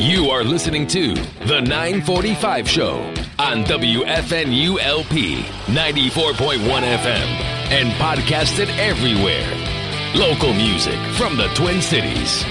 You 0.00 0.30
are 0.30 0.42
listening 0.42 0.86
to 0.88 1.12
The 1.44 1.60
945 1.60 2.66
Show 2.66 2.94
on 3.38 3.64
WFNULP 3.64 5.42
94.1 5.42 6.58
FM 6.58 7.28
and 7.70 7.92
podcasted 8.00 8.74
everywhere. 8.78 9.46
Local 10.14 10.54
music 10.54 10.98
from 11.18 11.36
the 11.36 11.48
Twin 11.48 11.82
Cities. 11.82 12.42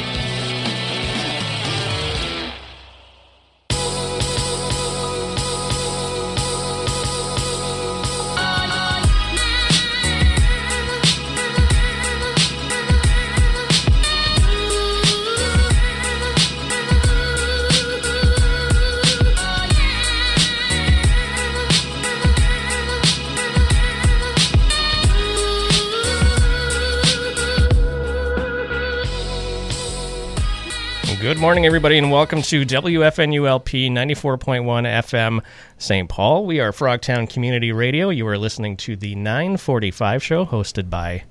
Good 31.39 31.43
morning, 31.43 31.65
everybody, 31.65 31.97
and 31.97 32.11
welcome 32.11 32.41
to 32.41 32.65
WFNULP 32.65 33.89
94.1 33.89 35.05
FM 35.05 35.41
St. 35.77 36.09
Paul. 36.09 36.45
We 36.45 36.59
are 36.59 36.73
Frogtown 36.73 37.29
Community 37.29 37.71
Radio. 37.71 38.09
You 38.09 38.27
are 38.27 38.37
listening 38.37 38.75
to 38.75 38.97
the 38.97 39.15
945 39.15 40.21
show 40.21 40.45
hosted 40.45 40.89
by 40.89 41.23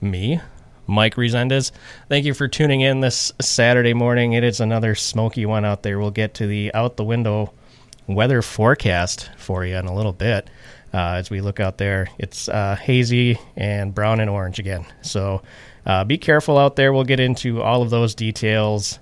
me, 0.00 0.40
Mike 0.86 1.16
Resendez. 1.16 1.72
Thank 2.08 2.24
you 2.24 2.34
for 2.34 2.46
tuning 2.46 2.82
in 2.82 3.00
this 3.00 3.32
Saturday 3.40 3.94
morning. 3.94 4.34
It 4.34 4.44
is 4.44 4.60
another 4.60 4.94
smoky 4.94 5.44
one 5.44 5.64
out 5.64 5.82
there. 5.82 5.98
We'll 5.98 6.12
get 6.12 6.34
to 6.34 6.46
the 6.46 6.72
out 6.72 6.96
the 6.96 7.02
window 7.02 7.52
weather 8.06 8.42
forecast 8.42 9.28
for 9.36 9.64
you 9.64 9.74
in 9.74 9.86
a 9.86 9.94
little 9.94 10.12
bit. 10.12 10.48
Uh, 10.94 11.14
as 11.14 11.30
we 11.30 11.40
look 11.40 11.58
out 11.58 11.78
there, 11.78 12.06
it's 12.16 12.48
uh, 12.48 12.76
hazy 12.76 13.40
and 13.56 13.92
brown 13.92 14.20
and 14.20 14.30
orange 14.30 14.60
again. 14.60 14.86
So 15.02 15.42
uh, 15.84 16.04
be 16.04 16.16
careful 16.16 16.58
out 16.58 16.76
there. 16.76 16.92
We'll 16.92 17.02
get 17.02 17.18
into 17.18 17.60
all 17.60 17.82
of 17.82 17.90
those 17.90 18.14
details 18.14 19.00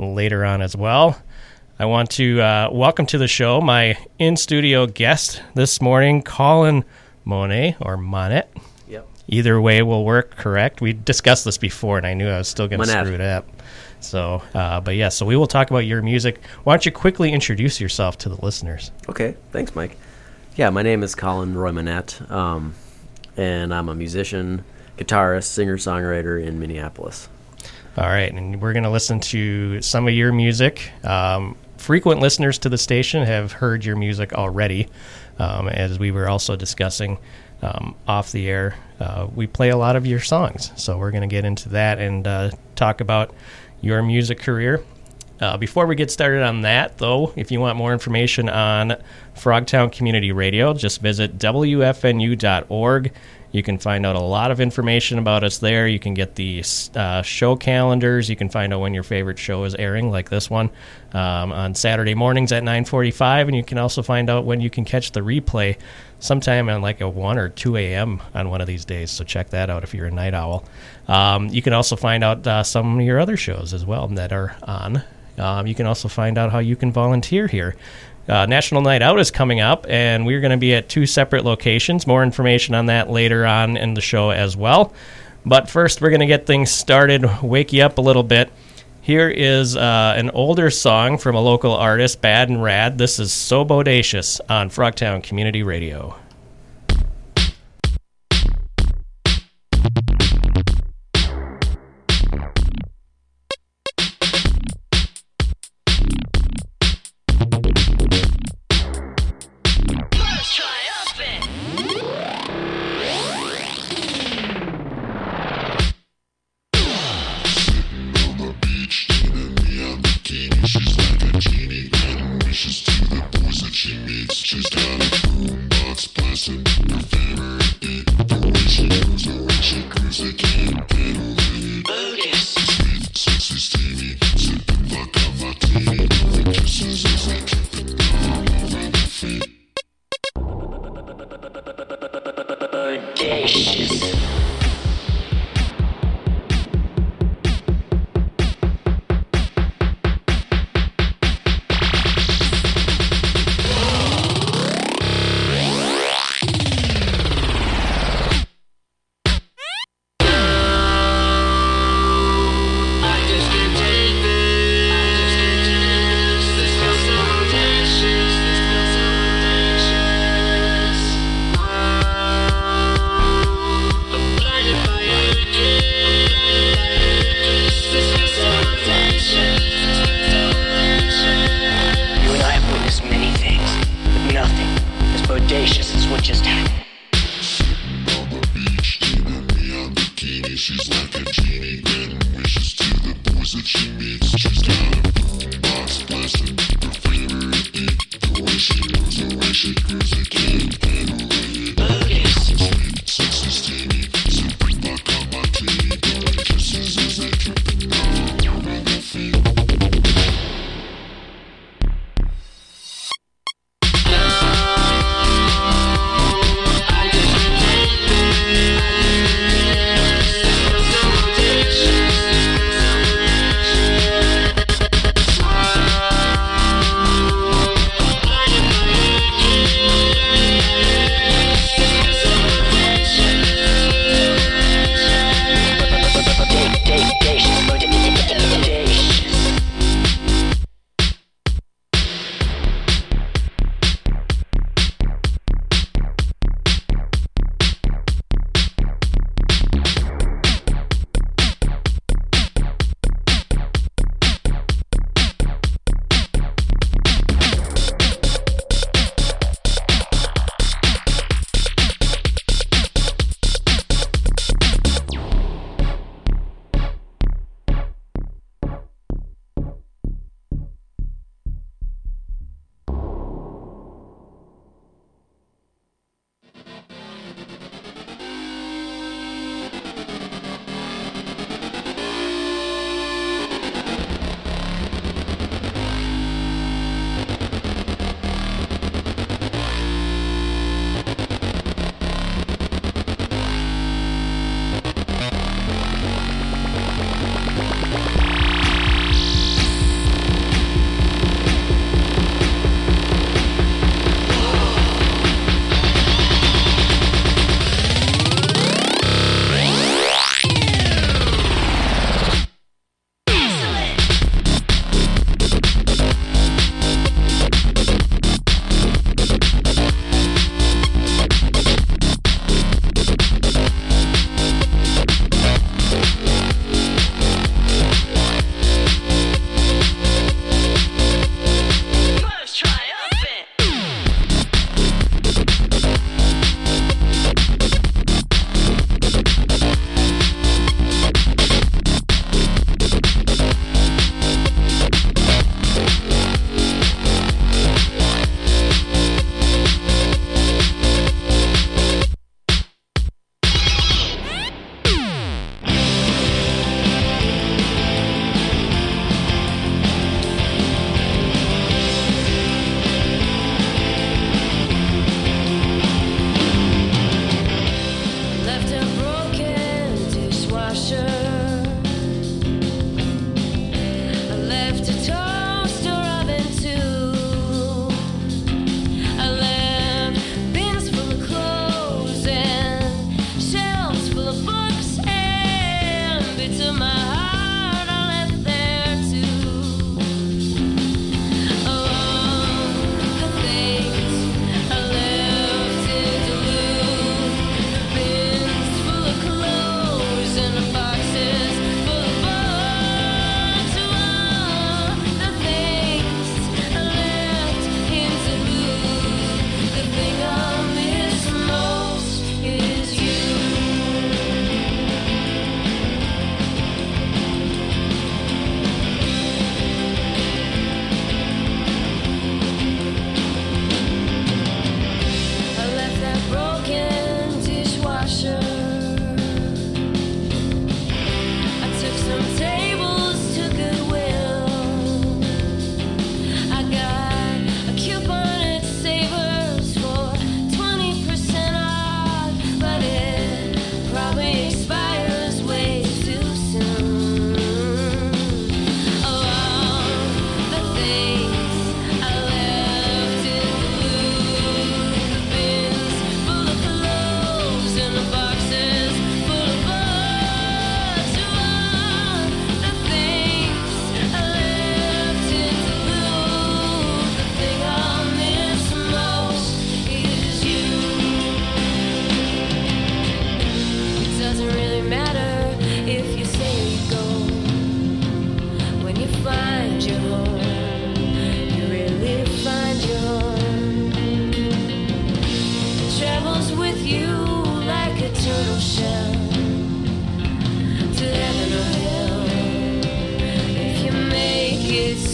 later 0.00 0.44
on 0.44 0.62
as 0.62 0.76
well. 0.76 1.20
I 1.78 1.86
want 1.86 2.10
to 2.12 2.40
uh, 2.40 2.68
welcome 2.72 3.06
to 3.06 3.18
the 3.18 3.28
show 3.28 3.60
my 3.60 3.96
in 4.18 4.36
studio 4.36 4.86
guest 4.86 5.42
this 5.54 5.80
morning, 5.80 6.22
Colin 6.22 6.84
Monet 7.24 7.76
or 7.80 7.96
Monet. 7.96 8.48
Yep. 8.88 9.08
Either 9.28 9.60
way 9.60 9.82
will 9.82 10.04
work 10.04 10.36
correct. 10.36 10.80
We 10.80 10.92
discussed 10.92 11.44
this 11.44 11.58
before, 11.58 11.96
and 11.96 12.06
I 12.06 12.14
knew 12.14 12.28
I 12.28 12.38
was 12.38 12.48
still 12.48 12.68
going 12.68 12.80
to 12.80 12.86
screw 12.86 13.14
it 13.14 13.20
up. 13.20 13.48
So, 14.00 14.42
uh, 14.54 14.80
but 14.80 14.96
yeah, 14.96 15.10
so 15.10 15.24
we 15.26 15.36
will 15.36 15.46
talk 15.46 15.70
about 15.70 15.86
your 15.86 16.02
music. 16.02 16.44
Why 16.64 16.74
don't 16.74 16.84
you 16.84 16.92
quickly 16.92 17.32
introduce 17.32 17.80
yourself 17.80 18.18
to 18.18 18.28
the 18.28 18.44
listeners? 18.44 18.90
Okay. 19.08 19.36
Thanks, 19.52 19.74
Mike. 19.74 19.96
Yeah, 20.56 20.70
my 20.70 20.82
name 20.82 21.02
is 21.02 21.14
Colin 21.14 21.54
Roy 21.56 21.72
Monette, 21.72 22.20
um, 22.30 22.74
and 23.36 23.72
I'm 23.72 23.88
a 23.88 23.94
musician, 23.94 24.64
guitarist, 24.98 25.44
singer 25.44 25.76
songwriter 25.76 26.42
in 26.42 26.58
Minneapolis. 26.58 27.28
All 27.98 28.06
right, 28.06 28.32
and 28.32 28.62
we're 28.62 28.72
going 28.72 28.84
to 28.84 28.90
listen 28.90 29.18
to 29.20 29.82
some 29.82 30.06
of 30.06 30.14
your 30.14 30.32
music. 30.32 30.92
Um, 31.04 31.56
frequent 31.76 32.20
listeners 32.20 32.58
to 32.60 32.68
the 32.68 32.78
station 32.78 33.24
have 33.24 33.50
heard 33.50 33.84
your 33.84 33.96
music 33.96 34.32
already, 34.32 34.88
um, 35.38 35.68
as 35.68 35.98
we 35.98 36.12
were 36.12 36.28
also 36.28 36.54
discussing 36.54 37.18
um, 37.62 37.96
off 38.06 38.30
the 38.30 38.48
air. 38.48 38.76
Uh, 39.00 39.26
we 39.34 39.48
play 39.48 39.70
a 39.70 39.76
lot 39.76 39.96
of 39.96 40.06
your 40.06 40.20
songs, 40.20 40.70
so 40.76 40.98
we're 40.98 41.10
going 41.10 41.28
to 41.28 41.34
get 41.34 41.44
into 41.44 41.70
that 41.70 41.98
and 41.98 42.26
uh, 42.26 42.50
talk 42.76 43.00
about 43.00 43.34
your 43.80 44.02
music 44.02 44.38
career. 44.38 44.84
Uh, 45.40 45.56
before 45.56 45.86
we 45.86 45.96
get 45.96 46.10
started 46.10 46.42
on 46.42 46.60
that, 46.60 46.98
though, 46.98 47.32
if 47.34 47.50
you 47.50 47.58
want 47.60 47.76
more 47.76 47.92
information 47.92 48.48
on 48.48 48.94
Frogtown 49.34 49.90
Community 49.90 50.32
Radio, 50.32 50.74
just 50.74 51.00
visit 51.00 51.38
WFNU.org. 51.38 53.12
You 53.52 53.62
can 53.62 53.78
find 53.78 54.06
out 54.06 54.16
a 54.16 54.20
lot 54.20 54.50
of 54.50 54.60
information 54.60 55.18
about 55.18 55.42
us 55.42 55.58
there. 55.58 55.88
You 55.88 55.98
can 55.98 56.14
get 56.14 56.36
the 56.36 56.62
uh, 56.94 57.22
show 57.22 57.56
calendars. 57.56 58.30
You 58.30 58.36
can 58.36 58.48
find 58.48 58.72
out 58.72 58.80
when 58.80 58.94
your 58.94 59.02
favorite 59.02 59.38
show 59.38 59.64
is 59.64 59.74
airing, 59.74 60.10
like 60.10 60.30
this 60.30 60.48
one, 60.48 60.70
um, 61.12 61.52
on 61.52 61.74
Saturday 61.74 62.14
mornings 62.14 62.52
at 62.52 62.62
9:45, 62.62 63.48
and 63.48 63.56
you 63.56 63.64
can 63.64 63.78
also 63.78 64.02
find 64.02 64.30
out 64.30 64.44
when 64.44 64.60
you 64.60 64.70
can 64.70 64.84
catch 64.84 65.12
the 65.12 65.20
replay, 65.20 65.76
sometime 66.20 66.68
on 66.68 66.80
like 66.80 67.00
a 67.00 67.08
1 67.08 67.38
or 67.38 67.48
2 67.48 67.76
a.m. 67.76 68.22
on 68.34 68.50
one 68.50 68.60
of 68.60 68.66
these 68.66 68.84
days. 68.84 69.10
So 69.10 69.24
check 69.24 69.50
that 69.50 69.68
out 69.68 69.82
if 69.82 69.94
you're 69.94 70.06
a 70.06 70.10
night 70.10 70.34
owl. 70.34 70.64
Um, 71.08 71.48
you 71.48 71.62
can 71.62 71.72
also 71.72 71.96
find 71.96 72.22
out 72.22 72.46
uh, 72.46 72.62
some 72.62 73.00
of 73.00 73.04
your 73.04 73.18
other 73.18 73.36
shows 73.36 73.74
as 73.74 73.84
well 73.84 74.06
that 74.08 74.32
are 74.32 74.56
on. 74.62 75.02
Um, 75.38 75.66
you 75.66 75.74
can 75.74 75.86
also 75.86 76.08
find 76.08 76.38
out 76.38 76.52
how 76.52 76.58
you 76.58 76.76
can 76.76 76.92
volunteer 76.92 77.46
here. 77.46 77.74
Uh, 78.30 78.46
National 78.46 78.80
Night 78.80 79.02
Out 79.02 79.18
is 79.18 79.32
coming 79.32 79.60
up, 79.60 79.86
and 79.88 80.24
we're 80.24 80.40
going 80.40 80.52
to 80.52 80.56
be 80.56 80.72
at 80.72 80.88
two 80.88 81.04
separate 81.04 81.44
locations. 81.44 82.06
More 82.06 82.22
information 82.22 82.76
on 82.76 82.86
that 82.86 83.10
later 83.10 83.44
on 83.44 83.76
in 83.76 83.94
the 83.94 84.00
show 84.00 84.30
as 84.30 84.56
well. 84.56 84.92
But 85.44 85.68
first, 85.68 86.00
we're 86.00 86.10
going 86.10 86.20
to 86.20 86.26
get 86.26 86.46
things 86.46 86.70
started, 86.70 87.42
wake 87.42 87.72
you 87.72 87.82
up 87.82 87.98
a 87.98 88.00
little 88.00 88.22
bit. 88.22 88.52
Here 89.00 89.28
is 89.28 89.74
uh, 89.76 90.14
an 90.16 90.30
older 90.30 90.70
song 90.70 91.18
from 91.18 91.34
a 91.34 91.40
local 91.40 91.74
artist, 91.74 92.20
Bad 92.20 92.50
and 92.50 92.62
Rad. 92.62 92.98
This 92.98 93.18
is 93.18 93.32
So 93.32 93.64
Bodacious 93.64 94.40
on 94.48 94.70
Frogtown 94.70 95.24
Community 95.24 95.64
Radio. 95.64 96.14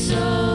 so 0.08 0.45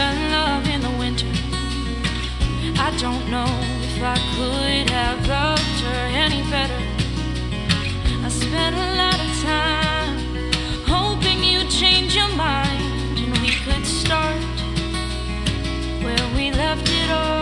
I 0.00 0.14
love 0.30 0.68
in 0.68 0.80
the 0.80 0.90
winter. 0.90 1.26
I 2.78 2.96
don't 2.98 3.28
know 3.30 3.50
if 3.82 4.00
I 4.00 4.16
could 4.36 4.90
have 4.90 5.26
loved 5.26 5.80
her 5.86 6.02
any 6.24 6.42
better. 6.48 6.82
I 8.24 8.28
spent 8.28 8.76
a 8.76 8.88
lot 9.02 9.18
of 9.18 9.32
time 9.42 10.16
hoping 10.86 11.42
you'd 11.42 11.68
change 11.68 12.14
your 12.14 12.28
mind 12.36 13.18
and 13.18 13.38
we 13.38 13.50
could 13.64 13.84
start 13.84 14.40
where 16.04 16.26
we 16.36 16.52
left 16.52 16.88
it 16.88 17.10
all. 17.10 17.37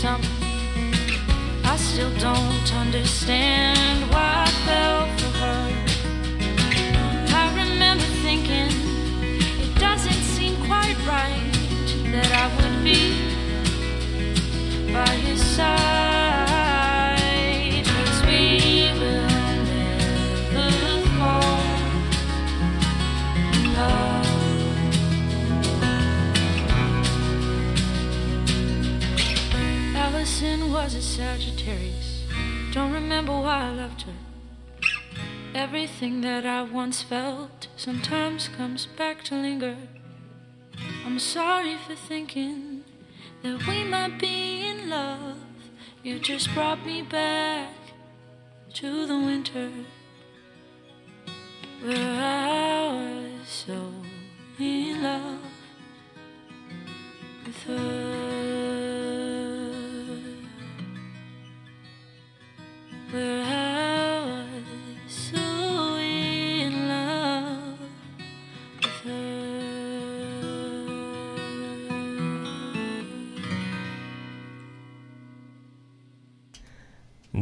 Summer. 0.00 0.24
I 1.62 1.76
still 1.76 2.10
don't 2.18 2.74
understand 2.74 3.89
Sagittarius. 31.20 32.24
Don't 32.72 32.94
remember 32.94 33.32
why 33.32 33.66
I 33.66 33.70
loved 33.72 34.02
her. 34.08 34.18
Everything 35.54 36.22
that 36.22 36.46
I 36.46 36.62
once 36.62 37.02
felt 37.02 37.68
sometimes 37.76 38.48
comes 38.48 38.86
back 38.86 39.22
to 39.24 39.34
linger. 39.34 39.76
I'm 41.04 41.18
sorry 41.18 41.76
for 41.76 41.94
thinking 41.94 42.84
that 43.42 43.66
we 43.66 43.84
might 43.84 44.18
be 44.18 44.66
in 44.66 44.88
love. 44.88 45.36
You 46.02 46.20
just 46.20 46.54
brought 46.54 46.86
me 46.86 47.02
back 47.02 47.74
to 48.80 49.06
the 49.06 49.18
winter 49.18 49.70
where 51.82 52.14
I 52.18 52.94
was 52.94 53.46
so 53.46 53.92
in 54.58 55.02
love 55.02 55.42
with 57.44 57.62
her. 57.64 58.49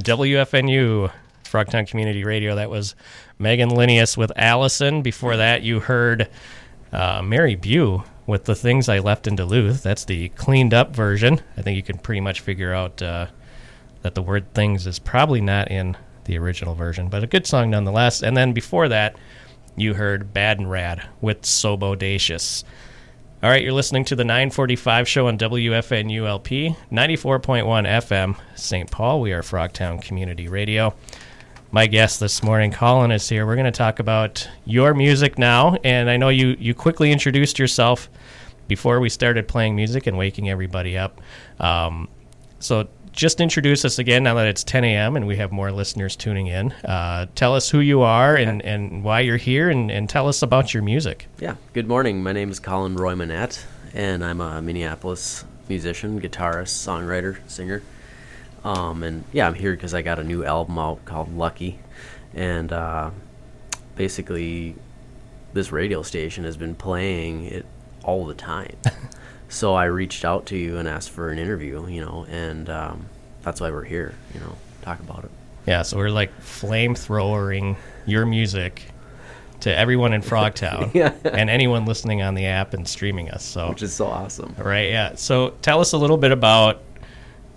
WFNU, 0.09 1.13
Frogtown 1.45 1.87
Community 1.87 2.25
Radio. 2.25 2.55
That 2.55 2.71
was 2.71 2.95
Megan 3.39 3.69
Linnaeus 3.69 4.17
with 4.17 4.33
Allison. 4.37 5.03
Before 5.03 5.37
that, 5.37 5.63
you 5.63 5.81
heard 5.81 6.31
uh, 6.93 7.21
Mary 7.21 7.57
Bue 7.57 8.05
with 8.27 8.45
The 8.45 8.55
Things 8.55 8.89
I 8.89 9.01
Left 9.01 9.27
in 9.27 9.37
Duluth. 9.37 9.83
That's 9.83 10.07
the 10.07 10.31
cleaned 10.31 10.73
up 10.73 10.97
version. 10.97 11.43
I 11.59 11.63
think 11.63 11.77
you 11.77 11.83
can 11.83 11.99
pretty 11.99 12.23
much 12.23 12.41
figure 12.41 12.73
out 12.73 13.03
uh, 13.03 13.27
that 14.09 14.15
the 14.15 14.23
word 14.23 14.55
things 14.55 14.87
is 14.87 14.99
probably 14.99 15.43
not 15.43 15.71
in 15.71 15.95
the 16.25 16.38
original 16.38 16.75
version, 16.75 17.11
but 17.11 17.23
a 17.23 17.27
good 17.27 17.47
song 17.47 17.69
nonetheless. 17.69 18.23
And 18.23 18.35
then 18.35 18.55
before 18.55 18.88
that, 18.88 19.17
you 19.77 19.93
heard 19.93 20.33
Bad 20.33 20.59
and 20.59 20.71
Rad 20.71 21.07
with 21.21 21.43
Sobodacious. 21.43 22.65
All 23.43 23.50
right, 23.50 23.62
you're 23.62 23.75
listening 23.75 24.07
to 24.07 24.17
the 24.17 24.25
945 24.25 25.07
show 25.07 25.29
on 25.29 25.37
WFNULP, 25.37 26.75
94.1 26.91 27.87
FM, 27.87 28.37
St. 28.55 28.91
Paul. 28.91 29.21
We 29.21 29.35
are 29.35 29.43
Frogtown 29.43 30.00
Community 30.00 30.49
Radio. 30.49 30.95
My 31.71 31.87
guest 31.87 32.19
this 32.19 32.43
morning, 32.43 32.73
Colin, 32.73 33.12
is 33.12 33.29
here. 33.29 33.45
We're 33.45 33.57
going 33.57 33.67
to 33.67 33.71
talk 33.71 33.99
about 33.99 34.49
your 34.65 34.95
music 34.95 35.38
now. 35.38 35.77
And 35.85 36.09
I 36.09 36.17
know 36.17 36.31
you, 36.31 36.57
you 36.59 36.73
quickly 36.73 37.12
introduced 37.12 37.59
yourself 37.59 38.09
before 38.69 39.00
we 39.00 39.11
started 39.11 39.47
playing 39.47 39.77
music 39.77 40.07
and 40.07 40.17
waking 40.17 40.49
everybody 40.49 40.97
up. 40.97 41.21
Um, 41.61 42.09
so 42.59 42.88
just 43.19 43.41
introduce 43.41 43.85
us 43.85 43.99
again 43.99 44.23
now 44.23 44.35
that 44.35 44.47
it's 44.47 44.63
10 44.63 44.85
a.m. 44.85 45.17
and 45.17 45.27
we 45.27 45.37
have 45.37 45.51
more 45.51 45.73
listeners 45.73 46.15
tuning 46.15 46.47
in. 46.47 46.71
Uh, 46.85 47.27
tell 47.35 47.53
us 47.57 47.69
who 47.69 47.81
you 47.81 48.01
are 48.01 48.37
and, 48.37 48.63
and 48.63 49.03
why 49.03 49.19
you're 49.19 49.37
here, 49.37 49.69
and, 49.69 49.91
and 49.91 50.09
tell 50.09 50.29
us 50.29 50.41
about 50.41 50.73
your 50.73 50.85
music. 50.85 51.27
Yeah. 51.41 51.57
Good 51.73 51.89
morning. 51.89 52.23
My 52.23 52.31
name 52.31 52.49
is 52.49 52.61
Colin 52.61 52.95
Roy 52.95 53.17
Monette, 53.17 53.67
and 53.93 54.25
I'm 54.25 54.41
a 54.41 54.63
Minneapolis 54.63 55.45
musician, 55.69 56.21
guitarist, 56.21 56.69
songwriter, 56.69 57.39
singer. 57.51 57.83
Um, 58.63 59.03
and 59.03 59.25
yeah, 59.33 59.49
I'm 59.49 59.55
here 59.55 59.73
because 59.73 59.95
I 59.95 60.03
got 60.03 60.21
a 60.21 60.25
new 60.25 60.45
album 60.45 60.79
out 60.79 61.05
called 61.05 61.37
Lucky, 61.37 61.81
and 62.35 62.73
uh, 62.73 63.11
basically, 63.97 64.77
this 65.55 65.73
radio 65.73 66.03
station 66.03 66.45
has 66.45 66.57
been 66.57 66.77
playing 66.77 67.47
it 67.47 67.67
all 68.05 68.27
the 68.27 68.35
time. 68.35 68.77
so 69.49 69.75
I 69.75 69.85
reached 69.87 70.25
out 70.25 70.47
to 70.47 70.57
you 70.57 70.76
and 70.78 70.87
asked 70.88 71.11
for 71.11 71.31
an 71.31 71.38
interview, 71.38 71.87
you 71.88 72.00
know, 72.05 72.26
and 72.31 72.69
um, 72.69 73.07
that's 73.43 73.61
why 73.61 73.71
we're 73.71 73.85
here, 73.85 74.14
you 74.35 74.40
know, 74.40 74.57
talk 74.83 75.00
about 75.00 75.25
it. 75.25 75.31
Yeah, 75.67 75.83
so 75.83 75.97
we're 75.99 76.11
like 76.11 76.31
flamethrowering 76.40 77.76
your 78.07 78.26
music 78.26 78.83
to 79.61 79.76
everyone 79.76 80.12
in 80.12 80.23
Frogtown 80.23 80.90
Yeah. 80.95 81.12
and 81.25 81.50
anyone 81.50 81.85
listening 81.85 82.23
on 82.23 82.35
the 82.35 82.47
app 82.47 82.75
and 82.75 82.87
streaming 82.87 83.31
us. 83.31 83.45
So 83.45 83.69
Which 83.71 83.83
is 83.83 83.93
so 83.93 84.07
awesome. 84.07 84.55
right, 84.59 84.88
yeah. 84.90 85.14
So 85.17 85.50
tell 85.62 85.81
us 85.81 85.93
a 85.93 85.99
little 85.99 86.17
bit 86.17 86.31
about 86.33 86.81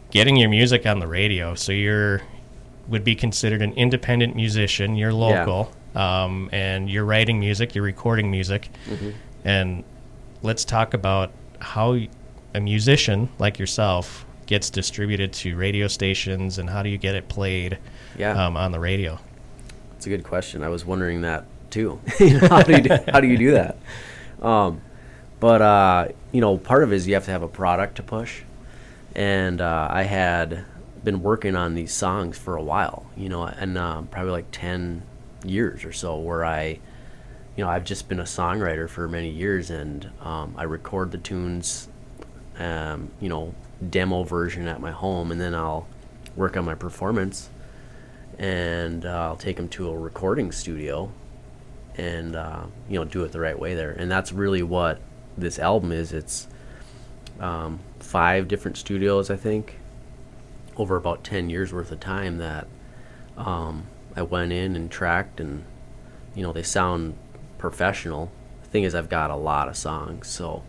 getting 0.10 0.36
your 0.36 0.50
music 0.50 0.86
on 0.86 1.00
the 1.00 1.08
radio. 1.08 1.56
So 1.56 1.72
you're 1.72 2.22
would 2.88 3.04
be 3.04 3.16
considered 3.16 3.62
an 3.62 3.72
independent 3.74 4.36
musician. 4.36 4.96
You're 4.96 5.14
local, 5.14 5.72
um, 5.96 6.50
and 6.52 6.90
you're 6.90 7.06
writing 7.06 7.40
music. 7.40 7.76
You're 7.76 7.84
recording 7.86 8.30
music, 8.32 8.70
Mm-hmm. 8.88 9.10
and 9.46 9.84
let's 10.42 10.66
talk 10.66 10.94
about 10.94 11.32
how 11.62 11.98
a 12.54 12.60
musician 12.60 13.30
like 13.40 13.58
yourself 13.60 14.26
gets 14.46 14.70
distributed 14.70 15.32
to 15.32 15.56
radio 15.56 15.88
stations 15.88 16.58
and 16.58 16.70
how 16.70 16.84
do 16.84 16.90
you 16.90 16.98
get 16.98 17.16
it 17.16 17.30
played 17.30 17.78
Yeah. 18.18 18.32
um, 18.46 18.58
on 18.58 18.72
the 18.74 18.80
radio. 18.80 19.18
It's 19.96 20.06
a 20.06 20.10
good 20.10 20.24
question. 20.24 20.64
I 20.64 20.68
was 20.70 20.84
wondering 20.84 21.22
that 21.22 21.46
too. 21.70 22.02
You 22.20 22.40
know, 22.42 22.48
how 22.50 22.64
do 22.64 22.74
you 22.74 22.82
do, 22.82 22.98
how 23.12 23.20
do 23.22 23.28
you 23.28 23.38
do 23.38 23.52
that? 23.52 23.78
Um, 24.42 24.82
but 25.40 25.62
uh, 25.62 26.08
you 26.32 26.42
know, 26.42 26.58
part 26.58 26.84
of 26.84 26.92
it 26.92 26.96
is 26.98 27.08
you 27.08 27.14
have 27.14 27.26
to 27.26 27.32
have 27.32 27.44
a 27.44 27.48
product 27.48 27.96
to 27.96 28.04
push, 28.04 28.42
and 29.16 29.62
uh, 29.62 29.88
I 29.90 30.04
had 30.04 30.66
been 31.04 31.22
working 31.24 31.56
on 31.56 31.74
these 31.76 31.92
songs 31.94 32.38
for 32.38 32.56
a 32.56 32.62
while. 32.64 33.06
You 33.16 33.30
know, 33.30 33.44
and 33.46 33.78
uh, 33.78 34.02
probably 34.04 34.32
like 34.32 34.48
ten 34.52 35.04
years 35.46 35.84
or 35.86 35.94
so, 35.94 36.18
where 36.18 36.44
I, 36.46 36.80
you 37.62 37.68
know, 37.68 37.72
I've 37.72 37.84
just 37.84 38.10
been 38.10 38.20
a 38.20 38.24
songwriter 38.24 38.90
for 38.90 39.08
many 39.08 39.30
years, 39.30 39.70
and 39.70 40.10
um, 40.22 40.56
I 40.58 40.64
record 40.64 41.12
the 41.12 41.20
tunes, 41.20 41.90
um, 42.58 43.12
you 43.20 43.30
know, 43.30 43.54
demo 43.88 44.24
version 44.24 44.68
at 44.68 44.82
my 44.82 44.90
home, 44.90 45.32
and 45.32 45.40
then 45.40 45.54
I'll 45.54 45.86
work 46.36 46.58
on 46.58 46.66
my 46.66 46.74
performance 46.74 47.52
and 48.40 49.06
uh, 49.06 49.28
I'll 49.28 49.36
take 49.36 49.58
them 49.58 49.70
to 49.70 49.90
a 49.90 49.96
recording 49.96 50.52
studio 50.52 51.12
and 51.98 52.36
uh, 52.36 52.64
you 52.90 52.98
know 52.98 53.06
do 53.06 53.24
it 53.26 53.32
the 53.32 53.40
right 53.40 53.60
way 53.60 53.76
there. 53.76 53.92
And 53.92 54.10
that's 54.10 54.32
really 54.32 54.64
what 54.64 55.00
this 55.38 55.60
album 55.60 55.92
is. 55.92 56.14
It's 56.14 56.48
um, 57.40 57.80
five 58.00 58.48
different 58.48 58.78
studios, 58.78 59.30
I 59.30 59.36
think, 59.36 59.78
over 60.78 60.96
about 60.96 61.24
ten 61.24 61.52
years 61.52 61.72
worth 61.72 61.92
of 61.92 62.00
time 62.00 62.40
that 62.40 62.66
um, 63.38 63.86
I 64.16 64.24
went 64.24 64.52
in 64.52 64.76
and 64.76 64.90
tracked, 64.90 65.40
and 65.40 65.64
you 66.34 66.42
know 66.42 66.54
they 66.54 66.64
sound 66.64 67.14
professional. 67.62 68.30
The 68.64 68.70
thing 68.70 68.84
is, 68.84 68.94
I've 68.96 69.10
got 69.10 69.30
a 69.32 69.36
lot 69.36 69.70
of 69.70 69.78
songs, 69.78 70.28
so 70.28 70.64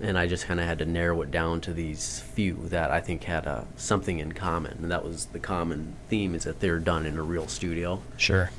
and 0.00 0.18
I 0.18 0.26
just 0.26 0.46
kind 0.46 0.58
of 0.58 0.66
had 0.66 0.80
to 0.80 0.84
narrow 0.84 1.22
it 1.22 1.30
down 1.30 1.60
to 1.62 1.72
these 1.72 2.18
few 2.20 2.66
that 2.68 2.90
I 2.90 3.00
think 3.00 3.24
had 3.24 3.46
uh, 3.46 3.62
something 3.76 4.18
in 4.18 4.32
common, 4.32 4.78
and 4.82 4.90
that 4.90 5.04
was 5.04 5.26
the 5.26 5.38
common 5.38 5.94
theme 6.08 6.34
is 6.34 6.44
that 6.44 6.58
they're 6.60 6.80
done 6.80 7.06
in 7.06 7.16
a 7.16 7.22
real 7.22 7.46
studio, 7.46 8.02
Sure. 8.16 8.50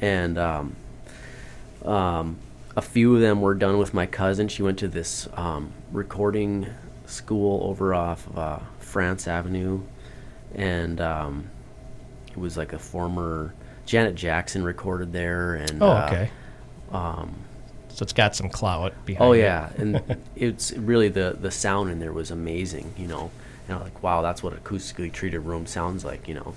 and 0.00 0.36
um, 0.38 0.76
um, 1.84 2.36
a 2.76 2.82
few 2.82 3.14
of 3.14 3.20
them 3.22 3.40
were 3.40 3.54
done 3.54 3.78
with 3.78 3.94
my 3.94 4.06
cousin. 4.06 4.48
She 4.48 4.62
went 4.62 4.78
to 4.80 4.88
this 4.88 5.28
um, 5.34 5.72
recording 5.92 6.66
school 7.06 7.66
over 7.68 7.94
off 7.94 8.26
of, 8.28 8.38
uh, 8.38 8.58
France 8.78 9.26
Avenue, 9.26 9.80
and 10.54 11.00
um, 11.00 11.48
it 12.30 12.36
was 12.38 12.56
like 12.58 12.72
a 12.74 12.78
former 12.78 13.54
Janet 13.86 14.14
Jackson 14.14 14.62
recorded 14.62 15.12
there, 15.12 15.54
and 15.54 15.82
Oh, 15.82 15.88
uh, 15.90 16.06
okay. 16.06 16.30
Um, 16.92 17.34
So 17.88 18.02
it's 18.02 18.12
got 18.12 18.34
some 18.36 18.48
clout 18.48 18.92
behind 19.04 19.28
Oh 19.28 19.32
it. 19.32 19.40
yeah, 19.40 19.70
and 19.76 20.00
it's 20.36 20.72
really 20.72 21.08
the 21.08 21.36
the 21.40 21.50
sound 21.50 21.90
in 21.90 21.98
there 21.98 22.12
was 22.12 22.30
amazing, 22.30 22.94
you 22.96 23.06
know. 23.06 23.30
And 23.68 23.76
I'm 23.76 23.82
like, 23.84 24.02
wow, 24.02 24.22
that's 24.22 24.42
what 24.42 24.52
acoustically 24.62 25.12
treated 25.12 25.40
room 25.40 25.66
sounds 25.66 26.04
like, 26.04 26.26
you 26.28 26.34
know. 26.34 26.54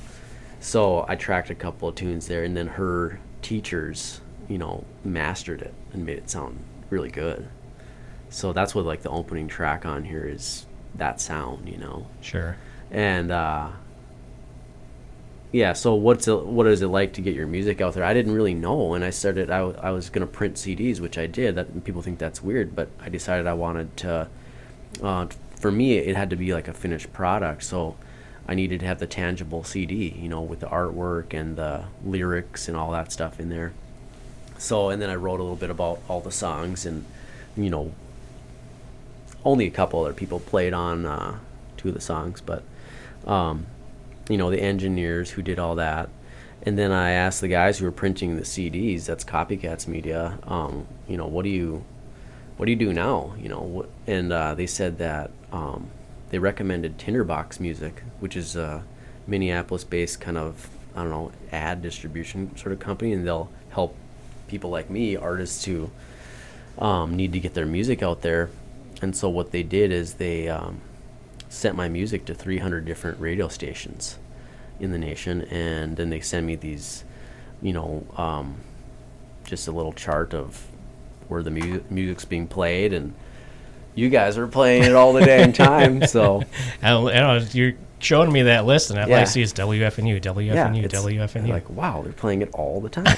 So 0.59 1.05
I 1.07 1.15
tracked 1.15 1.49
a 1.51 1.55
couple 1.55 1.87
of 1.89 1.95
tunes 1.95 2.27
there, 2.27 2.43
and 2.43 2.55
then 2.57 2.67
her 2.67 3.19
teachers, 3.41 4.21
you 4.49 4.57
know, 4.57 4.83
mastered 5.03 5.61
it 5.61 5.73
and 5.93 6.05
made 6.05 6.17
it 6.17 6.29
sound 6.29 6.57
really 6.89 7.09
good. 7.11 7.47
So 8.29 8.53
that's 8.53 8.73
what 8.73 8.85
like 8.85 9.01
the 9.03 9.09
opening 9.09 9.47
track 9.47 9.85
on 9.85 10.03
here 10.03 10.25
is 10.25 10.65
that 10.95 11.21
sound, 11.21 11.69
you 11.69 11.77
know 11.77 12.07
Sure. 12.21 12.55
and 12.89 13.31
uh, 13.31 13.69
yeah 15.55 15.73
so 15.73 15.93
what's 15.93 16.27
it, 16.27 16.45
what 16.45 16.67
is 16.67 16.81
it 16.81 16.87
like 16.87 17.13
to 17.13 17.21
get 17.21 17.35
your 17.35 17.47
music 17.47 17.79
out 17.81 17.93
there 17.93 18.03
i 18.03 18.13
didn't 18.13 18.33
really 18.33 18.53
know 18.53 18.93
and 18.93 19.03
i 19.03 19.09
started 19.09 19.49
i, 19.49 19.59
w- 19.59 19.77
I 19.81 19.91
was 19.91 20.09
going 20.09 20.25
to 20.25 20.31
print 20.31 20.55
cds 20.55 20.99
which 20.99 21.17
i 21.17 21.27
did 21.27 21.55
that 21.55 21.83
people 21.83 22.01
think 22.01 22.19
that's 22.19 22.41
weird 22.41 22.75
but 22.75 22.89
i 22.99 23.09
decided 23.09 23.47
i 23.47 23.53
wanted 23.53 23.95
to 23.97 24.27
uh, 25.01 25.27
for 25.59 25.71
me, 25.71 25.97
it 25.97 26.15
had 26.15 26.29
to 26.29 26.35
be 26.35 26.53
like 26.53 26.67
a 26.67 26.73
finished 26.73 27.11
product. 27.13 27.63
So 27.63 27.95
I 28.47 28.55
needed 28.55 28.81
to 28.81 28.85
have 28.85 28.99
the 28.99 29.07
tangible 29.07 29.63
CD, 29.63 30.09
you 30.09 30.29
know, 30.29 30.41
with 30.41 30.59
the 30.59 30.67
artwork 30.67 31.33
and 31.33 31.55
the 31.55 31.85
lyrics 32.03 32.67
and 32.67 32.77
all 32.77 32.91
that 32.91 33.11
stuff 33.11 33.39
in 33.39 33.49
there. 33.49 33.73
So, 34.57 34.89
and 34.89 35.01
then 35.01 35.09
I 35.09 35.15
wrote 35.15 35.39
a 35.39 35.43
little 35.43 35.55
bit 35.55 35.69
about 35.69 35.99
all 36.07 36.21
the 36.21 36.31
songs 36.31 36.85
and, 36.85 37.05
you 37.57 37.69
know, 37.69 37.91
only 39.43 39.67
a 39.67 39.71
couple 39.71 40.01
other 40.01 40.13
people 40.13 40.39
played 40.39 40.73
on 40.73 41.05
uh, 41.05 41.39
two 41.77 41.89
of 41.89 41.93
the 41.93 42.01
songs, 42.01 42.41
but, 42.41 42.63
um, 43.27 43.65
you 44.29 44.37
know, 44.37 44.49
the 44.49 44.61
engineers 44.61 45.31
who 45.31 45.41
did 45.41 45.59
all 45.59 45.75
that. 45.75 46.09
And 46.63 46.77
then 46.77 46.91
I 46.91 47.11
asked 47.11 47.41
the 47.41 47.47
guys 47.47 47.77
who 47.77 47.85
were 47.85 47.91
printing 47.91 48.37
the 48.37 48.43
CDs, 48.43 49.05
that's 49.05 49.23
Copycats 49.23 49.87
Media, 49.87 50.39
um, 50.43 50.87
you 51.07 51.15
know, 51.15 51.27
what 51.27 51.43
do 51.43 51.49
you, 51.49 51.83
what 52.57 52.65
do 52.65 52.71
you 52.71 52.77
do 52.77 52.91
now? 52.91 53.35
You 53.39 53.49
know, 53.49 53.61
what, 53.61 53.89
and 54.07 54.33
uh, 54.33 54.55
they 54.55 54.65
said 54.65 54.97
that 54.97 55.31
um, 55.51 55.91
they 56.29 56.39
recommended 56.39 56.97
Tinderbox 56.97 57.59
Music, 57.59 58.01
which 58.19 58.35
is 58.35 58.55
a 58.55 58.83
Minneapolis-based 59.27 60.19
kind 60.19 60.37
of 60.37 60.69
I 60.95 61.01
don't 61.01 61.09
know 61.09 61.31
ad 61.51 61.81
distribution 61.81 62.55
sort 62.55 62.71
of 62.71 62.79
company, 62.79 63.11
and 63.11 63.27
they'll 63.27 63.49
help 63.69 63.95
people 64.47 64.69
like 64.69 64.89
me, 64.89 65.15
artists 65.15 65.65
who 65.65 65.91
um, 66.77 67.15
need 67.15 67.33
to 67.33 67.39
get 67.39 67.53
their 67.53 67.65
music 67.65 68.01
out 68.01 68.21
there. 68.21 68.49
And 69.01 69.15
so 69.15 69.27
what 69.29 69.51
they 69.51 69.63
did 69.63 69.91
is 69.91 70.15
they 70.15 70.47
um, 70.47 70.79
sent 71.55 71.75
my 71.75 71.87
music 71.89 72.25
to 72.25 72.33
300 72.33 72.85
different 72.85 73.19
radio 73.19 73.47
stations 73.47 74.17
in 74.79 74.91
the 74.91 74.97
nation, 74.97 75.41
and 75.43 75.95
then 75.97 76.09
they 76.09 76.19
send 76.19 76.45
me 76.45 76.55
these, 76.55 77.03
you 77.61 77.71
know, 77.73 78.05
um, 78.17 78.55
just 79.45 79.67
a 79.67 79.71
little 79.71 79.93
chart 79.93 80.33
of 80.33 80.67
where 81.27 81.41
the 81.41 81.51
mu- 81.51 81.81
music's 81.89 82.25
being 82.25 82.47
played, 82.47 82.93
and 82.93 83.13
you 83.95 84.09
guys 84.09 84.37
are 84.37 84.47
playing 84.47 84.83
it 84.83 84.93
all 84.93 85.13
the 85.13 85.25
damn 85.25 85.53
time. 85.67 86.05
So 86.07 86.43
I 86.83 86.89
don't, 86.89 87.09
I 87.09 87.19
don't 87.19 87.37
know, 87.43 87.47
you're 87.53 87.73
showing 87.99 88.31
me 88.33 88.41
that 88.43 88.65
list, 88.65 88.89
and 88.91 88.99
all 88.99 89.07
Yeah. 89.07 89.21
I 89.21 89.23
see 89.23 89.41
is 89.41 89.53
WFNU, 89.53 90.21
WFNU, 90.21 90.83
it's 90.83 90.93
WFNU. 90.93 91.47
like 91.47 91.69
wow, 91.69 92.01
they're 92.03 92.11
playing 92.11 92.41
it 92.41 92.49
all 92.53 92.81
the 92.81 92.89
time. 92.89 93.17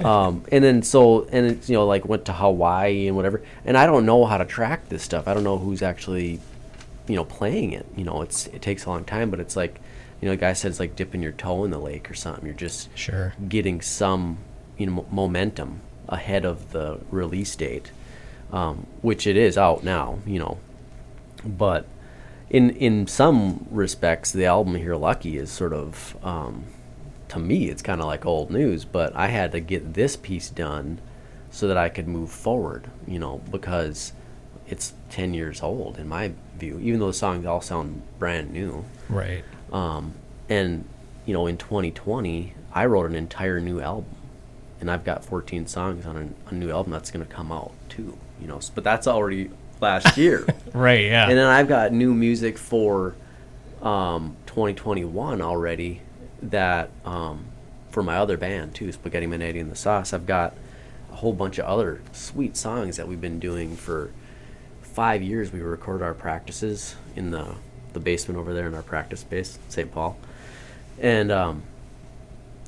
um, 0.06 0.44
and 0.52 0.62
then 0.62 0.82
so 0.82 1.26
and 1.32 1.44
it's 1.46 1.68
you 1.68 1.74
know 1.74 1.86
like 1.86 2.04
went 2.06 2.24
to 2.26 2.32
Hawaii 2.32 3.08
and 3.08 3.16
whatever, 3.16 3.42
and 3.64 3.76
I 3.76 3.86
don't 3.86 4.06
know 4.06 4.24
how 4.26 4.38
to 4.38 4.44
track 4.44 4.88
this 4.88 5.02
stuff. 5.02 5.26
I 5.26 5.34
don't 5.34 5.44
know 5.44 5.58
who's 5.58 5.82
actually 5.82 6.38
you 7.08 7.16
know 7.16 7.24
playing 7.24 7.72
it. 7.72 7.86
You 7.96 8.04
know, 8.04 8.22
it's 8.22 8.46
it 8.48 8.62
takes 8.62 8.84
a 8.84 8.90
long 8.90 9.04
time, 9.04 9.30
but 9.30 9.40
it's 9.40 9.56
like 9.56 9.80
you 10.20 10.26
know, 10.26 10.32
the 10.32 10.36
guy 10.40 10.52
said 10.52 10.70
it's 10.70 10.80
like 10.80 10.96
dipping 10.96 11.22
your 11.22 11.32
toe 11.32 11.64
in 11.64 11.70
the 11.70 11.78
lake 11.78 12.10
or 12.10 12.14
something. 12.14 12.44
You're 12.44 12.54
just 12.54 12.88
Sure. 12.96 13.34
getting 13.48 13.80
some 13.80 14.38
you 14.76 14.86
know 14.86 15.06
momentum 15.10 15.80
ahead 16.08 16.44
of 16.44 16.72
the 16.72 17.00
release 17.10 17.54
date, 17.56 17.90
um, 18.52 18.86
which 19.02 19.26
it 19.26 19.36
is 19.36 19.56
out 19.58 19.82
now. 19.84 20.18
You 20.26 20.38
know, 20.40 20.58
but 21.44 21.86
in 22.50 22.70
in 22.70 23.06
some 23.06 23.66
respects, 23.70 24.30
the 24.30 24.46
album 24.46 24.74
"Here 24.76 24.96
Lucky" 24.96 25.36
is 25.36 25.50
sort 25.50 25.72
of 25.72 26.16
um, 26.24 26.64
to 27.28 27.38
me, 27.38 27.68
it's 27.68 27.82
kind 27.82 28.00
of 28.00 28.06
like 28.06 28.24
old 28.26 28.50
news. 28.50 28.84
But 28.84 29.14
I 29.14 29.28
had 29.28 29.52
to 29.52 29.60
get 29.60 29.94
this 29.94 30.16
piece 30.16 30.48
done 30.50 31.00
so 31.50 31.68
that 31.68 31.76
I 31.76 31.88
could 31.88 32.08
move 32.08 32.30
forward. 32.30 32.90
You 33.06 33.18
know, 33.18 33.40
because 33.50 34.12
it's 34.66 34.92
ten 35.10 35.34
years 35.34 35.62
old 35.62 35.98
in 35.98 36.08
my 36.08 36.32
view. 36.56 36.78
Even 36.80 37.00
though 37.00 37.08
the 37.08 37.12
songs 37.12 37.46
all 37.46 37.60
sound 37.60 38.02
brand 38.18 38.52
new, 38.52 38.84
right. 39.08 39.44
um, 39.72 40.14
and 40.48 40.84
you 41.26 41.34
know, 41.34 41.46
in 41.46 41.56
2020, 41.56 42.54
I 42.72 42.86
wrote 42.86 43.06
an 43.06 43.14
entire 43.14 43.60
new 43.60 43.80
album, 43.80 44.14
and 44.80 44.90
I've 44.90 45.04
got 45.04 45.24
14 45.24 45.66
songs 45.66 46.06
on 46.06 46.34
a, 46.48 46.50
a 46.50 46.54
new 46.54 46.70
album 46.70 46.92
that's 46.92 47.10
going 47.10 47.24
to 47.24 47.30
come 47.30 47.52
out 47.52 47.72
too. 47.88 48.16
You 48.40 48.48
know, 48.48 48.60
but 48.74 48.84
that's 48.84 49.06
already 49.06 49.50
last 49.80 50.16
year. 50.16 50.46
Right, 50.74 51.06
yeah. 51.06 51.28
And 51.28 51.36
then 51.36 51.46
I've 51.46 51.66
got 51.66 51.92
new 51.92 52.12
music 52.12 52.58
for 52.58 53.16
um, 53.80 54.36
2021 54.46 55.40
already 55.40 56.02
that 56.42 56.90
um, 57.06 57.46
for 57.90 58.02
my 58.02 58.18
other 58.18 58.36
band 58.36 58.74
too, 58.74 58.92
Spaghetti 58.92 59.26
Manetti 59.26 59.60
and 59.60 59.72
the 59.72 59.76
Sauce. 59.76 60.12
I've 60.12 60.26
got 60.26 60.54
a 61.10 61.16
whole 61.16 61.32
bunch 61.32 61.58
of 61.58 61.64
other 61.64 62.02
sweet 62.12 62.56
songs 62.56 62.96
that 62.96 63.08
we've 63.08 63.20
been 63.20 63.40
doing 63.40 63.76
for 63.76 64.12
five 64.98 65.22
years. 65.22 65.52
We 65.52 65.60
record 65.60 66.02
our 66.02 66.12
practices 66.12 66.96
in 67.14 67.30
the 67.30 67.54
the 67.92 68.00
basement 68.00 68.36
over 68.36 68.52
there 68.52 68.66
in 68.66 68.74
our 68.74 68.82
practice 68.82 69.20
space, 69.20 69.56
St. 69.68 69.92
Paul, 69.92 70.18
and 70.98 71.30
um, 71.30 71.62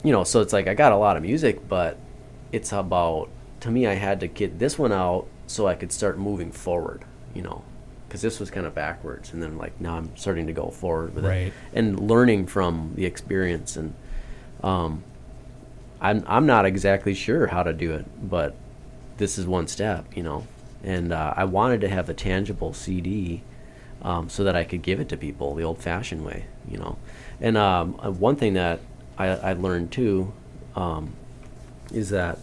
you 0.04 0.12
know, 0.12 0.22
so 0.22 0.40
it's 0.40 0.52
like 0.52 0.68
I 0.68 0.74
got 0.74 0.92
a 0.92 0.96
lot 0.96 1.16
of 1.16 1.24
music, 1.24 1.68
but 1.68 1.98
it's 2.52 2.70
about 2.70 3.28
to 3.62 3.70
me. 3.72 3.88
I 3.88 3.94
had 3.94 4.20
to 4.20 4.28
get 4.28 4.60
this 4.60 4.78
one 4.78 4.92
out 4.92 5.26
so 5.48 5.66
I 5.66 5.74
could 5.74 5.90
start 5.90 6.18
moving 6.18 6.52
forward. 6.52 7.04
You 7.34 7.42
know, 7.42 7.64
because 8.06 8.22
this 8.22 8.38
was 8.38 8.48
kind 8.48 8.64
of 8.64 8.76
backwards, 8.76 9.32
and 9.32 9.42
then 9.42 9.58
like 9.58 9.80
now 9.80 9.96
I'm 9.96 10.16
starting 10.16 10.46
to 10.46 10.52
go 10.52 10.70
forward 10.70 11.16
with 11.16 11.24
Right. 11.24 11.48
it 11.48 11.52
and 11.74 11.98
learning 11.98 12.46
from 12.46 12.92
the 12.94 13.06
experience. 13.06 13.76
And 13.76 13.92
um, 14.62 15.02
I'm 16.00 16.22
I'm 16.28 16.46
not 16.46 16.64
exactly 16.64 17.14
sure 17.14 17.48
how 17.48 17.64
to 17.64 17.72
do 17.72 17.92
it, 17.92 18.06
but 18.22 18.54
this 19.16 19.36
is 19.36 19.48
one 19.48 19.66
step. 19.66 20.16
You 20.16 20.22
know, 20.22 20.46
and 20.82 21.12
uh, 21.12 21.34
I 21.36 21.44
wanted 21.44 21.80
to 21.82 21.88
have 21.88 22.08
a 22.08 22.14
tangible 22.14 22.72
CD 22.72 23.42
um, 24.02 24.28
so 24.28 24.44
that 24.44 24.56
I 24.56 24.64
could 24.64 24.82
give 24.82 25.00
it 25.00 25.08
to 25.10 25.16
people 25.16 25.54
the 25.54 25.62
old-fashioned 25.62 26.24
way, 26.24 26.46
you 26.68 26.78
know. 26.78 26.96
And 27.40 27.56
um, 27.56 28.00
uh, 28.02 28.10
one 28.10 28.36
thing 28.36 28.54
that 28.54 28.80
I, 29.18 29.26
I 29.28 29.52
learned 29.52 29.92
too 29.92 30.32
um, 30.74 31.12
is 31.92 32.10
that 32.10 32.38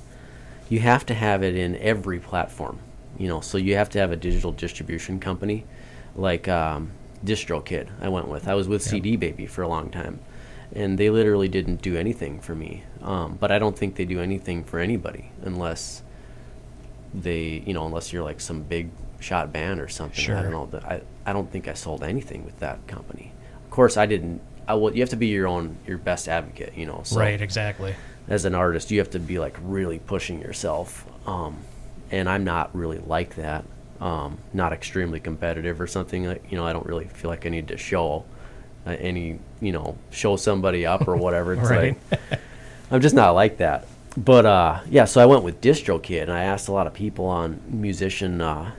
you 0.70 0.80
have 0.80 1.06
to 1.08 1.14
have 1.14 1.44
it 1.44 1.56
in 1.56 1.76
every 1.78 2.20
platform, 2.20 2.80
you 3.18 3.28
know. 3.28 3.42
So 3.42 3.58
you 3.58 3.76
have 3.76 3.90
to 3.92 4.00
have 4.00 4.12
a 4.12 4.16
digital 4.16 4.52
distribution 4.52 5.20
company, 5.20 5.66
like 6.16 6.48
um, 6.48 6.92
DistroKid. 7.26 7.90
I 8.02 8.10
went 8.10 8.28
with. 8.28 8.48
I 8.48 8.54
was 8.54 8.68
with 8.68 8.84
CD 8.84 9.16
Baby 9.16 9.48
for 9.48 9.62
a 9.62 9.68
long 9.68 9.90
time, 9.90 10.20
and 10.74 10.98
they 10.98 11.10
literally 11.10 11.48
didn't 11.48 11.82
do 11.82 11.98
anything 11.98 12.40
for 12.40 12.54
me. 12.54 12.84
Um, 13.02 13.38
but 13.40 13.52
I 13.52 13.60
don't 13.60 13.78
think 13.78 13.96
they 13.96 14.06
do 14.06 14.20
anything 14.20 14.64
for 14.64 14.80
anybody 14.80 15.32
unless 15.42 16.04
they 17.14 17.64
you 17.66 17.74
know 17.74 17.86
unless 17.86 18.12
you're 18.14 18.24
like 18.24 18.40
some 18.40 18.62
big 18.62 18.90
shot 19.20 19.52
band 19.52 19.80
or 19.80 19.88
something 19.88 20.24
Sure. 20.24 20.38
i 20.38 20.42
don't 20.42 20.52
know 20.52 20.80
I, 20.86 21.02
I 21.26 21.34
don't 21.34 21.52
think 21.52 21.68
i 21.68 21.74
sold 21.74 22.04
anything 22.04 22.46
with 22.46 22.60
that 22.60 22.86
company 22.88 23.32
of 23.64 23.72
course 23.72 23.98
i 23.98 24.06
didn't 24.06 24.42
i 24.68 24.74
will 24.76 24.94
you 24.94 25.02
have 25.02 25.10
to 25.10 25.16
be 25.16 25.28
your 25.28 25.48
own 25.48 25.78
your 25.88 25.98
best 25.98 26.28
advocate 26.28 26.74
you 26.76 26.86
know 26.86 27.02
so 27.04 27.20
right, 27.20 27.42
exactly. 27.42 27.96
as 28.28 28.46
an 28.46 28.54
artist 28.56 28.92
you 28.92 29.00
have 29.00 29.10
to 29.12 29.20
be 29.20 29.40
like 29.40 29.58
really 29.64 30.00
pushing 30.00 30.40
yourself 30.42 31.06
um, 31.28 31.58
and 32.12 32.30
i'm 32.30 32.44
not 32.44 32.76
really 32.76 33.00
like 33.00 33.36
that 33.36 33.64
um, 34.00 34.38
not 34.54 34.74
extremely 34.74 35.20
competitive 35.20 35.82
or 35.82 35.88
something 35.88 36.26
like 36.28 36.44
you 36.52 36.58
know 36.58 36.66
i 36.66 36.72
don't 36.74 36.86
really 36.86 37.06
feel 37.06 37.32
like 37.32 37.46
i 37.46 37.50
need 37.50 37.68
to 37.70 37.78
show 37.78 38.24
uh, 38.86 38.92
any 39.00 39.40
you 39.60 39.72
know 39.72 39.98
show 40.12 40.36
somebody 40.36 40.86
up 40.86 41.08
or 41.08 41.16
whatever 41.18 41.54
it's 41.54 41.62
Right. 41.70 41.98
like 42.12 42.20
I'm 42.90 43.02
just 43.02 43.16
not 43.16 43.32
like 43.32 43.58
that. 43.58 43.86
But 44.18 44.48
uh, 44.48 44.80
yeah, 44.90 45.06
so 45.06 45.22
I 45.22 45.28
went 45.28 45.44
with 45.44 45.62
DistroKid, 45.62 46.24
and 46.24 46.32
I 46.32 46.44
asked 46.44 46.68
a 46.68 46.72
lot 46.72 46.88
of 46.88 46.94
people 46.94 47.26
on 47.26 47.62
musician 47.68 48.42
uh, 48.42 48.72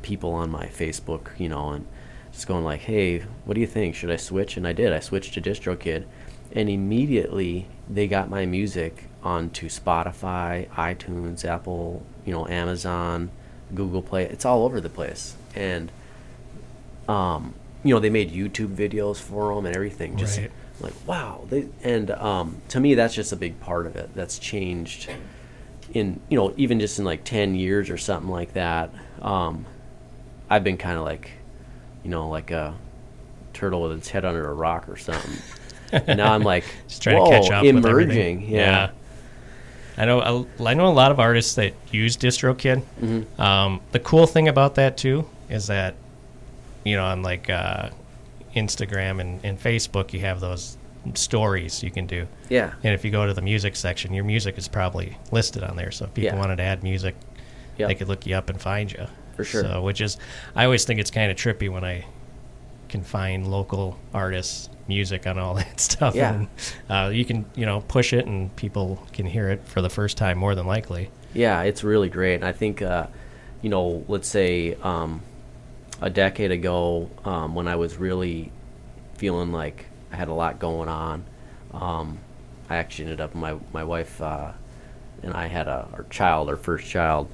people 0.00 0.32
on 0.32 0.50
my 0.50 0.66
Facebook, 0.66 1.38
you 1.38 1.50
know, 1.50 1.70
and 1.70 1.86
just 2.32 2.46
going 2.46 2.64
like, 2.64 2.80
"Hey, 2.80 3.18
what 3.44 3.54
do 3.54 3.60
you 3.60 3.66
think? 3.66 3.94
Should 3.94 4.10
I 4.10 4.16
switch?" 4.16 4.56
And 4.56 4.66
I 4.66 4.72
did. 4.72 4.94
I 4.94 5.00
switched 5.00 5.34
to 5.34 5.42
DistroKid, 5.42 6.06
and 6.52 6.70
immediately 6.70 7.68
they 7.90 8.08
got 8.08 8.30
my 8.30 8.46
music 8.46 9.04
onto 9.22 9.68
Spotify, 9.68 10.66
iTunes, 10.70 11.44
Apple, 11.44 12.02
you 12.24 12.32
know, 12.32 12.48
Amazon, 12.48 13.30
Google 13.74 14.00
Play. 14.00 14.24
It's 14.24 14.46
all 14.46 14.64
over 14.64 14.80
the 14.80 14.88
place, 14.88 15.36
and 15.54 15.92
um, 17.06 17.52
you 17.84 17.94
know, 17.94 18.00
they 18.00 18.08
made 18.08 18.32
YouTube 18.32 18.74
videos 18.74 19.18
for 19.18 19.54
them 19.54 19.66
and 19.66 19.76
everything. 19.76 20.16
Just 20.16 20.38
Right. 20.38 20.50
Like 20.80 20.94
wow, 21.06 21.44
they 21.48 21.68
and 21.82 22.10
um, 22.10 22.56
to 22.68 22.80
me, 22.80 22.94
that's 22.94 23.14
just 23.14 23.32
a 23.32 23.36
big 23.36 23.58
part 23.60 23.86
of 23.86 23.96
it. 23.96 24.10
That's 24.14 24.38
changed 24.38 25.10
in 25.94 26.20
you 26.28 26.36
know 26.38 26.52
even 26.56 26.80
just 26.80 26.98
in 26.98 27.04
like 27.04 27.24
ten 27.24 27.54
years 27.54 27.90
or 27.90 27.96
something 27.96 28.30
like 28.30 28.52
that. 28.54 28.90
Um, 29.22 29.64
I've 30.48 30.62
been 30.64 30.76
kind 30.76 30.96
of 30.98 31.04
like, 31.04 31.30
you 32.04 32.10
know, 32.10 32.28
like 32.28 32.50
a 32.50 32.74
turtle 33.52 33.82
with 33.82 33.98
its 33.98 34.08
head 34.08 34.24
under 34.24 34.48
a 34.48 34.54
rock 34.54 34.88
or 34.88 34.96
something. 34.96 35.32
and 35.92 36.16
now 36.18 36.32
I'm 36.32 36.42
like, 36.42 36.64
Just 36.88 37.02
trying 37.02 37.24
to 37.24 37.30
catch 37.30 37.50
up 37.50 37.64
emerging. 37.64 37.88
everything. 37.90 38.40
yeah. 38.42 38.90
I 39.98 40.04
know. 40.04 40.46
I 40.60 40.74
know 40.74 40.88
a 40.88 40.92
lot 40.92 41.10
of 41.10 41.18
artists 41.18 41.54
that 41.54 41.72
use 41.90 42.16
DistroKid. 42.18 42.82
Mm-hmm. 43.00 43.40
Um, 43.40 43.80
the 43.92 43.98
cool 43.98 44.26
thing 44.26 44.46
about 44.46 44.74
that 44.74 44.98
too 44.98 45.26
is 45.48 45.68
that, 45.68 45.94
you 46.84 46.96
know, 46.96 47.04
on 47.06 47.22
like 47.22 47.48
uh, 47.48 47.88
Instagram 48.56 49.20
and, 49.20 49.38
and 49.44 49.60
Facebook, 49.60 50.12
you 50.12 50.20
have 50.20 50.40
those 50.40 50.76
stories 51.14 51.82
you 51.82 51.90
can 51.90 52.06
do. 52.06 52.26
Yeah. 52.48 52.72
And 52.82 52.92
if 52.94 53.04
you 53.04 53.10
go 53.12 53.26
to 53.26 53.32
the 53.34 53.42
music 53.42 53.76
section, 53.76 54.12
your 54.12 54.24
music 54.24 54.58
is 54.58 54.66
probably 54.66 55.16
listed 55.30 55.62
on 55.62 55.76
there. 55.76 55.90
So 55.92 56.06
if 56.06 56.14
people 56.14 56.30
Yeah. 56.34 56.38
wanted 56.40 56.56
to 56.56 56.62
add 56.64 56.82
music, 56.82 57.14
Yep. 57.78 57.88
they 57.88 57.94
could 57.94 58.08
look 58.08 58.26
you 58.26 58.34
up 58.34 58.50
and 58.50 58.60
find 58.60 58.90
you. 58.90 59.06
For 59.36 59.44
sure. 59.44 59.62
So, 59.62 59.82
which 59.82 60.00
is, 60.00 60.16
I 60.56 60.64
always 60.64 60.84
think 60.84 60.98
it's 60.98 61.10
kind 61.10 61.30
of 61.30 61.36
trippy 61.36 61.70
when 61.70 61.84
I 61.84 62.06
can 62.88 63.02
find 63.02 63.46
local 63.46 63.98
artists' 64.14 64.68
music 64.88 65.26
on 65.26 65.38
all 65.38 65.54
that 65.62 65.78
stuff. 65.78 66.14
Yeah. 66.14 66.34
And, 66.34 66.48
uh, 66.88 67.10
you 67.12 67.24
can, 67.24 67.44
you 67.54 67.66
know, 67.66 67.82
push 67.82 68.12
it 68.12 68.26
and 68.26 68.54
people 68.56 69.06
can 69.12 69.26
hear 69.26 69.50
it 69.50 69.62
for 69.66 69.82
the 69.82 69.90
first 69.90 70.16
time 70.16 70.38
more 70.38 70.54
than 70.54 70.66
likely. 70.66 71.10
Yeah, 71.34 71.62
it's 71.62 71.84
really 71.84 72.08
great. 72.08 72.42
I 72.42 72.52
think, 72.52 72.80
uh, 72.80 73.08
you 73.60 73.68
know, 73.68 74.04
let's 74.08 74.26
say 74.28 74.74
um, 74.82 75.20
a 76.00 76.10
decade 76.10 76.50
ago 76.50 77.10
um, 77.24 77.54
when 77.54 77.68
I 77.68 77.76
was 77.76 77.96
really 77.96 78.52
feeling 79.14 79.52
like 79.52 79.86
I 80.12 80.16
had 80.16 80.28
a 80.28 80.34
lot 80.34 80.58
going 80.58 80.88
on. 80.88 81.24
Um, 81.72 82.18
I 82.68 82.76
actually 82.76 83.06
ended 83.06 83.20
up 83.20 83.34
my 83.34 83.56
my 83.72 83.84
wife 83.84 84.20
uh, 84.20 84.52
and 85.22 85.32
I 85.34 85.46
had 85.46 85.68
a 85.68 85.88
our 85.92 86.04
child, 86.04 86.48
our 86.48 86.56
first 86.56 86.86
child, 86.86 87.28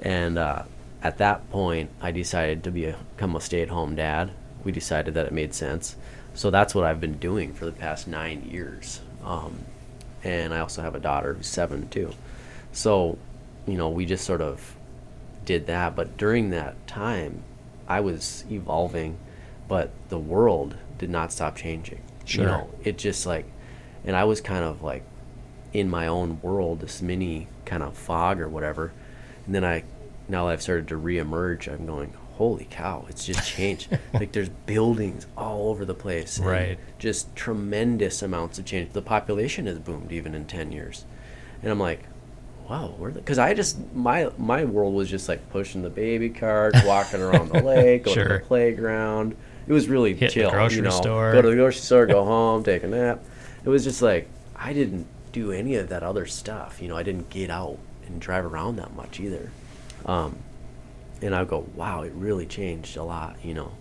and 0.00 0.38
uh, 0.38 0.62
at 1.02 1.18
that 1.18 1.50
point 1.50 1.90
I 2.00 2.10
decided 2.10 2.64
to 2.64 2.70
be 2.70 2.86
a, 2.86 2.96
become 3.16 3.36
a 3.36 3.40
stay-at-home 3.40 3.96
dad. 3.96 4.30
We 4.64 4.72
decided 4.72 5.14
that 5.14 5.26
it 5.26 5.32
made 5.32 5.54
sense, 5.54 5.96
so 6.34 6.50
that's 6.50 6.74
what 6.74 6.84
I've 6.84 7.00
been 7.00 7.18
doing 7.18 7.52
for 7.54 7.64
the 7.64 7.72
past 7.72 8.08
nine 8.08 8.48
years. 8.50 9.00
Um, 9.24 9.58
and 10.24 10.52
I 10.52 10.58
also 10.58 10.82
have 10.82 10.94
a 10.94 11.00
daughter 11.00 11.34
who's 11.34 11.46
seven 11.46 11.88
too. 11.88 12.12
So, 12.72 13.16
you 13.66 13.76
know, 13.76 13.88
we 13.88 14.06
just 14.06 14.24
sort 14.24 14.40
of 14.40 14.74
did 15.44 15.66
that. 15.68 15.94
But 15.94 16.16
during 16.16 16.50
that 16.50 16.86
time, 16.86 17.42
I 17.88 18.00
was 18.00 18.44
evolving, 18.50 19.18
but 19.68 19.90
the 20.08 20.18
world 20.18 20.76
did 20.98 21.10
not 21.10 21.32
stop 21.32 21.56
changing. 21.56 22.02
Sure. 22.24 22.44
You 22.44 22.50
know, 22.50 22.70
it 22.82 22.98
just 22.98 23.26
like, 23.26 23.46
and 24.04 24.16
I 24.16 24.24
was 24.24 24.40
kind 24.40 24.64
of 24.64 24.82
like 24.82 25.04
in 25.72 25.88
my 25.88 26.06
own 26.06 26.40
world, 26.42 26.80
this 26.80 27.02
mini 27.02 27.48
kind 27.64 27.82
of 27.82 27.96
fog 27.96 28.40
or 28.40 28.48
whatever. 28.48 28.92
And 29.44 29.54
then 29.54 29.64
I, 29.64 29.84
now 30.28 30.46
that 30.46 30.52
I've 30.52 30.62
started 30.62 30.88
to 30.88 30.96
reemerge, 30.96 31.72
I'm 31.72 31.86
going, 31.86 32.14
holy 32.36 32.66
cow, 32.70 33.06
it's 33.08 33.24
just 33.24 33.48
changed. 33.48 33.88
like 34.14 34.32
there's 34.32 34.48
buildings 34.48 35.26
all 35.36 35.70
over 35.70 35.84
the 35.84 35.94
place. 35.94 36.38
Right. 36.38 36.78
Just 36.98 37.34
tremendous 37.36 38.22
amounts 38.22 38.58
of 38.58 38.64
change. 38.64 38.92
The 38.92 39.02
population 39.02 39.66
has 39.66 39.78
boomed 39.78 40.12
even 40.12 40.34
in 40.34 40.46
10 40.46 40.72
years. 40.72 41.04
And 41.62 41.70
I'm 41.70 41.80
like, 41.80 42.04
wow, 42.68 42.94
where 42.98 43.10
because 43.10 43.38
I 43.38 43.54
just 43.54 43.78
my 43.94 44.30
my 44.38 44.64
world 44.64 44.94
was 44.94 45.08
just 45.08 45.28
like 45.28 45.50
pushing 45.50 45.82
the 45.82 45.90
baby 45.90 46.30
carts, 46.30 46.82
walking 46.84 47.20
around 47.20 47.50
the 47.50 47.62
lake, 47.62 48.04
going 48.04 48.18
to 48.18 48.28
the 48.28 48.40
playground. 48.40 49.36
It 49.66 49.72
was 49.72 49.88
really 49.88 50.14
Hit 50.14 50.28
the 50.28 50.34
chill. 50.34 50.50
grocery 50.50 50.76
you 50.76 50.82
know, 50.82 50.90
store. 50.90 51.32
Go 51.32 51.42
to 51.42 51.50
the 51.50 51.56
grocery 51.56 51.80
store, 51.80 52.06
go 52.06 52.24
home, 52.24 52.62
take 52.62 52.82
a 52.84 52.88
nap. 52.88 53.24
It 53.64 53.68
was 53.68 53.84
just 53.84 54.02
like 54.02 54.28
I 54.54 54.72
didn't 54.72 55.06
do 55.32 55.52
any 55.52 55.76
of 55.76 55.88
that 55.88 56.02
other 56.02 56.26
stuff. 56.26 56.80
You 56.80 56.88
know, 56.88 56.96
I 56.96 57.02
didn't 57.02 57.30
get 57.30 57.50
out 57.50 57.78
and 58.06 58.20
drive 58.20 58.44
around 58.44 58.76
that 58.76 58.94
much 58.94 59.20
either. 59.20 59.50
Um, 60.04 60.38
and 61.20 61.34
I 61.34 61.44
go, 61.44 61.66
wow, 61.74 62.02
it 62.02 62.12
really 62.14 62.46
changed 62.46 62.96
a 62.96 63.02
lot. 63.02 63.36
You 63.42 63.54
know, 63.54 63.72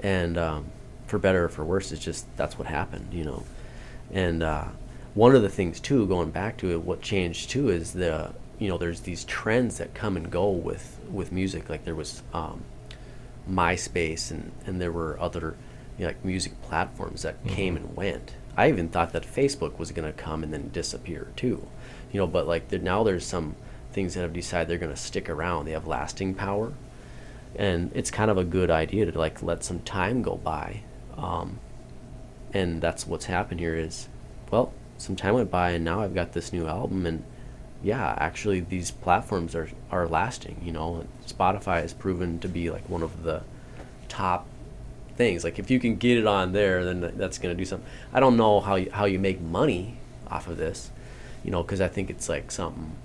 and 0.00 0.38
um, 0.38 0.66
for 1.06 1.18
better 1.18 1.44
or 1.44 1.48
for 1.48 1.64
worse, 1.64 1.92
it's 1.92 2.04
just 2.04 2.24
that's 2.36 2.58
what 2.58 2.66
happened. 2.66 3.12
You 3.12 3.24
know, 3.24 3.42
and 4.12 4.42
uh, 4.42 4.64
one 5.16 5.34
of 5.34 5.40
the 5.40 5.48
things 5.48 5.80
too, 5.80 6.06
going 6.06 6.30
back 6.30 6.58
to 6.58 6.70
it, 6.70 6.82
what 6.82 7.00
changed 7.00 7.48
too 7.48 7.70
is 7.70 7.94
the 7.94 8.32
you 8.58 8.68
know 8.68 8.76
there's 8.76 9.00
these 9.00 9.24
trends 9.24 9.78
that 9.78 9.94
come 9.94 10.14
and 10.16 10.30
go 10.30 10.50
with 10.50 11.00
with 11.10 11.32
music. 11.32 11.70
Like 11.70 11.84
there 11.84 11.94
was 11.94 12.22
um, 12.34 12.62
MySpace 13.50 14.30
and 14.30 14.52
and 14.66 14.78
there 14.78 14.92
were 14.92 15.18
other 15.18 15.56
you 15.96 16.02
know, 16.02 16.08
like 16.08 16.22
music 16.22 16.60
platforms 16.62 17.22
that 17.22 17.42
came 17.46 17.76
and 17.76 17.96
went. 17.96 18.34
I 18.58 18.68
even 18.68 18.90
thought 18.90 19.12
that 19.14 19.22
Facebook 19.22 19.78
was 19.78 19.90
going 19.90 20.10
to 20.10 20.16
come 20.16 20.42
and 20.42 20.52
then 20.52 20.68
disappear 20.68 21.28
too. 21.34 21.66
You 22.12 22.20
know, 22.20 22.26
but 22.26 22.46
like 22.46 22.70
now 22.70 23.02
there's 23.02 23.24
some 23.24 23.56
things 23.92 24.14
that 24.14 24.20
have 24.20 24.34
decided 24.34 24.68
they're 24.68 24.76
going 24.76 24.94
to 24.94 25.00
stick 25.00 25.30
around. 25.30 25.64
They 25.64 25.72
have 25.72 25.86
lasting 25.86 26.34
power, 26.34 26.74
and 27.54 27.90
it's 27.94 28.10
kind 28.10 28.30
of 28.30 28.36
a 28.36 28.44
good 28.44 28.70
idea 28.70 29.10
to 29.10 29.18
like 29.18 29.42
let 29.42 29.64
some 29.64 29.80
time 29.80 30.20
go 30.20 30.36
by. 30.36 30.82
Um, 31.16 31.58
and 32.52 32.82
that's 32.82 33.06
what's 33.06 33.24
happened 33.24 33.60
here 33.60 33.74
is, 33.74 34.08
well, 34.50 34.74
some 34.98 35.16
time 35.16 35.34
went 35.34 35.50
by 35.50 35.70
and 35.70 35.84
now 35.84 36.00
I've 36.00 36.14
got 36.14 36.32
this 36.32 36.52
new 36.52 36.66
album 36.66 37.06
and 37.06 37.22
yeah, 37.82 38.14
actually 38.18 38.60
these 38.60 38.90
platforms 38.90 39.54
are 39.54 39.68
are 39.90 40.08
lasting. 40.08 40.60
You 40.64 40.72
know, 40.72 41.06
Spotify 41.26 41.82
has 41.82 41.92
proven 41.92 42.38
to 42.40 42.48
be 42.48 42.70
like 42.70 42.88
one 42.88 43.02
of 43.02 43.22
the 43.22 43.42
top 44.08 44.46
things. 45.16 45.44
Like 45.44 45.58
if 45.58 45.70
you 45.70 45.78
can 45.78 45.96
get 45.96 46.18
it 46.18 46.26
on 46.26 46.52
there, 46.52 46.84
then 46.84 47.12
that's 47.16 47.38
going 47.38 47.54
to 47.54 47.58
do 47.58 47.64
something. 47.64 47.88
I 48.12 48.20
don't 48.20 48.36
know 48.36 48.60
how 48.60 48.76
you, 48.76 48.90
how 48.90 49.04
you 49.04 49.18
make 49.18 49.40
money 49.40 49.98
off 50.28 50.48
of 50.48 50.56
this, 50.56 50.90
you 51.44 51.50
know, 51.50 51.62
because 51.62 51.80
I 51.80 51.88
think 51.88 52.10
it's 52.10 52.28
like 52.28 52.50
something 52.50 52.96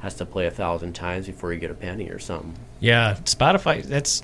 has 0.00 0.14
to 0.14 0.24
play 0.24 0.46
a 0.46 0.50
thousand 0.50 0.92
times 0.92 1.26
before 1.26 1.52
you 1.52 1.58
get 1.58 1.70
a 1.70 1.74
penny 1.74 2.08
or 2.08 2.18
something. 2.18 2.54
Yeah, 2.80 3.14
Spotify. 3.24 3.82
That's 3.82 4.22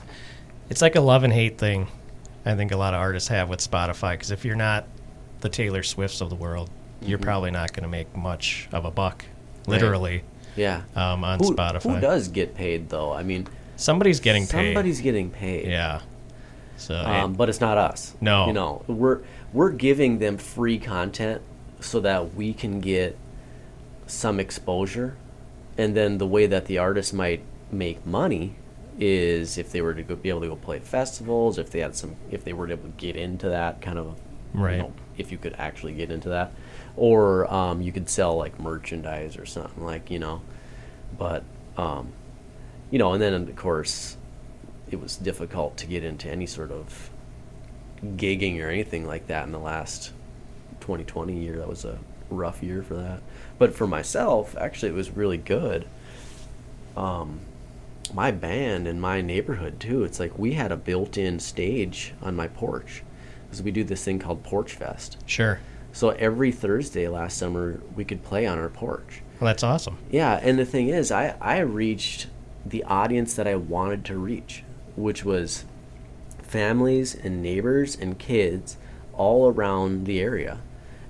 it's 0.70 0.82
like 0.82 0.96
a 0.96 1.00
love 1.00 1.24
and 1.24 1.32
hate 1.32 1.58
thing. 1.58 1.88
I 2.46 2.54
think 2.54 2.72
a 2.72 2.76
lot 2.76 2.94
of 2.94 3.00
artists 3.00 3.28
have 3.28 3.48
with 3.48 3.60
Spotify 3.60 4.12
because 4.12 4.30
if 4.30 4.44
you're 4.44 4.56
not 4.56 4.86
the 5.40 5.48
Taylor 5.48 5.82
Swifts 5.82 6.20
of 6.20 6.30
the 6.30 6.36
world, 6.36 6.70
you're 7.04 7.18
Mm-hmm. 7.18 7.24
probably 7.24 7.50
not 7.50 7.72
going 7.72 7.82
to 7.84 7.88
make 7.88 8.14
much 8.16 8.68
of 8.72 8.84
a 8.84 8.90
buck, 8.90 9.24
literally, 9.66 10.22
Yeah. 10.56 10.82
um, 10.96 11.24
on 11.24 11.38
Who, 11.38 11.54
Spotify. 11.54 11.94
who 11.94 12.00
does 12.00 12.28
get 12.28 12.54
paid 12.54 12.88
though? 12.88 13.12
I 13.12 13.22
mean, 13.22 13.46
Somebody's 13.76 14.20
getting 14.20 14.44
paid. 14.46 14.68
somebody's 14.68 15.00
getting 15.00 15.30
paid. 15.30 15.66
Yeah. 15.68 16.00
So 16.76 16.94
um, 16.96 17.32
it- 17.32 17.36
but 17.36 17.48
it's 17.48 17.60
not 17.60 17.78
us. 17.78 18.14
No. 18.20 18.46
you 18.46 18.52
know, 18.52 18.82
we're 18.86 19.20
we're 19.52 19.70
giving 19.70 20.18
them 20.18 20.36
free 20.38 20.78
content 20.78 21.40
so 21.80 22.00
that 22.00 22.34
we 22.34 22.52
can 22.52 22.80
get 22.80 23.16
some 24.06 24.38
exposure, 24.40 25.16
and 25.78 25.96
then 25.96 26.18
the 26.18 26.26
way 26.26 26.46
that 26.46 26.66
the 26.66 26.78
artist 26.78 27.14
might 27.14 27.42
make 27.70 28.04
money 28.06 28.56
is 28.98 29.58
if 29.58 29.72
they 29.72 29.80
were 29.80 29.94
to 29.94 30.02
go, 30.02 30.14
be 30.14 30.28
able 30.28 30.40
to 30.42 30.48
go 30.48 30.56
play 30.56 30.78
festivals, 30.78 31.58
if 31.58 31.70
they 31.70 31.80
had 31.80 31.94
some, 31.96 32.14
if 32.30 32.44
they 32.44 32.52
were 32.52 32.70
able 32.70 32.84
to 32.84 32.94
get 32.96 33.16
into 33.16 33.48
that 33.48 33.80
kind 33.80 33.98
of, 33.98 34.16
Right. 34.52 34.76
You 34.76 34.82
know, 34.82 34.92
if 35.18 35.32
you 35.32 35.38
could 35.38 35.54
actually 35.58 35.94
get 35.94 36.12
into 36.12 36.28
that, 36.28 36.52
or 36.96 37.52
um, 37.52 37.82
you 37.82 37.92
could 37.92 38.08
sell 38.08 38.36
like 38.36 38.58
merchandise 38.60 39.36
or 39.36 39.46
something 39.46 39.84
like 39.84 40.10
you 40.10 40.18
know, 40.18 40.42
but 41.18 41.44
um, 41.76 42.12
you 42.90 42.98
know, 42.98 43.12
and 43.12 43.22
then 43.22 43.34
of 43.34 43.56
course 43.56 44.16
it 44.90 45.00
was 45.00 45.16
difficult 45.16 45.76
to 45.78 45.86
get 45.86 46.04
into 46.04 46.30
any 46.30 46.46
sort 46.46 46.70
of 46.70 47.10
gigging 48.02 48.62
or 48.62 48.68
anything 48.68 49.06
like 49.06 49.26
that 49.26 49.44
in 49.44 49.52
the 49.52 49.58
last 49.58 50.12
2020 50.80 51.36
year. 51.36 51.56
That 51.56 51.68
was 51.68 51.84
a 51.84 51.98
rough 52.30 52.62
year 52.62 52.82
for 52.82 52.94
that. 52.94 53.20
But 53.58 53.74
for 53.74 53.86
myself, 53.86 54.56
actually, 54.56 54.90
it 54.90 54.94
was 54.94 55.10
really 55.10 55.38
good. 55.38 55.86
Um, 56.96 57.40
my 58.12 58.30
band 58.30 58.86
in 58.86 59.00
my 59.00 59.20
neighborhood 59.20 59.80
too. 59.80 60.04
It's 60.04 60.20
like 60.20 60.38
we 60.38 60.52
had 60.52 60.70
a 60.70 60.76
built-in 60.76 61.40
stage 61.40 62.12
on 62.22 62.36
my 62.36 62.48
porch 62.48 63.02
because 63.46 63.62
we 63.62 63.70
do 63.70 63.84
this 63.84 64.04
thing 64.04 64.18
called 64.18 64.42
Porch 64.42 64.74
Fest. 64.74 65.16
sure. 65.26 65.60
So 65.94 66.10
every 66.10 66.50
Thursday 66.50 67.06
last 67.06 67.38
summer, 67.38 67.80
we 67.94 68.04
could 68.04 68.24
play 68.24 68.46
on 68.46 68.58
our 68.58 68.68
porch. 68.68 69.22
Well, 69.38 69.46
that's 69.46 69.62
awesome. 69.62 69.96
Yeah, 70.10 70.40
and 70.42 70.58
the 70.58 70.64
thing 70.64 70.88
is, 70.88 71.12
I, 71.12 71.36
I 71.40 71.58
reached 71.60 72.26
the 72.66 72.82
audience 72.82 73.34
that 73.34 73.46
I 73.46 73.54
wanted 73.54 74.04
to 74.06 74.18
reach, 74.18 74.64
which 74.96 75.24
was 75.24 75.64
families 76.42 77.14
and 77.14 77.40
neighbors 77.40 77.96
and 77.96 78.18
kids 78.18 78.76
all 79.12 79.48
around 79.48 80.06
the 80.06 80.20
area. 80.20 80.60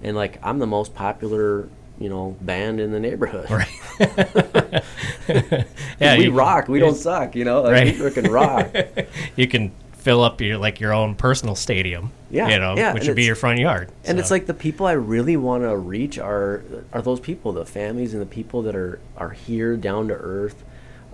And 0.03 0.15
like, 0.17 0.39
I'm 0.43 0.59
the 0.59 0.67
most 0.67 0.95
popular, 0.95 1.71
you 1.99 2.11
know, 2.11 2.37
band 2.43 2.79
in 2.79 2.93
the 2.93 3.01
neighborhood. 3.01 3.51
Right. 3.51 3.67
yeah, 5.99 6.19
we 6.19 6.29
rock. 6.29 6.69
We 6.69 6.79
don't 6.79 6.95
suck, 6.95 7.35
you 7.35 7.47
know? 7.47 7.63
Like, 7.63 7.73
Right. 7.73 7.87
We 7.87 7.93
freaking 7.93 8.31
rock. 8.31 9.07
You 9.37 9.49
can 9.49 9.73
fill 10.05 10.23
up 10.23 10.39
your 10.43 10.59
like 10.59 10.81
your 10.81 10.93
own 10.93 11.15
personal 11.15 11.55
stadium. 11.55 12.13
Yeah, 12.31 12.49
You 12.49 12.59
know, 12.59 12.77
yeah, 12.77 12.93
which 12.93 13.05
and 13.05 13.09
would 13.09 13.17
be 13.17 13.25
your 13.25 13.35
front 13.35 13.59
yard. 13.59 13.91
and 14.05 14.19
it's 14.19 14.31
like 14.31 14.45
the 14.45 14.53
people 14.53 14.87
I 14.87 14.93
really 14.93 15.37
want 15.39 15.63
to 15.63 15.75
reach 15.77 16.19
are 16.19 16.63
are 16.93 17.01
those 17.01 17.21
people, 17.21 17.53
the 17.53 17.65
families 17.65 18.13
and 18.13 18.21
the 18.21 18.27
people 18.27 18.63
that 18.63 18.77
are 18.77 19.01
are 19.17 19.31
here 19.31 19.77
down 19.79 20.09
to 20.09 20.15
earth, 20.15 20.63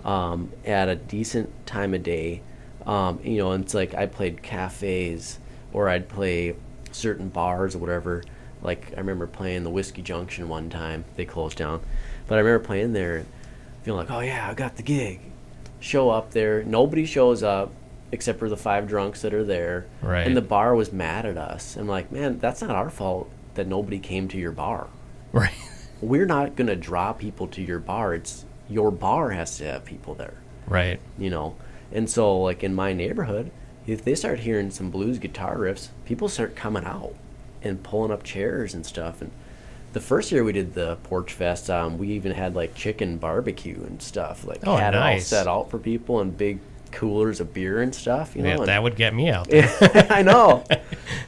um, 0.03 0.51
at 0.65 0.89
a 0.89 0.95
decent 0.95 1.49
time 1.65 1.93
of 1.93 2.03
day. 2.03 2.41
Um, 2.85 3.21
you 3.23 3.37
know, 3.37 3.51
and 3.53 3.63
it's 3.63 3.73
like 3.73 3.93
I 3.93 4.07
played 4.07 4.43
cafes 4.43 5.39
or 5.71 5.87
I'd 5.87 6.09
play 6.09 6.55
certain 6.91 7.29
bars 7.29 7.75
or 7.75 7.77
whatever. 7.77 8.23
Like 8.61 8.91
I 8.95 8.99
remember 8.99 9.25
playing 9.25 9.63
the 9.63 9.69
Whiskey 9.69 10.01
Junction 10.01 10.49
one 10.49 10.69
time. 10.69 11.05
They 11.15 11.23
closed 11.23 11.57
down, 11.57 11.79
but 12.27 12.35
I 12.35 12.41
remember 12.41 12.65
playing 12.65 12.91
there 12.91 13.25
feeling 13.83 14.05
like, 14.05 14.11
oh 14.11 14.19
yeah, 14.19 14.49
I 14.49 14.53
got 14.53 14.75
the 14.75 14.83
gig. 14.83 15.21
Show 15.79 16.09
up 16.09 16.31
there, 16.31 16.61
nobody 16.63 17.05
shows 17.05 17.41
up 17.41 17.71
except 18.11 18.39
for 18.39 18.49
the 18.49 18.57
five 18.57 18.87
drunks 18.87 19.21
that 19.21 19.33
are 19.33 19.43
there. 19.43 19.85
Right. 20.01 20.25
And 20.27 20.35
the 20.35 20.41
bar 20.41 20.75
was 20.75 20.91
mad 20.91 21.25
at 21.25 21.37
us. 21.37 21.75
I'm 21.77 21.87
like, 21.87 22.11
man, 22.11 22.39
that's 22.39 22.61
not 22.61 22.71
our 22.71 22.89
fault 22.89 23.29
that 23.55 23.67
nobody 23.67 23.99
came 23.99 24.27
to 24.29 24.37
your 24.37 24.51
bar. 24.51 24.87
right. 25.31 25.53
We're 26.01 26.25
not 26.25 26.55
gonna 26.55 26.75
draw 26.75 27.13
people 27.13 27.47
to 27.49 27.61
your 27.61 27.77
bar. 27.79 28.15
It's 28.15 28.43
your 28.67 28.89
bar 28.91 29.29
has 29.31 29.57
to 29.57 29.65
have 29.65 29.85
people 29.85 30.15
there, 30.15 30.33
Right. 30.65 30.99
you 31.17 31.29
know. 31.29 31.55
And 31.91 32.09
so, 32.09 32.39
like 32.41 32.63
in 32.63 32.73
my 32.73 32.91
neighborhood, 32.93 33.51
if 33.85 34.03
they 34.03 34.15
start 34.15 34.39
hearing 34.39 34.71
some 34.71 34.89
blues 34.89 35.19
guitar 35.19 35.57
riffs, 35.57 35.89
people 36.05 36.27
start 36.27 36.55
coming 36.55 36.85
out 36.85 37.13
and 37.61 37.83
pulling 37.83 38.11
up 38.11 38.23
chairs 38.23 38.73
and 38.73 38.83
stuff. 38.85 39.21
And 39.21 39.29
the 39.93 39.99
first 39.99 40.31
year 40.31 40.43
we 40.43 40.53
did 40.53 40.73
the 40.73 40.95
Porch 41.03 41.33
Fest, 41.33 41.69
um, 41.69 41.97
we 41.99 42.07
even 42.09 42.31
had 42.31 42.55
like 42.55 42.73
chicken 42.73 43.17
barbecue 43.17 43.83
and 43.85 44.01
stuff. 44.01 44.43
Like 44.43 44.65
Oh, 44.65 44.77
had 44.77 44.95
it 44.95 44.97
all 45.01 45.19
set 45.19 45.47
out 45.47 45.69
for 45.69 45.77
people 45.77 46.19
and 46.19 46.35
big 46.35 46.59
coolers 46.91 47.39
of 47.39 47.53
beer 47.53 47.81
and 47.81 47.93
stuff. 47.93 48.35
You 48.35 48.43
know, 48.43 48.59
Yeah, 48.59 48.65
that 48.65 48.83
would 48.83 48.95
get 48.95 49.13
me 49.13 49.29
out. 49.29 49.47
There. 49.49 50.07
I 50.09 50.21
know. 50.21 50.63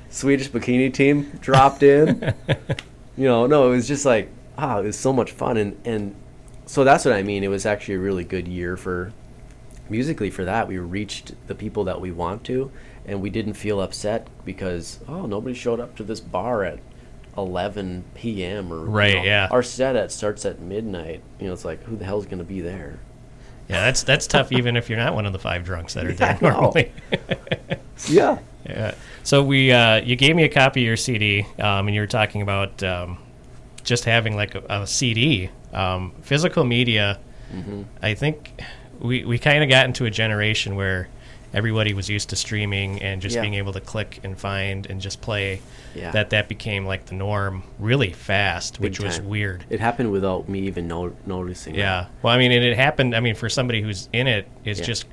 Swedish 0.09 0.49
bikini 0.49 0.93
team 0.93 1.31
dropped 1.41 1.83
in. 1.83 2.33
you 3.17 3.25
know, 3.25 3.45
no, 3.47 3.67
it 3.71 3.75
was 3.75 3.87
just 3.87 4.05
like, 4.05 4.29
ah, 4.57 4.79
it 4.79 4.83
was 4.85 4.97
so 4.99 5.11
much 5.13 5.31
fun, 5.31 5.57
and 5.57 5.77
and 5.85 6.15
so 6.65 6.83
that's 6.83 7.05
what 7.05 7.13
I 7.13 7.23
mean. 7.23 7.43
It 7.43 7.47
was 7.49 7.65
actually 7.65 7.95
a 7.95 7.99
really 7.99 8.23
good 8.23 8.47
year 8.47 8.77
for 8.77 9.13
musically 9.89 10.29
for 10.29 10.45
that 10.45 10.67
we 10.67 10.77
reached 10.77 11.33
the 11.47 11.53
people 11.53 11.83
that 11.83 11.99
we 11.99 12.09
want 12.09 12.41
to 12.45 12.71
and 13.05 13.21
we 13.21 13.29
didn't 13.29 13.53
feel 13.53 13.81
upset 13.81 14.25
because 14.45 14.99
oh 15.09 15.25
nobody 15.25 15.53
showed 15.53 15.77
up 15.79 15.93
to 15.93 16.03
this 16.03 16.21
bar 16.21 16.63
at 16.63 16.79
11 17.37 18.03
p.m 18.15 18.71
or 18.71 18.77
you 18.77 18.83
Right, 18.85 19.15
know, 19.15 19.23
yeah. 19.23 19.47
our 19.51 19.61
set 19.61 19.97
at 19.97 20.09
starts 20.09 20.45
at 20.45 20.61
midnight 20.61 21.21
you 21.37 21.47
know 21.47 21.53
it's 21.53 21.65
like 21.65 21.83
who 21.83 21.97
the 21.97 22.05
hell's 22.05 22.25
gonna 22.25 22.45
be 22.45 22.61
there 22.61 22.97
Yeah, 23.69 23.85
that's 23.85 24.03
that's 24.03 24.27
tough 24.27 24.51
even 24.51 24.75
if 24.75 24.89
you're 24.89 24.99
not 24.99 25.15
one 25.15 25.25
of 25.25 25.33
the 25.33 25.39
five 25.39 25.63
drunks 25.63 25.93
that 25.93 26.05
are 26.05 26.11
Yeah, 26.11 26.33
there 26.33 26.51
normally. 26.51 26.91
yeah 28.09 28.39
Yeah. 28.67 28.93
So 29.23 29.41
we, 29.41 29.71
uh, 29.71 30.01
you 30.01 30.17
gave 30.17 30.35
me 30.35 30.43
a 30.43 30.49
copy 30.49 30.81
of 30.81 30.87
your 30.87 30.97
CD, 30.97 31.45
um, 31.59 31.87
and 31.87 31.95
you 31.95 32.01
were 32.01 32.07
talking 32.07 32.41
about 32.41 32.83
um, 32.83 33.17
just 33.83 34.03
having 34.03 34.35
like 34.35 34.55
a, 34.55 34.63
a 34.69 34.87
CD, 34.87 35.49
um, 35.71 36.13
physical 36.21 36.65
media. 36.65 37.19
Mm-hmm. 37.53 37.83
I 38.01 38.13
think 38.15 38.61
we 38.99 39.23
we 39.23 39.39
kind 39.39 39.63
of 39.63 39.69
got 39.69 39.85
into 39.85 40.05
a 40.05 40.09
generation 40.11 40.75
where 40.75 41.07
everybody 41.53 41.93
was 41.93 42.09
used 42.09 42.29
to 42.29 42.35
streaming 42.35 43.01
and 43.01 43.21
just 43.21 43.35
Yeah. 43.35 43.41
being 43.41 43.53
able 43.55 43.73
to 43.73 43.79
click 43.81 44.19
and 44.23 44.37
find 44.37 44.85
and 44.89 44.99
just 44.99 45.21
play. 45.21 45.61
Yeah. 45.95 46.11
That 46.11 46.31
that 46.31 46.47
became 46.49 46.85
like 46.85 47.05
the 47.05 47.15
norm 47.15 47.63
really 47.79 48.11
fast, 48.11 48.75
Big 48.81 48.89
which 48.91 48.99
was 48.99 49.21
weird. 49.21 49.63
it 49.69 49.79
happened 49.79 50.11
without 50.11 50.49
me 50.49 50.59
even 50.61 50.87
no- 50.87 51.15
noticing 51.25 51.75
Yeah. 51.75 52.05
Well, 52.21 52.33
I 52.33 52.37
mean, 52.37 52.51
and 52.51 52.63
it 52.63 52.75
happened. 52.75 53.15
I 53.15 53.19
mean, 53.19 53.35
for 53.35 53.49
somebody 53.49 53.81
who's 53.81 54.09
in 54.11 54.27
it, 54.27 54.47
it's 54.65 54.79
Yeah. 54.79 54.85
just, 54.85 55.05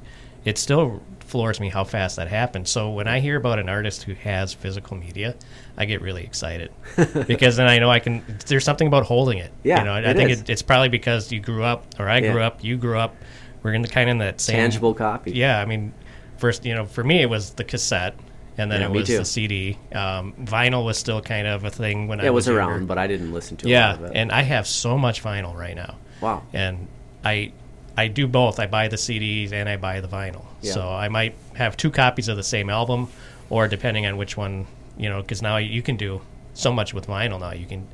it 0.44 0.57
still 0.57 1.03
floors 1.20 1.61
me 1.61 1.68
how 1.68 1.85
fast 1.85 2.16
that 2.16 2.26
happened. 2.29 2.66
So 2.66 2.90
when 2.90 3.07
I 3.07 3.20
hear 3.20 3.37
about 3.37 3.59
an 3.61 3.68
artist 3.68 4.03
who 4.05 4.14
has 4.14 4.53
physical 4.55 4.96
media, 4.96 5.35
I 5.76 5.85
get 5.85 6.00
really 6.00 6.24
excited 6.24 6.70
because 7.29 7.57
then 7.57 7.68
I 7.68 7.79
know 7.79 7.88
I 7.90 8.00
can. 8.00 8.22
There's 8.46 8.64
something 8.64 8.87
about 8.88 9.05
holding 9.05 9.38
it. 9.38 9.53
Yeah, 9.62 9.79
You 9.81 9.85
know, 9.85 9.92
I 9.92 10.00
it 10.00 10.16
think 10.16 10.31
it, 10.31 10.50
it's 10.50 10.62
probably 10.62 10.88
because 10.88 11.31
you 11.31 11.38
grew 11.38 11.62
up, 11.62 11.85
or 12.00 12.09
I 12.09 12.20
grew 12.20 12.42
up, 12.42 12.64
you 12.64 12.76
grew 12.79 12.98
up. 12.98 13.14
We're 13.62 13.74
in 13.74 13.83
the 13.83 13.88
kind 13.88 14.09
of 14.11 14.18
that 14.18 14.40
same 14.40 14.57
tangible 14.57 14.94
copy 14.94 15.33
Yeah. 15.33 15.61
I 15.61 15.66
mean, 15.66 15.92
first, 16.40 16.64
you 16.64 16.74
know, 16.74 16.87
for 16.87 17.05
me 17.05 17.22
it 17.22 17.31
was 17.31 17.53
the 17.53 17.64
cassette. 17.64 18.14
And 18.59 18.70
then 18.70 18.81
Yeah, 18.81 18.88
it 18.88 18.92
was 18.92 19.07
too. 19.09 19.18
the 19.18 19.24
CD. 19.24 19.79
Um, 19.92 20.35
vinyl 20.40 20.85
was 20.85 20.98
still 20.98 21.20
kind 21.22 21.46
of 21.46 21.64
a 21.64 21.70
thing 21.70 22.09
when 22.09 22.20
I 22.20 22.24
Yeah, 22.24 22.31
it 22.31 22.35
was 22.35 22.46
was 22.46 22.55
younger. 22.57 22.72
around 22.74 22.87
but 22.88 22.98
i 22.98 23.07
didn't 23.07 23.33
listen 23.33 23.57
to 23.59 23.66
a 23.66 23.70
Yeah, 23.70 23.92
lot 23.92 23.98
of 24.00 24.05
it 24.07 24.12
and 24.16 24.33
I 24.33 24.42
have 24.42 24.66
so 24.66 24.98
much 24.98 25.22
vinyl 25.22 25.55
right 25.55 25.76
now. 25.76 25.96
wow 26.20 26.42
And 26.53 26.88
I 27.24 27.53
I 27.96 28.09
do 28.09 28.26
both. 28.26 28.59
I 28.61 28.66
buy 28.66 28.88
the 28.88 28.96
CDs 28.96 29.53
and 29.53 29.68
I 29.68 29.76
buy 29.76 30.00
the 30.00 30.09
vinyl. 30.09 30.44
Yeah. 30.62 30.72
So 30.74 30.88
I 30.88 31.09
might 31.09 31.35
have 31.55 31.76
two 31.76 31.90
copies 31.90 32.29
of 32.29 32.37
the 32.37 32.42
same 32.42 32.70
album, 32.70 33.09
or 33.50 33.68
depending 33.68 34.07
on 34.07 34.16
which 34.16 34.37
one, 34.37 34.66
you 34.96 35.09
know, 35.11 35.20
because 35.22 35.42
now 35.42 35.57
you 35.59 35.83
can 35.83 35.96
do 35.96 36.20
so 36.55 36.72
much 36.72 36.94
with 36.94 37.07
vinyl. 37.07 37.38
Now 37.40 37.53
you 37.53 37.66
can 37.66 37.87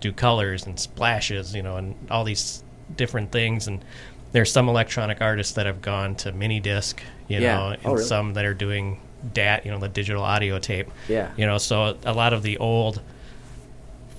do 0.00 0.12
colors 0.12 0.66
and 0.66 0.78
splashes, 0.78 1.54
you 1.54 1.62
know, 1.62 1.76
and 1.76 1.94
all 2.10 2.24
these 2.24 2.62
different 2.96 3.32
things. 3.32 3.66
And 3.68 3.84
there's 4.32 4.52
some 4.52 4.68
electronic 4.68 5.20
artists 5.20 5.54
that 5.54 5.66
have 5.66 5.82
gone 5.82 6.14
to 6.16 6.32
mini 6.32 6.60
disc, 6.60 7.02
you 7.28 7.40
Yeah. 7.40 7.54
know, 7.56 7.62
Oh, 7.62 7.70
and 7.70 7.84
really? 7.94 8.04
some 8.04 8.34
that 8.34 8.44
are 8.44 8.54
doing 8.54 9.00
DAT, 9.34 9.64
you 9.66 9.70
know, 9.72 9.78
the 9.78 9.88
digital 9.88 10.22
audio 10.22 10.58
tape. 10.58 10.88
Yeah. 11.08 11.30
You 11.36 11.46
know, 11.46 11.58
so 11.58 11.96
a 12.04 12.12
lot 12.14 12.32
of 12.32 12.42
the 12.42 12.56
old 12.58 13.00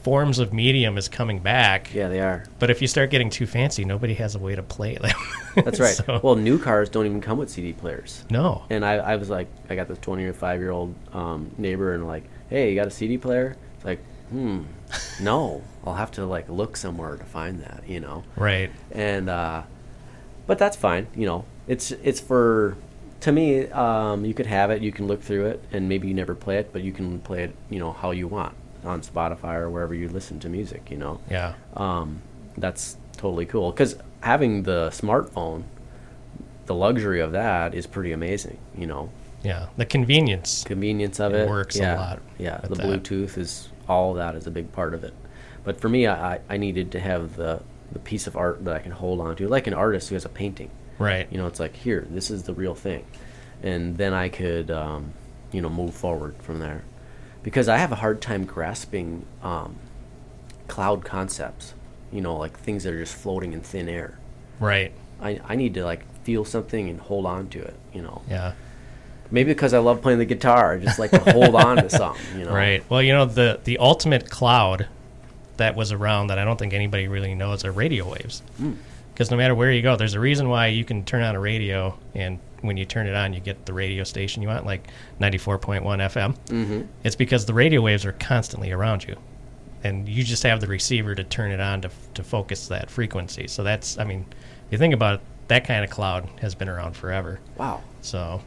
forms 0.03 0.39
of 0.39 0.51
medium 0.51 0.97
is 0.97 1.07
coming 1.07 1.37
back. 1.39 1.93
yeah 1.93 2.07
they 2.07 2.19
are 2.19 2.43
But 2.57 2.71
if 2.71 2.81
you 2.81 2.87
start 2.87 3.11
getting 3.11 3.29
too 3.29 3.45
fancy, 3.45 3.85
nobody 3.85 4.15
has 4.15 4.33
a 4.33 4.39
way 4.39 4.55
to 4.55 4.63
play 4.63 4.95
them. 4.95 5.11
that's 5.55 5.79
right 5.79 5.95
So- 6.07 6.19
well 6.23 6.35
new 6.35 6.57
cars 6.57 6.89
don't 6.89 7.05
even 7.05 7.21
come 7.21 7.37
with 7.37 7.49
cd 7.51 7.73
players 7.73 8.23
no. 8.31 8.63
And 8.71 8.83
I, 8.83 8.93
I 8.95 9.15
was 9.17 9.29
like, 9.29 9.47
I 9.69 9.75
got 9.75 9.87
this 9.87 9.99
25 9.99 10.59
year 10.59 10.71
old 10.71 10.95
um, 11.13 11.51
neighbor, 11.57 11.93
and 11.93 12.07
like, 12.07 12.23
hey, 12.49 12.69
you 12.69 12.75
got 12.75 12.87
a 12.87 12.91
CD 12.91 13.17
player? 13.17 13.55
It's 13.75 13.85
like, 13.85 13.99
hmm, 14.31 14.61
no, 15.21 15.61
I'll 15.85 15.93
have 15.93 16.11
to 16.11 16.25
like 16.25 16.49
look 16.49 16.77
somewhere 16.77 17.15
to 17.17 17.23
find 17.25 17.61
that, 17.61 17.83
you 17.87 17.99
know. 17.99 18.23
Right. 18.35 18.71
And 18.91 19.29
uh, 19.29 19.63
but 20.47 20.57
that's 20.57 20.75
fine, 20.77 21.07
you 21.15 21.25
know. 21.25 21.45
It's 21.67 21.91
it's 21.91 22.19
for 22.19 22.75
to 23.21 23.31
me. 23.31 23.67
Um, 23.67 24.25
you 24.25 24.33
could 24.33 24.47
have 24.47 24.71
it, 24.71 24.81
you 24.81 24.91
can 24.91 25.07
look 25.07 25.21
through 25.21 25.45
it, 25.47 25.63
and 25.71 25.87
maybe 25.87 26.07
you 26.07 26.13
never 26.13 26.35
play 26.35 26.57
it, 26.57 26.73
but 26.73 26.81
you 26.81 26.91
can 26.91 27.19
play 27.19 27.43
it, 27.43 27.55
you 27.69 27.79
know, 27.79 27.91
how 27.93 28.11
you 28.11 28.27
want 28.27 28.55
on 28.83 29.01
Spotify 29.01 29.55
or 29.55 29.69
wherever 29.69 29.93
you 29.93 30.09
listen 30.09 30.39
to 30.39 30.49
music, 30.49 30.89
you 30.89 30.97
know 30.97 31.19
Yeah. 31.29 31.53
um, 31.77 32.21
that's 32.57 32.97
totally 33.15 33.45
cool 33.45 33.69
because 33.71 33.95
having 34.21 34.63
the 34.63 34.89
smartphone 34.89 35.63
the 36.65 36.73
luxury 36.73 37.19
of 37.19 37.31
that 37.33 37.73
is 37.75 37.85
pretty 37.85 38.11
amazing 38.11 38.57
you 38.75 38.87
know 38.87 39.09
Yeah. 39.43 39.67
The 39.77 39.85
convenience. 39.85 40.63
convenience 40.63 41.19
of 41.19 41.33
It 41.33 41.41
it 41.41 41.49
works 41.49 41.75
a 41.75 41.81
yeah, 41.81 41.99
lot 41.99 42.19
yeah 42.39 42.57
the 42.61 42.73
that. 42.75 42.85
bluetooth 42.85 43.37
is 43.37 43.69
all 43.87 44.15
that 44.15 44.33
is 44.35 44.47
a 44.47 44.51
big 44.51 44.71
part 44.71 44.93
of 44.95 45.03
it 45.03 45.13
but 45.63 45.79
for 45.79 45.87
me 45.89 46.07
I- 46.07 46.39
I 46.49 46.57
needed 46.57 46.91
to 46.93 46.99
have 46.99 47.35
the 47.35 47.61
the 47.91 47.99
piece 47.99 48.27
of 48.27 48.35
art 48.35 48.63
that 48.65 48.75
i 48.75 48.79
can 48.79 48.91
hold 48.91 49.19
on 49.19 49.35
to 49.35 49.47
like 49.47 49.67
an 49.67 49.73
artist 49.73 50.09
who 50.09 50.15
has 50.15 50.25
a 50.25 50.29
painting 50.29 50.69
Right. 50.99 51.27
you 51.31 51.37
know 51.37 51.47
it's 51.47 51.59
like 51.59 51.75
here 51.75 52.05
this 52.09 52.29
is 52.31 52.43
the 52.43 52.53
real 52.53 52.75
thing 52.75 53.05
and 53.63 53.97
then 53.97 54.13
i 54.13 54.29
could 54.29 54.69
um, 54.71 55.13
you 55.51 55.61
know 55.61 55.69
move 55.69 55.93
forward 55.93 56.35
from 56.39 56.59
there 56.59 56.83
because 57.43 57.67
i 57.67 57.77
have 57.77 57.91
a 57.91 57.95
hard 57.95 58.21
time 58.21 58.45
grasping 58.45 59.25
um, 59.43 59.75
cloud 60.67 61.03
concepts 61.03 61.73
you 62.11 62.21
know 62.21 62.37
like 62.37 62.57
things 62.59 62.83
that 62.83 62.93
are 62.93 62.99
just 62.99 63.15
floating 63.15 63.53
in 63.53 63.61
thin 63.61 63.89
air 63.89 64.17
Right. 64.59 64.93
I, 65.19 65.39
I 65.47 65.55
need 65.55 65.73
to 65.75 65.83
like 65.83 66.03
feel 66.23 66.45
something 66.45 66.87
and 66.89 66.99
hold 66.99 67.25
on 67.25 67.49
to 67.49 67.59
it 67.61 67.75
you 67.93 68.01
know 68.03 68.21
Yeah. 68.29 68.53
maybe 69.31 69.51
because 69.51 69.73
i 69.73 69.79
love 69.79 70.01
playing 70.01 70.19
the 70.19 70.25
guitar 70.25 70.73
i 70.75 70.77
just 70.79 70.99
like 70.99 71.11
to 71.11 71.19
hold 71.31 71.55
on 71.55 71.77
to 71.77 71.89
something 72.01 72.39
you 72.39 72.45
know 72.45 72.53
Right. 72.53 72.83
Well, 72.89 73.01
you 73.01 73.11
know 73.13 73.25
the 73.25 73.59
the 73.63 73.79
ultimate 73.79 74.29
cloud 74.29 74.87
that 75.61 75.75
was 75.75 75.91
around 75.91 76.27
that 76.27 76.39
I 76.39 76.43
don't 76.43 76.57
think 76.57 76.73
anybody 76.73 77.07
really 77.07 77.35
knows 77.35 77.63
are 77.63 77.71
radio 77.71 78.09
waves. 78.09 78.41
Hmm. 78.57 78.73
Because 79.13 79.29
no 79.29 79.37
matter 79.37 79.53
where 79.53 79.71
you 79.71 79.81
go, 79.81 79.95
there's 79.95 80.15
a 80.15 80.19
reason 80.19 80.49
why 80.49 80.67
you 80.67 80.83
can 80.83 81.03
turn 81.05 81.21
on 81.21 81.35
a 81.35 81.39
radio 81.39 81.97
and 82.15 82.39
when 82.61 82.77
you 82.77 82.85
turn 82.85 83.07
it 83.07 83.15
on, 83.15 83.33
you 83.33 83.39
get 83.39 83.65
the 83.65 83.73
radio 83.73 84.03
station 84.03 84.41
you 84.41 84.47
want, 84.47 84.65
like 84.65 84.87
94.1 85.19 85.81
FM. 85.83 86.37
Mm-hmm. 86.45 86.81
It's 87.03 87.15
because 87.15 87.45
the 87.45 87.53
radio 87.53 87.81
waves 87.81 88.05
are 88.05 88.13
constantly 88.13 88.71
around 88.71 89.03
you, 89.03 89.15
and 89.83 90.07
you 90.07 90.23
just 90.23 90.43
have 90.43 90.61
the 90.61 90.67
receiver 90.67 91.15
to 91.15 91.23
turn 91.23 91.51
it 91.51 91.59
on 91.59 91.81
to 91.81 91.89
to 92.13 92.23
focus 92.23 92.67
that 92.67 92.89
frequency. 92.89 93.47
So 93.47 93.63
that's, 93.63 93.97
I 93.97 94.03
mean, 94.03 94.25
if 94.29 94.71
you 94.71 94.77
think 94.77 94.93
about 94.93 95.15
it, 95.15 95.21
that 95.47 95.65
kind 95.65 95.83
of 95.83 95.89
cloud 95.89 96.29
has 96.39 96.55
been 96.55 96.69
around 96.69 96.95
forever. 96.95 97.39
wow 97.57 97.81
So, 98.01 98.41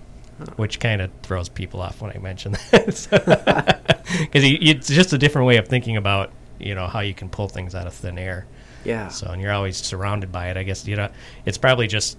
which 0.57 0.81
kind 0.81 1.03
of 1.03 1.11
throws 1.22 1.48
people 1.48 1.83
off 1.83 2.00
when 2.00 2.12
I 2.12 2.18
mention 2.18 2.53
that, 2.70 3.81
because 4.20 4.42
it's 4.44 4.88
just 4.88 5.12
a 5.12 5.18
different 5.18 5.46
way 5.46 5.57
of 5.57 5.68
thinking 5.68 5.96
about 5.96 6.31
you 6.64 6.74
know 6.74 6.87
how 6.87 7.00
you 7.00 7.14
can 7.14 7.29
pull 7.29 7.48
things 7.48 7.74
out 7.74 7.87
of 7.87 7.94
thin 7.94 8.18
air. 8.18 8.46
yeah 8.85 9.09
So, 9.09 9.29
and 9.29 9.40
you're 9.40 9.53
always 9.53 9.77
surrounded 9.77 10.33
by 10.33 10.48
it. 10.50 10.57
I 10.57 10.62
guess 10.62 10.87
you 10.87 10.96
know 10.96 11.09
it's 11.46 11.59
probably 11.59 11.87
just 11.87 12.16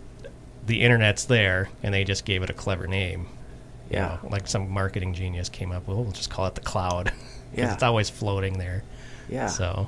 the 0.65 0.81
internet's 0.81 1.25
there, 1.25 1.69
and 1.84 1.93
they 1.93 2.03
just 2.03 2.25
gave 2.25 2.41
it 2.43 2.49
a 2.49 2.53
clever 2.53 2.88
name. 2.88 3.27
you 3.89 3.97
Yeah. 3.97 4.17
know, 4.23 4.29
like 4.29 4.47
some 4.47 4.69
marketing 4.69 5.13
genius 5.13 5.47
came 5.49 5.71
up. 5.71 5.88
Well, 5.88 6.01
we'll 6.03 6.12
just 6.12 6.29
call 6.29 6.45
it 6.47 6.55
the 6.55 6.62
cloud. 6.62 7.12
Yeah. 7.55 7.73
it's 7.73 7.84
always 7.84 8.10
floating 8.10 8.58
there. 8.58 8.84
yeah 9.29 9.47
So, 9.47 9.88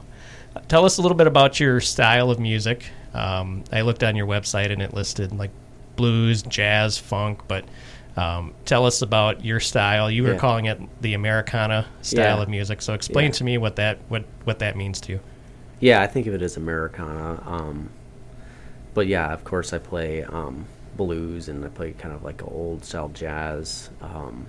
uh, 0.55 0.59
tell 0.69 0.85
us 0.85 0.99
a 0.99 1.01
little 1.01 1.17
bit 1.17 1.27
about 1.27 1.59
your 1.59 1.81
style 1.81 2.31
of 2.31 2.39
music. 2.39 2.85
Um, 3.13 3.65
I 3.73 3.81
looked 3.81 4.03
on 4.03 4.15
your 4.15 4.25
website 4.27 4.71
and 4.71 4.81
it 4.81 4.93
listed 4.93 5.33
like 5.37 5.51
blues, 5.97 6.43
jazz, 6.43 6.97
funk, 6.97 7.41
but 7.49 7.65
um, 8.17 8.53
tell 8.65 8.85
us 8.85 9.01
about 9.01 9.45
your 9.45 9.59
style. 9.59 10.09
You 10.11 10.23
were 10.23 10.33
Yeah. 10.33 10.39
calling 10.39 10.65
it 10.65 10.79
the 11.01 11.13
Americana 11.13 11.85
style 12.01 12.37
Yeah. 12.37 12.43
of 12.43 12.49
music. 12.49 12.81
So, 12.81 12.93
explain 12.93 13.25
Yeah. 13.27 13.31
to 13.31 13.43
me 13.43 13.57
what 13.57 13.75
that 13.77 13.99
what 14.09 14.25
what 14.43 14.59
that 14.59 14.75
means 14.75 14.99
to 15.01 15.13
you. 15.13 15.19
Yeah, 15.79 16.01
I 16.01 16.07
think 16.07 16.25
of 16.27 16.33
it 16.33 16.41
as 16.41 16.57
Americana. 16.57 17.41
Um, 17.45 17.89
but 18.95 19.05
yeah, 19.07 19.31
of 19.31 19.43
course, 19.43 19.71
I 19.73 19.77
play 19.77 20.23
um, 20.23 20.65
blues 20.95 21.47
and 21.47 21.63
I 21.63 21.67
play 21.67 21.91
kind 21.93 22.13
of 22.15 22.23
like 22.23 22.41
old 22.43 22.83
style 22.83 23.09
jazz. 23.09 23.91
Um, 24.01 24.47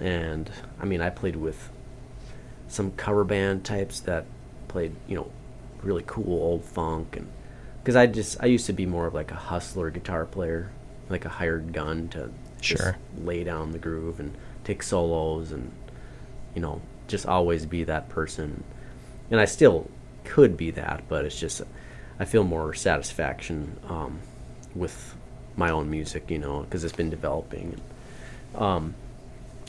and 0.00 0.50
I 0.80 0.84
mean, 0.84 1.00
I 1.00 1.10
played 1.10 1.36
with 1.36 1.70
some 2.66 2.90
cover 2.92 3.22
band 3.22 3.64
types 3.64 4.00
that 4.00 4.24
played, 4.66 4.96
you 5.06 5.14
know, 5.14 5.30
really 5.82 6.02
cool 6.06 6.42
old 6.42 6.64
funk. 6.64 7.16
And 7.16 7.28
because 7.82 7.94
I 7.94 8.06
just, 8.06 8.36
I 8.42 8.46
used 8.46 8.66
to 8.66 8.72
be 8.72 8.86
more 8.86 9.06
of 9.06 9.14
like 9.14 9.30
a 9.30 9.36
hustler 9.36 9.90
guitar 9.90 10.24
player, 10.24 10.70
like 11.08 11.24
a 11.24 11.28
hired 11.28 11.72
gun 11.72 12.08
to 12.08 12.30
just 12.60 12.82
Sure. 12.82 12.96
lay 13.22 13.44
down 13.44 13.72
the 13.72 13.78
groove 13.78 14.20
and 14.20 14.34
take 14.64 14.82
solos 14.82 15.52
and, 15.52 15.70
you 16.54 16.62
know, 16.62 16.80
just 17.08 17.26
always 17.26 17.66
be 17.66 17.84
that 17.84 18.08
person 18.08 18.64
and 19.30 19.40
I 19.40 19.44
still 19.44 19.90
could 20.24 20.56
be 20.56 20.70
that, 20.72 21.02
but 21.08 21.24
it's 21.24 21.38
just 21.38 21.62
I 22.18 22.24
feel 22.24 22.44
more 22.44 22.74
satisfaction 22.74 23.76
um, 23.88 24.20
with 24.74 25.16
my 25.56 25.70
own 25.70 25.90
music, 25.90 26.30
you 26.30 26.38
know, 26.38 26.60
because 26.62 26.84
it's 26.84 26.94
been 26.96 27.10
developing. 27.10 27.80
Um, 28.54 28.94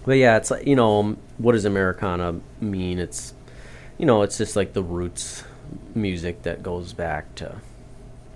but 0.05 0.13
yeah, 0.13 0.37
it's 0.37 0.51
like 0.51 0.67
you 0.67 0.75
know, 0.75 1.17
what 1.37 1.53
does 1.53 1.65
Americana 1.65 2.39
mean? 2.61 2.99
It's 2.99 3.33
you 3.97 4.05
know, 4.05 4.21
it's 4.21 4.37
just 4.37 4.55
like 4.55 4.73
the 4.73 4.83
roots 4.83 5.43
music 5.95 6.43
that 6.43 6.61
goes 6.61 6.93
back 6.93 7.33
to 7.35 7.55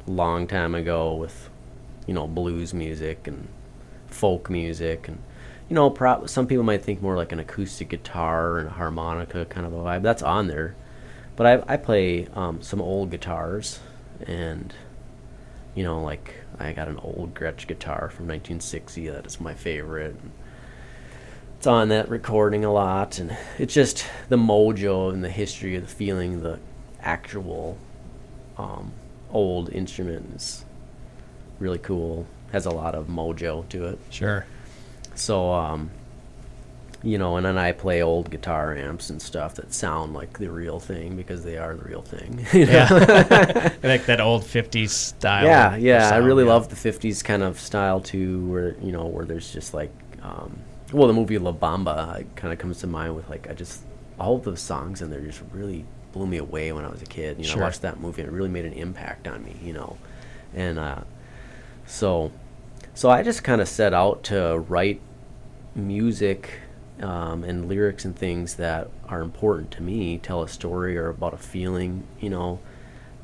a 0.07 0.12
long 0.12 0.47
time 0.47 0.73
ago 0.73 1.13
with 1.13 1.48
you 2.10 2.15
know 2.15 2.28
blues 2.28 2.74
music 2.74 3.28
and 3.28 3.48
folk 4.08 4.50
music 4.50 5.08
and 5.08 5.19
you 5.69 5.76
know, 5.76 5.91
pro- 5.91 6.26
some 6.26 6.48
people 6.48 6.63
might 6.63 6.84
think 6.84 7.02
more 7.02 7.15
like 7.15 7.32
an 7.32 7.39
acoustic 7.39 7.89
guitar 7.89 8.58
and 8.58 8.67
a 8.67 8.72
harmonica 8.72 9.45
kind 9.45 9.67
of 9.67 9.74
a 9.74 9.78
vibe. 9.78 10.02
That's 10.02 10.24
on 10.24 10.48
there, 10.48 10.76
but 11.36 11.45
I, 11.45 11.74
I 11.74 11.78
play 11.78 12.28
um, 12.34 12.62
some 12.63 12.82
old 12.82 13.12
guitars, 13.12 13.80
and 14.26 14.74
you 15.76 15.84
know, 15.84 16.02
like 16.02 16.34
I 16.58 16.74
got 16.74 16.88
an 16.88 16.98
old 16.98 17.36
Gretsch 17.36 17.67
guitar 17.67 18.10
from 18.10 18.28
1960 18.28 19.10
that 19.10 19.28
is 19.28 19.39
my 19.39 19.54
favorite. 19.54 20.15
It's 21.60 21.67
on 21.67 21.89
that 21.89 22.10
recording 22.10 22.65
a 22.65 22.74
lot, 22.74 23.19
and 23.19 23.38
it's 23.60 23.74
just 23.74 24.06
the 24.28 24.38
mojo 24.38 25.13
and 25.13 25.24
the 25.24 25.30
history 25.30 25.76
of 25.76 25.84
the 25.84 25.93
feeling, 25.93 26.41
the 26.41 26.60
actual 27.00 27.78
um, 28.58 28.91
old 29.30 29.69
instrument 29.69 30.36
is 30.36 30.65
really 31.60 31.80
cool. 31.80 32.26
Has 32.52 32.65
a 32.65 32.72
lot 32.72 32.95
of 32.95 33.08
mojo 33.08 33.67
to 33.69 33.86
it. 33.88 34.00
Sure. 34.10 34.45
So, 35.15 35.52
um, 35.54 35.91
you 37.04 37.17
know, 37.17 37.38
and 37.38 37.45
then 37.45 37.58
I 37.58 37.72
play 37.72 38.02
old 38.02 38.30
guitar 38.30 38.76
amps 38.76 39.10
and 39.10 39.22
stuff 39.22 39.56
that 39.56 39.74
sound 39.74 40.13
like 40.13 40.38
the 40.39 40.50
real 40.50 40.80
thing 40.80 41.15
because 41.15 41.43
they 41.43 41.58
are 41.58 41.76
the 41.76 41.84
real 41.86 42.02
thing. 42.02 42.45
you 42.54 42.65
know? 42.65 42.72
Yeah. 42.72 43.74
Like 43.84 44.06
that 44.08 44.19
old 44.19 44.43
50s 44.43 44.89
style. 44.89 45.45
yeah, 45.45 45.76
yeah. 45.78 46.10
I 46.13 46.17
really 46.17 46.43
yeah. 46.43 46.52
love 46.54 46.69
the 46.69 46.76
'50s 46.76 47.24
kind 47.24 47.43
of 47.43 47.60
style 47.60 48.02
too, 48.02 48.45
where 48.48 48.76
you 48.82 48.91
know, 48.91 49.06
where 49.06 49.26
there's 49.26 49.52
just 49.54 49.74
like, 49.74 49.91
um, 50.22 50.60
well, 50.91 51.08
the 51.08 51.13
movie 51.13 51.38
La 51.38 51.54
Bamba 51.54 52.26
kind 52.36 52.52
of 52.52 52.60
comes 52.60 52.80
to 52.80 52.88
mind 52.88 53.15
with 53.15 53.30
like, 53.30 53.50
I 53.50 53.54
just 53.54 53.82
all 54.19 54.36
of 54.36 54.43
the 54.43 54.58
songs 54.58 55.02
in 55.02 55.10
there 55.10 55.22
just 55.22 55.41
really 55.54 55.86
blew 56.12 56.28
me 56.28 56.38
away 56.38 56.72
when 56.74 56.84
I 56.84 56.89
was 56.89 57.02
a 57.02 57.06
kid. 57.06 57.38
You 57.38 57.43
know, 57.43 57.50
Sure. 57.54 57.62
I 57.62 57.65
watched 57.65 57.82
that 57.84 58.00
movie 58.02 58.22
and 58.24 58.30
it 58.32 58.34
really 58.36 58.50
made 58.50 58.65
an 58.65 58.74
impact 58.74 59.28
on 59.28 59.43
me. 59.45 59.56
You 59.63 59.74
know, 59.74 59.98
and 60.54 60.78
uh, 60.78 61.02
so, 61.89 62.32
so 62.93 63.10
I 63.10 63.23
just 63.23 63.43
kind 63.43 63.62
of 63.62 63.67
set 63.67 63.93
out 63.93 64.23
to 64.25 64.60
write 64.60 65.02
music 65.73 66.52
um, 67.02 67.43
and 67.43 67.67
lyrics 67.67 68.06
and 68.06 68.15
things 68.15 68.56
that 68.56 68.89
are 69.08 69.21
important 69.21 69.71
to 69.71 69.82
me 69.82 70.17
tell 70.19 70.43
a 70.43 70.47
story 70.47 70.97
or 70.97 71.10
about 71.10 71.34
a 71.34 71.38
feeling 71.38 72.06
you 72.19 72.30
know? 72.30 72.60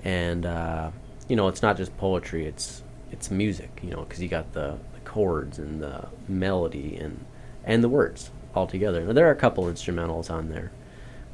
And 0.04 0.46
uh, 0.46 0.92
you 1.28 1.36
know 1.36 1.48
it's 1.48 1.62
not 1.62 1.78
just 1.78 1.96
poetry 1.98 2.46
it's 2.46 2.84
it's 3.12 3.32
music 3.32 3.80
you 3.84 3.92
know 3.92 4.02
because 4.02 4.22
you 4.22 4.28
got 4.28 4.54
the, 4.54 4.78
the 4.94 5.00
chords 5.04 5.60
and 5.60 5.82
the 5.82 6.08
melody 6.28 6.98
and 6.98 7.24
and 7.64 7.84
the 7.84 7.90
words 7.90 8.32
all 8.54 8.68
together. 8.68 9.04
Now, 9.04 9.14
there 9.14 9.28
are 9.28 9.32
a 9.32 9.36
couple 9.36 9.66
instrumentals 9.66 10.30
on 10.30 10.50
there. 10.50 10.72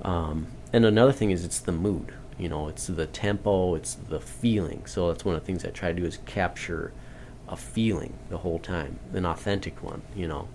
Um, 0.01 0.47
and 0.73 0.85
another 0.85 1.11
thing 1.11 1.31
is 1.31 1.45
it's 1.45 1.59
the 1.59 1.71
mood 1.71 2.13
you 2.39 2.49
know 2.49 2.67
it's 2.67 2.87
the 2.87 3.05
tempo 3.05 3.75
it's 3.75 3.93
the 3.93 4.19
feeling. 4.19 4.85
So 4.85 5.09
that's 5.09 5.23
one 5.23 5.35
of 5.35 5.41
the 5.41 5.45
things 5.45 5.63
i 5.63 5.69
try 5.69 5.93
to 5.93 5.99
do 5.99 6.05
is 6.05 6.17
capture 6.25 6.91
a 7.51 7.55
feeling 7.55 8.13
the 8.29 8.37
whole 8.37 8.57
time 8.59 8.97
an 9.13 9.25
authentic 9.25 9.83
one 9.83 10.01
you 10.15 10.27
know 10.27 10.47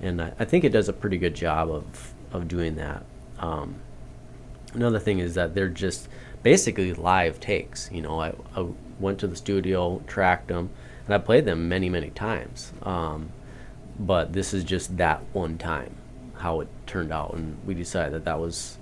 and 0.00 0.20
I, 0.20 0.32
I 0.38 0.44
think 0.44 0.64
it 0.64 0.70
does 0.70 0.88
a 0.88 0.92
pretty 0.92 1.16
good 1.18 1.34
job 1.34 1.70
of 1.70 2.12
of 2.32 2.48
doing 2.48 2.74
that. 2.76 3.04
Um, 3.38 3.76
another 4.74 4.98
thing 4.98 5.20
is 5.20 5.34
that 5.34 5.54
they're 5.54 5.68
just 5.68 6.08
basically 6.42 6.92
live 6.92 7.38
takes. 7.38 7.88
You 7.92 8.02
know, 8.02 8.20
I, 8.20 8.34
I 8.56 8.66
went 8.98 9.20
to 9.20 9.28
the 9.28 9.36
studio, 9.36 10.02
tracked 10.08 10.48
them, 10.48 10.70
and 11.06 11.14
I 11.14 11.18
played 11.18 11.44
them 11.44 11.68
many 11.68 11.88
many 11.88 12.10
times. 12.10 12.72
Um, 12.82 13.30
but 13.98 14.32
this 14.32 14.52
is 14.52 14.64
just 14.64 14.96
that 14.96 15.22
one 15.32 15.58
time 15.58 15.94
how 16.34 16.60
it 16.60 16.68
turned 16.86 17.12
out, 17.12 17.34
and 17.34 17.56
we 17.64 17.72
decided 17.72 18.12
that 18.14 18.24
that 18.24 18.40
was 18.40 18.76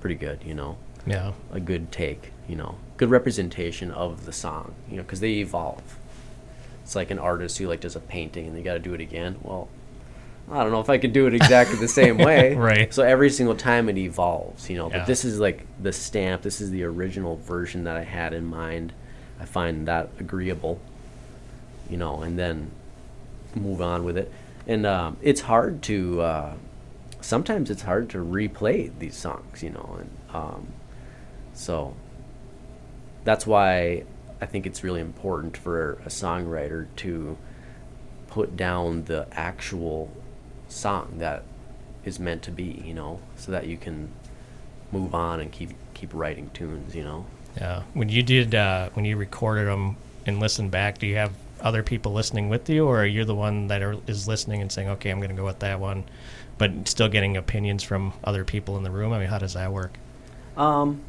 pretty 0.00 0.16
good. 0.16 0.40
You 0.44 0.54
know, 0.54 0.76
Yeah. 1.06 1.32
a 1.52 1.60
good 1.60 1.92
take. 1.92 2.32
You 2.48 2.56
know, 2.56 2.74
good 2.96 3.10
representation 3.10 3.92
of 3.92 4.26
the 4.26 4.32
song. 4.32 4.74
You 4.90 4.96
know, 4.96 5.02
because 5.04 5.20
they 5.20 5.34
evolve. 5.34 5.97
It's 6.88 6.96
like 6.96 7.10
an 7.10 7.18
artist 7.18 7.58
who 7.58 7.68
like 7.68 7.80
does 7.80 7.96
a 7.96 8.00
painting 8.00 8.46
and 8.46 8.56
they 8.56 8.62
got 8.62 8.72
to 8.72 8.78
do 8.78 8.94
it 8.94 9.02
again. 9.02 9.36
Well, 9.42 9.68
I 10.50 10.62
don't 10.62 10.72
know 10.72 10.80
if 10.80 10.88
I 10.88 10.96
could 10.96 11.12
do 11.12 11.26
it 11.26 11.34
exactly 11.34 11.76
the 11.76 11.86
same 11.86 12.16
way. 12.26 12.54
Right. 12.54 12.94
So 12.94 13.02
every 13.02 13.28
single 13.28 13.54
time 13.54 13.90
it 13.90 13.98
evolves, 13.98 14.70
you 14.70 14.78
know. 14.78 14.88
Yeah. 14.88 15.00
But 15.00 15.06
this 15.06 15.22
is 15.22 15.38
like 15.38 15.66
the 15.82 15.92
stamp. 15.92 16.40
This 16.40 16.62
is 16.62 16.70
the 16.70 16.84
original 16.84 17.36
version 17.36 17.84
that 17.84 17.98
I 17.98 18.04
had 18.04 18.32
in 18.32 18.46
mind. 18.46 18.94
I 19.38 19.44
find 19.44 19.86
that 19.86 20.08
agreeable, 20.18 20.80
you 21.90 21.98
know, 21.98 22.22
and 22.22 22.38
then 22.38 22.70
move 23.54 23.82
on 23.82 24.02
with 24.02 24.16
it. 24.16 24.32
And 24.66 24.86
um, 24.86 25.18
it's 25.20 25.42
hard 25.42 25.82
to. 25.82 26.22
Uh, 26.22 26.54
sometimes 27.20 27.68
it's 27.68 27.82
hard 27.82 28.08
to 28.08 28.24
replay 28.24 28.98
these 28.98 29.14
songs, 29.14 29.62
you 29.62 29.68
know, 29.68 29.98
and 30.00 30.10
um, 30.34 30.68
so 31.52 31.94
that's 33.24 33.46
why 33.46 34.04
I 34.40 34.46
think 34.46 34.66
it's 34.66 34.84
really 34.84 35.00
important 35.00 35.56
for 35.56 35.92
a 36.04 36.08
songwriter 36.08 36.86
to 36.96 37.36
put 38.28 38.56
down 38.56 39.04
the 39.04 39.26
actual 39.32 40.10
song 40.68 41.14
that 41.18 41.42
is 42.04 42.20
meant 42.20 42.42
to 42.42 42.50
be, 42.50 42.82
you 42.84 42.94
know, 42.94 43.20
so 43.36 43.52
that 43.52 43.66
you 43.66 43.76
can 43.76 44.10
move 44.92 45.14
on 45.14 45.40
and 45.40 45.50
keep 45.50 45.70
keep 45.94 46.10
writing 46.14 46.50
tunes, 46.54 46.94
you 46.94 47.04
know. 47.04 47.26
Yeah. 47.56 47.82
When 47.94 48.08
you 48.08 48.22
did, 48.22 48.54
uh, 48.54 48.90
when 48.94 49.04
you 49.04 49.16
recorded 49.16 49.66
them 49.66 49.96
and 50.26 50.38
listened 50.38 50.70
back, 50.70 50.98
do 50.98 51.06
you 51.06 51.16
have 51.16 51.32
other 51.60 51.82
people 51.82 52.12
listening 52.12 52.48
with 52.48 52.68
you, 52.68 52.86
or 52.86 53.02
are 53.02 53.06
you 53.06 53.24
the 53.24 53.34
one 53.34 53.66
that 53.68 53.82
are, 53.82 53.96
is 54.06 54.28
listening 54.28 54.62
and 54.62 54.70
saying, 54.70 54.88
"Okay, 54.88 55.10
I'm 55.10 55.18
going 55.18 55.30
to 55.30 55.36
go 55.36 55.44
with 55.44 55.58
that 55.58 55.80
one," 55.80 56.04
but 56.56 56.86
still 56.86 57.08
getting 57.08 57.36
opinions 57.36 57.82
from 57.82 58.12
other 58.22 58.44
people 58.44 58.76
in 58.76 58.84
the 58.84 58.90
room? 58.90 59.12
I 59.12 59.18
mean, 59.18 59.28
how 59.28 59.38
does 59.38 59.54
that 59.54 59.72
work? 59.72 59.98
Um, 60.56 61.00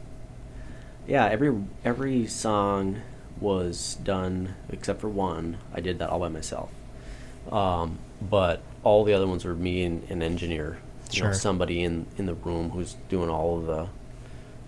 yeah, 1.07 1.25
every 1.25 1.55
every 1.85 2.27
song 2.27 3.01
was 3.41 3.97
done 4.03 4.55
except 4.69 5.01
for 5.01 5.09
one. 5.09 5.57
I 5.73 5.79
did 5.81 5.99
that 5.99 6.09
all 6.09 6.19
by 6.19 6.29
myself. 6.29 6.69
Um, 7.51 7.99
but 8.21 8.61
all 8.83 9.03
the 9.03 9.13
other 9.13 9.27
ones 9.27 9.45
were 9.45 9.55
me 9.55 9.83
and 9.83 10.03
an 10.09 10.21
engineer. 10.21 10.77
You 11.11 11.23
know, 11.23 11.31
somebody 11.33 11.81
in 11.83 12.05
in 12.17 12.25
the 12.27 12.35
room 12.35 12.69
who's 12.69 12.95
doing 13.09 13.29
all 13.29 13.57
of 13.57 13.65
the 13.65 13.87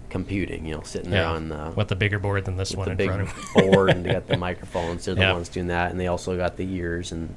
computing. 0.10 0.66
You 0.66 0.76
know, 0.76 0.82
sitting 0.84 1.12
there 1.12 1.28
on 1.28 1.50
the 1.50 1.74
with 1.76 1.88
the 1.90 1.96
bigger 1.96 2.18
board 2.20 2.46
than 2.46 2.58
this 2.58 2.74
one 2.76 2.86
the 2.86 2.92
in 2.92 2.98
big 2.98 3.08
front 3.08 3.22
of 3.22 3.34
board 3.54 3.90
and 3.92 4.04
they 4.06 4.10
got 4.12 4.28
the 4.28 4.38
microphones. 4.50 5.06
They're 5.06 5.16
the 5.16 5.22
Yeah. 5.22 5.34
ones 5.34 5.50
doing 5.50 5.68
that, 5.68 5.92
and 5.92 6.00
they 6.00 6.08
also 6.08 6.36
got 6.38 6.58
the 6.58 6.68
ears, 6.76 7.12
and 7.12 7.34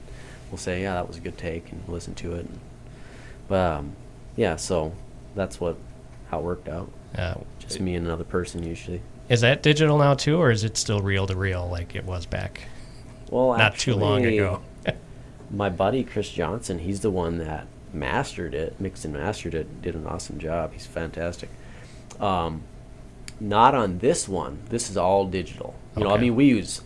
we'll 0.51 0.59
say, 0.59 0.83
yeah, 0.83 0.95
that 0.95 1.07
was 1.07 1.17
a 1.19 1.21
good 1.21 1.37
take, 1.37 1.71
and 1.73 1.83
listen 1.89 2.15
to 2.17 2.35
it. 2.35 2.47
But 3.49 3.73
um, 3.79 3.93
yeah, 4.37 4.57
so 4.57 4.95
that's 5.35 5.61
what 5.61 5.77
how 6.31 6.39
it 6.39 6.45
worked 6.45 6.69
out. 6.69 6.91
Uh, 7.17 7.35
Just 7.59 7.81
me 7.81 7.95
and 7.97 8.07
another 8.07 8.25
person 8.25 8.63
usually. 8.63 9.03
Is 9.29 9.41
that 9.41 9.63
digital 9.63 9.99
now 9.99 10.15
too, 10.15 10.39
or 10.39 10.51
is 10.51 10.65
it 10.65 10.77
still 10.77 11.01
reel 11.01 11.27
to 11.27 11.37
reel 11.37 11.69
like 11.69 11.95
it 11.95 12.05
was 12.05 12.27
back 12.27 12.63
Well, 13.31 13.57
not 13.57 13.77
too 13.79 13.95
long 13.95 14.25
ago? 14.25 14.63
my 15.51 15.69
buddy 15.69 16.05
Chris 16.05 16.31
Johnson, 16.31 16.79
he's 16.79 17.01
the 17.01 17.11
one 17.11 17.39
that 17.39 17.67
mastered 17.93 18.55
it, 18.55 18.81
mixed 18.81 19.05
and 19.05 19.15
mastered 19.15 19.55
it, 19.55 19.83
did 19.83 19.95
an 19.95 20.07
awesome 20.07 20.39
job. 20.39 20.73
He's 20.73 20.87
fantastic. 20.87 21.49
Um, 22.21 22.63
not 23.41 23.75
on 23.75 23.99
this 23.99 24.29
one. 24.29 24.59
This 24.69 24.91
is 24.91 24.97
all 24.97 25.27
digital. 25.27 25.75
You 25.97 26.05
know, 26.05 26.11
I 26.11 26.19
mean, 26.19 26.35
we 26.35 26.47
use 26.47 26.83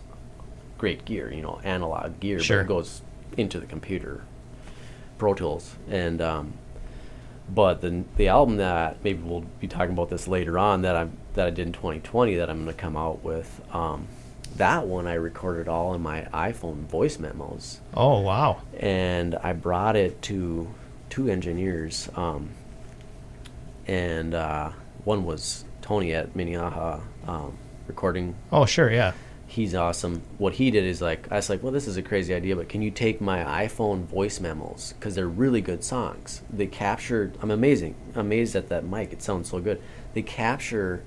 great 0.77 1.05
gear, 1.05 1.31
you 1.31 1.41
know, 1.41 1.59
analog 1.63 2.19
gear, 2.19 2.39
Sure. 2.39 2.57
but 2.57 2.65
it 2.65 2.67
goes 2.67 3.01
into 3.37 3.59
the 3.59 3.65
computer, 3.65 4.23
Pro 5.17 5.33
Tools, 5.33 5.75
and 5.89 6.21
um, 6.21 6.53
but 7.49 7.81
the 7.81 8.03
the 8.17 8.27
album 8.27 8.57
that 8.57 9.03
maybe 9.03 9.21
we'll 9.21 9.45
be 9.59 9.67
talking 9.67 9.93
about 9.93 10.09
this 10.09 10.27
later 10.27 10.57
on 10.57 10.83
that 10.83 10.95
I 10.95 11.07
that 11.33 11.47
I 11.47 11.49
did 11.49 11.67
in 11.67 11.73
2020 11.73 12.35
that 12.35 12.49
I'm 12.49 12.63
going 12.63 12.75
to 12.75 12.81
come 12.81 12.97
out 12.97 13.23
with. 13.23 13.61
Um, 13.73 14.07
that 14.57 14.87
one 14.87 15.07
I 15.07 15.13
recorded 15.13 15.67
all 15.67 15.93
in 15.93 16.01
my 16.01 16.27
iPhone 16.33 16.85
voice 16.87 17.19
memos 17.19 17.79
oh 17.93 18.19
wow, 18.21 18.61
and 18.79 19.35
I 19.35 19.53
brought 19.53 19.95
it 19.95 20.21
to 20.23 20.73
two 21.09 21.29
engineers, 21.29 22.09
um, 22.15 22.49
and 23.87 24.33
uh, 24.33 24.71
one 25.03 25.23
was 25.23 25.65
Tony 25.81 26.13
at 26.13 26.35
Minnehaha 26.35 26.99
um, 27.27 27.57
Recording. 27.87 28.35
oh 28.51 28.65
sure, 28.65 28.91
yeah, 28.91 29.13
He's 29.49 29.73
awesome. 29.73 30.21
What 30.37 30.53
he 30.53 30.69
did 30.69 30.83
is 30.83 31.01
like 31.01 31.31
I 31.31 31.37
was 31.37 31.49
like, 31.49 31.63
well, 31.63 31.71
this 31.71 31.87
is 31.87 31.97
a 31.97 32.03
crazy 32.03 32.35
idea, 32.35 32.55
but 32.55 32.69
can 32.69 32.83
you 32.83 32.91
take 32.91 33.19
my 33.19 33.65
iPhone 33.65 34.03
voice 34.05 34.39
memos 34.39 34.93
because 34.93 35.15
they're 35.15 35.27
really 35.27 35.61
good 35.61 35.83
songs. 35.83 36.43
They 36.51 36.67
captured. 36.67 37.35
I'm 37.41 37.49
amazing. 37.49 37.95
amazed 38.13 38.55
at 38.55 38.69
that 38.69 38.83
mic. 38.83 39.11
It 39.11 39.23
sounds 39.23 39.49
so 39.49 39.59
good. 39.59 39.81
They 40.13 40.21
capture 40.21 41.03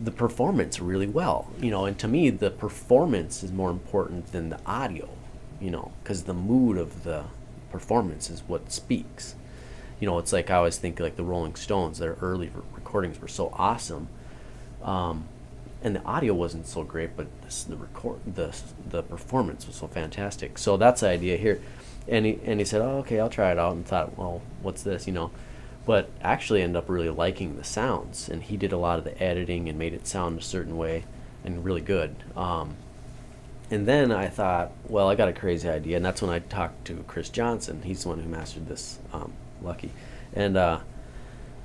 the 0.00 0.10
performance 0.10 0.80
really 0.80 1.06
well, 1.06 1.48
you 1.60 1.70
know. 1.70 1.84
And 1.84 1.98
to 1.98 2.08
me, 2.08 2.30
the 2.30 2.50
performance 2.50 3.42
is 3.42 3.52
more 3.52 3.70
important 3.70 4.32
than 4.32 4.50
the 4.50 4.60
audio, 4.66 5.08
you 5.60 5.70
know, 5.70 5.92
because 6.02 6.24
the 6.24 6.34
mood 6.34 6.78
of 6.78 7.04
the 7.04 7.24
performance 7.70 8.30
is 8.30 8.42
what 8.46 8.72
speaks. 8.72 9.34
You 10.00 10.06
know, 10.06 10.18
it's 10.18 10.32
like 10.32 10.50
I 10.50 10.56
always 10.56 10.78
think 10.78 11.00
like 11.00 11.16
the 11.16 11.24
Rolling 11.24 11.56
Stones. 11.56 11.98
Their 11.98 12.16
early 12.20 12.48
re- 12.48 12.62
recordings 12.74 13.20
were 13.20 13.28
so 13.28 13.52
awesome, 13.54 14.08
um, 14.82 15.24
and 15.82 15.96
the 15.96 16.02
audio 16.04 16.34
wasn't 16.34 16.66
so 16.66 16.84
great, 16.84 17.16
but 17.16 17.26
this, 17.42 17.64
the 17.64 17.76
record, 17.76 18.20
the 18.32 18.56
the 18.88 19.02
performance 19.02 19.66
was 19.66 19.76
so 19.76 19.88
fantastic. 19.88 20.58
So 20.58 20.76
that's 20.76 21.00
the 21.00 21.08
idea 21.08 21.36
here. 21.36 21.60
And 22.06 22.24
he 22.24 22.38
and 22.44 22.60
he 22.60 22.64
said, 22.64 22.80
"Oh, 22.80 22.98
okay, 22.98 23.18
I'll 23.18 23.28
try 23.28 23.50
it 23.50 23.58
out." 23.58 23.74
And 23.74 23.84
thought, 23.84 24.16
"Well, 24.16 24.40
what's 24.62 24.82
this?" 24.84 25.08
You 25.08 25.12
know, 25.12 25.30
but 25.88 26.10
actually 26.20 26.60
ended 26.60 26.76
up 26.76 26.90
really 26.90 27.08
liking 27.08 27.56
the 27.56 27.64
sounds. 27.64 28.28
And 28.28 28.42
he 28.42 28.58
did 28.58 28.72
a 28.72 28.76
lot 28.76 28.98
of 28.98 29.06
the 29.06 29.22
editing 29.22 29.70
and 29.70 29.78
made 29.78 29.94
it 29.94 30.06
sound 30.06 30.38
a 30.38 30.42
certain 30.42 30.76
way, 30.76 31.04
and 31.42 31.64
really 31.64 31.80
good. 31.80 32.14
Um, 32.36 32.76
and 33.70 33.88
then 33.88 34.12
I 34.12 34.28
thought, 34.28 34.70
well, 34.86 35.08
I 35.08 35.14
got 35.14 35.28
a 35.28 35.32
crazy 35.32 35.66
idea, 35.66 35.96
and 35.96 36.04
that's 36.04 36.20
when 36.20 36.30
I 36.30 36.40
talked 36.40 36.84
to 36.88 37.04
Chris 37.08 37.30
Johnson. 37.30 37.80
He's 37.84 38.02
the 38.02 38.10
one 38.10 38.20
who 38.20 38.28
mastered 38.28 38.68
this, 38.68 38.98
um, 39.14 39.32
Lucky, 39.62 39.90
and 40.34 40.58
uh, 40.58 40.80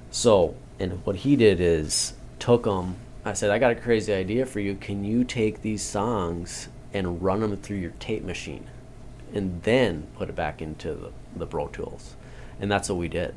so 0.09 0.55
and 0.79 1.05
what 1.05 1.17
he 1.17 1.35
did 1.35 1.59
is 1.59 2.13
took 2.39 2.63
them. 2.63 2.95
I 3.25 3.33
said, 3.33 3.51
I 3.51 3.59
got 3.59 3.71
a 3.71 3.75
crazy 3.75 4.13
idea 4.13 4.45
for 4.45 4.61
you. 4.61 4.75
Can 4.75 5.03
you 5.03 5.25
take 5.25 5.61
these 5.61 5.81
songs 5.81 6.69
and 6.93 7.21
run 7.21 7.41
them 7.41 7.57
through 7.57 7.77
your 7.77 7.91
tape 7.99 8.23
machine, 8.23 8.67
and 9.33 9.61
then 9.63 10.07
put 10.15 10.29
it 10.29 10.35
back 10.35 10.61
into 10.61 10.93
the, 10.93 11.11
the 11.35 11.45
Pro 11.45 11.67
Tools, 11.67 12.15
and 12.61 12.71
that's 12.71 12.87
what 12.87 12.97
we 12.97 13.09
did. 13.09 13.35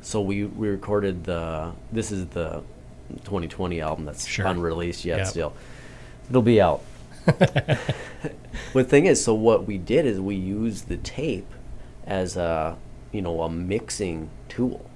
So 0.00 0.20
we 0.20 0.44
we 0.44 0.68
recorded 0.68 1.24
the 1.24 1.72
this 1.92 2.12
is 2.12 2.26
the 2.28 2.62
2020 3.24 3.80
album 3.80 4.04
that's 4.04 4.26
Sure. 4.26 4.46
unreleased 4.46 5.04
yet 5.04 5.18
Yep. 5.18 5.26
still. 5.26 5.52
It'll 6.30 6.42
be 6.42 6.60
out. 6.60 6.82
but 7.26 7.78
the 8.72 8.84
thing 8.84 9.06
is, 9.06 9.22
so 9.22 9.34
what 9.34 9.66
we 9.66 9.78
did 9.78 10.06
is 10.06 10.20
we 10.20 10.34
used 10.36 10.88
the 10.88 10.96
tape 10.96 11.50
as 12.06 12.36
a 12.36 12.76
you 13.12 13.22
know 13.22 13.42
a 13.42 13.50
mixing 13.50 14.30
tool 14.48 14.88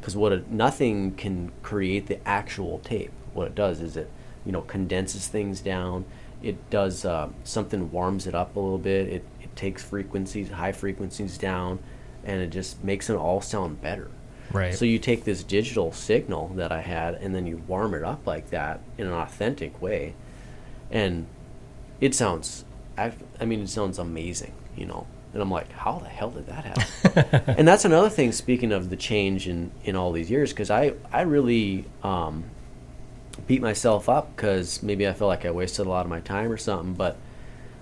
because 0.00 0.16
what 0.16 0.32
it, 0.32 0.50
nothing 0.50 1.12
can 1.12 1.50
create 1.62 2.06
the 2.06 2.26
actual 2.26 2.78
tape. 2.80 3.12
What 3.34 3.46
it 3.48 3.54
does 3.54 3.80
is 3.80 3.96
it 3.96 4.10
you 4.44 4.52
know 4.52 4.62
condenses 4.62 5.26
things 5.28 5.60
down. 5.60 6.04
It 6.42 6.70
does 6.70 7.04
uh, 7.04 7.28
something 7.44 7.90
warms 7.92 8.26
it 8.26 8.34
up 8.34 8.54
a 8.56 8.60
little 8.60 8.78
bit. 8.78 9.08
It 9.08 9.24
it 9.40 9.54
takes 9.56 9.82
frequencies, 9.82 10.50
high 10.50 10.72
frequencies 10.72 11.38
down, 11.38 11.78
and 12.24 12.40
it 12.40 12.50
just 12.50 12.82
makes 12.84 13.10
it 13.10 13.14
all 13.16 13.40
sound 13.40 13.80
better. 13.80 14.08
Right. 14.52 14.74
So 14.74 14.84
you 14.84 14.98
take 14.98 15.24
this 15.24 15.42
digital 15.42 15.92
signal 15.92 16.48
that 16.56 16.72
I 16.72 16.80
had, 16.80 17.14
and 17.14 17.34
then 17.34 17.46
you 17.46 17.62
warm 17.66 17.94
it 17.94 18.04
up 18.04 18.26
like 18.26 18.50
that 18.50 18.80
in 18.98 19.06
an 19.06 19.12
authentic 19.12 19.80
way, 19.80 20.14
and 20.90 21.26
it 22.00 22.14
sounds. 22.14 22.64
I, 22.98 23.12
I 23.40 23.46
mean, 23.46 23.62
it 23.62 23.68
sounds 23.68 23.98
amazing, 23.98 24.52
you 24.76 24.86
know. 24.86 25.06
And 25.32 25.40
I'm 25.40 25.50
like, 25.50 25.72
how 25.72 25.98
the 25.98 26.08
hell 26.08 26.30
did 26.30 26.46
that 26.46 26.64
happen? 26.64 27.54
and 27.56 27.66
that's 27.66 27.86
another 27.86 28.10
thing. 28.10 28.32
Speaking 28.32 28.70
of 28.72 28.90
the 28.90 28.96
change 28.96 29.48
in 29.48 29.70
in 29.84 29.96
all 29.96 30.12
these 30.12 30.30
years, 30.30 30.50
because 30.50 30.70
I 30.70 30.92
I 31.10 31.22
really 31.22 31.86
um, 32.02 32.44
beat 33.46 33.62
myself 33.62 34.08
up 34.08 34.34
because 34.36 34.82
maybe 34.82 35.08
I 35.08 35.12
felt 35.12 35.28
like 35.28 35.46
I 35.46 35.50
wasted 35.50 35.86
a 35.86 35.88
lot 35.88 36.04
of 36.04 36.10
my 36.10 36.20
time 36.20 36.52
or 36.52 36.58
something, 36.58 36.94
but 36.94 37.16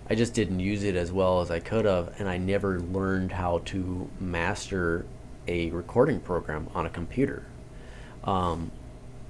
I 0.08 0.14
just 0.14 0.34
didn't 0.34 0.60
use 0.60 0.82
it 0.82 0.96
as 0.96 1.12
well 1.12 1.40
as 1.40 1.50
I 1.50 1.60
could 1.60 1.84
have, 1.84 2.14
and 2.18 2.28
I 2.28 2.36
never 2.38 2.80
learned 2.80 3.32
how 3.32 3.58
to 3.66 4.08
master 4.20 5.06
a 5.50 5.68
recording 5.70 6.20
program 6.20 6.68
on 6.74 6.86
a 6.86 6.90
computer. 6.90 7.44
Um, 8.22 8.70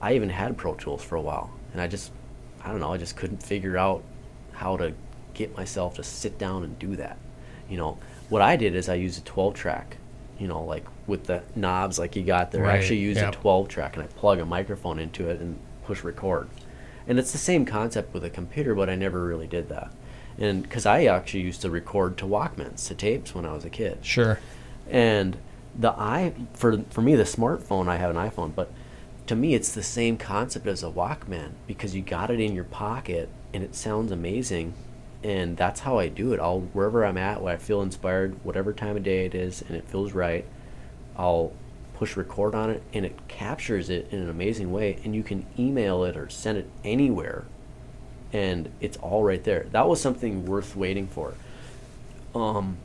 I 0.02 0.14
even 0.14 0.28
had 0.28 0.56
Pro 0.56 0.74
Tools 0.74 1.02
for 1.02 1.16
a 1.16 1.20
while, 1.20 1.50
and 1.72 1.80
I 1.80 1.86
just, 1.86 2.12
I 2.62 2.70
don't 2.70 2.80
know, 2.80 2.92
I 2.92 2.98
just 2.98 3.16
couldn't 3.16 3.42
figure 3.42 3.78
out 3.78 4.04
how 4.52 4.76
to 4.76 4.92
get 5.32 5.56
myself 5.56 5.94
to 5.96 6.04
sit 6.04 6.38
down 6.38 6.62
and 6.62 6.78
do 6.78 6.94
that. 6.96 7.16
You 7.70 7.78
know, 7.78 7.98
what 8.28 8.42
I 8.42 8.56
did 8.56 8.74
is 8.74 8.88
I 8.90 8.94
used 8.94 9.18
a 9.18 9.24
12 9.24 9.54
track, 9.54 9.96
you 10.38 10.46
know, 10.46 10.62
like 10.62 10.84
with 11.06 11.24
the 11.24 11.42
knobs 11.56 11.98
like 11.98 12.16
you 12.16 12.22
got 12.22 12.50
there. 12.52 12.66
I 12.66 12.76
actually 12.76 12.98
used 12.98 13.20
yep. 13.20 13.34
a 13.34 13.36
12 13.36 13.68
track 13.68 13.96
and 13.96 14.04
I 14.04 14.06
plug 14.08 14.40
a 14.40 14.44
microphone 14.44 14.98
into 14.98 15.30
it 15.30 15.40
and 15.40 15.58
push 15.86 16.04
record. 16.04 16.48
And 17.06 17.18
it's 17.18 17.32
the 17.32 17.38
same 17.38 17.64
concept 17.64 18.12
with 18.12 18.24
a 18.24 18.30
computer, 18.30 18.74
but 18.74 18.90
I 18.90 18.94
never 18.96 19.24
really 19.24 19.46
did 19.46 19.68
that. 19.70 19.92
And 20.38 20.62
because 20.62 20.84
I 20.84 21.04
actually 21.04 21.40
used 21.40 21.62
to 21.62 21.70
record 21.70 22.18
to 22.18 22.26
Walkmans, 22.26 22.86
to 22.88 22.94
tapes 22.94 23.34
when 23.34 23.46
I 23.46 23.52
was 23.52 23.64
a 23.64 23.70
kid 23.70 24.04
Sure. 24.04 24.38
and 24.88 25.36
the 25.78 25.90
i 25.92 26.32
for 26.54 26.82
for 26.90 27.02
me 27.02 27.14
the 27.14 27.24
smartphone 27.24 27.88
i 27.88 27.96
have 27.96 28.10
an 28.10 28.16
iphone 28.16 28.54
but 28.54 28.70
to 29.26 29.36
me 29.36 29.54
it's 29.54 29.72
the 29.72 29.82
same 29.82 30.16
concept 30.16 30.66
as 30.66 30.82
a 30.82 30.90
walkman 30.90 31.50
because 31.66 31.94
you 31.94 32.02
got 32.02 32.30
it 32.30 32.40
in 32.40 32.54
your 32.54 32.64
pocket 32.64 33.28
and 33.52 33.62
it 33.62 33.74
sounds 33.74 34.10
amazing 34.10 34.74
and 35.22 35.56
that's 35.56 35.80
how 35.80 35.98
i 35.98 36.08
do 36.08 36.32
it. 36.32 36.40
I'll 36.40 36.60
wherever 36.60 37.04
i'm 37.04 37.18
at 37.18 37.42
where 37.42 37.54
i 37.54 37.56
feel 37.56 37.82
inspired 37.82 38.42
whatever 38.44 38.72
time 38.72 38.96
of 38.96 39.02
day 39.02 39.26
it 39.26 39.34
is 39.34 39.62
and 39.62 39.76
it 39.76 39.86
feels 39.86 40.12
right 40.12 40.44
i'll 41.16 41.52
push 41.94 42.16
record 42.16 42.54
on 42.54 42.70
it 42.70 42.82
and 42.94 43.04
it 43.04 43.28
captures 43.28 43.90
it 43.90 44.08
in 44.10 44.20
an 44.20 44.30
amazing 44.30 44.72
way 44.72 44.98
and 45.04 45.14
you 45.14 45.22
can 45.22 45.46
email 45.58 46.02
it 46.04 46.16
or 46.16 46.28
send 46.30 46.56
it 46.56 46.68
anywhere 46.82 47.44
and 48.32 48.70
it's 48.80 48.96
all 48.98 49.24
right 49.24 49.42
there. 49.42 49.66
That 49.72 49.88
was 49.88 50.00
something 50.00 50.46
worth 50.46 50.76
waiting 50.76 51.06
for. 51.06 51.34
Um 52.34 52.78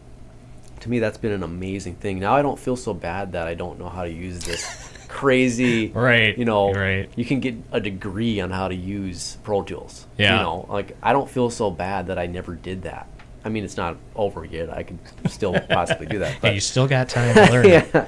to 0.82 0.90
me 0.90 1.00
that's 1.00 1.18
been 1.18 1.32
an 1.32 1.44
amazing 1.44 1.96
thing. 1.96 2.20
Now 2.20 2.36
i 2.36 2.42
don't 2.42 2.60
feel 2.60 2.76
so 2.76 2.94
bad 2.94 3.32
that 3.34 3.48
i 3.48 3.54
don't 3.54 3.80
know 3.80 3.90
how 3.90 4.04
to 4.04 4.10
use 4.12 4.40
this 4.44 4.92
crazy 5.08 5.90
Right, 5.90 6.38
you 6.38 6.46
know 6.46 6.74
right. 6.74 7.10
you 7.16 7.24
can 7.26 7.40
get 7.40 7.56
a 7.72 7.80
degree 7.80 8.40
on 8.42 8.52
how 8.52 8.68
to 8.68 8.76
use 8.76 9.38
pro 9.44 9.64
tools 9.64 10.06
Yeah. 10.18 10.38
you 10.38 10.44
know? 10.44 10.66
Like 10.70 10.98
i 11.02 11.14
don't 11.14 11.30
feel 11.30 11.50
so 11.50 11.72
bad 11.72 12.08
that 12.08 12.20
i 12.20 12.26
never 12.28 12.56
did 12.56 12.84
that. 12.84 13.08
I 13.46 13.50
mean 13.50 13.64
it's 13.64 13.78
not 13.78 13.98
over 14.16 14.44
yet. 14.44 14.70
I 14.72 14.84
could 14.84 14.98
still 15.28 15.54
possibly 15.70 16.08
do 16.08 16.20
that 16.20 16.34
Hey, 16.34 16.40
but 16.42 16.54
you 16.56 16.60
still 16.60 16.88
got 16.88 17.08
time 17.10 17.34
to 17.36 17.52
learn 17.52 17.68
yeah. 17.70 18.06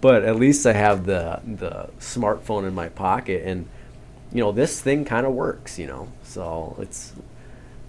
But 0.00 0.24
at 0.24 0.36
least 0.36 0.66
i 0.66 0.72
have 0.72 1.06
the 1.06 1.40
the 1.44 1.88
smartphone 1.98 2.66
in 2.68 2.74
my 2.74 2.88
pocket 2.90 3.42
and 3.46 3.66
you 4.32 4.40
know 4.42 4.52
this 4.52 4.80
thing 4.80 5.04
kind 5.04 5.26
of 5.26 5.32
works 5.32 5.78
you 5.78 5.86
know? 5.86 6.08
So 6.22 6.76
it's 6.78 7.12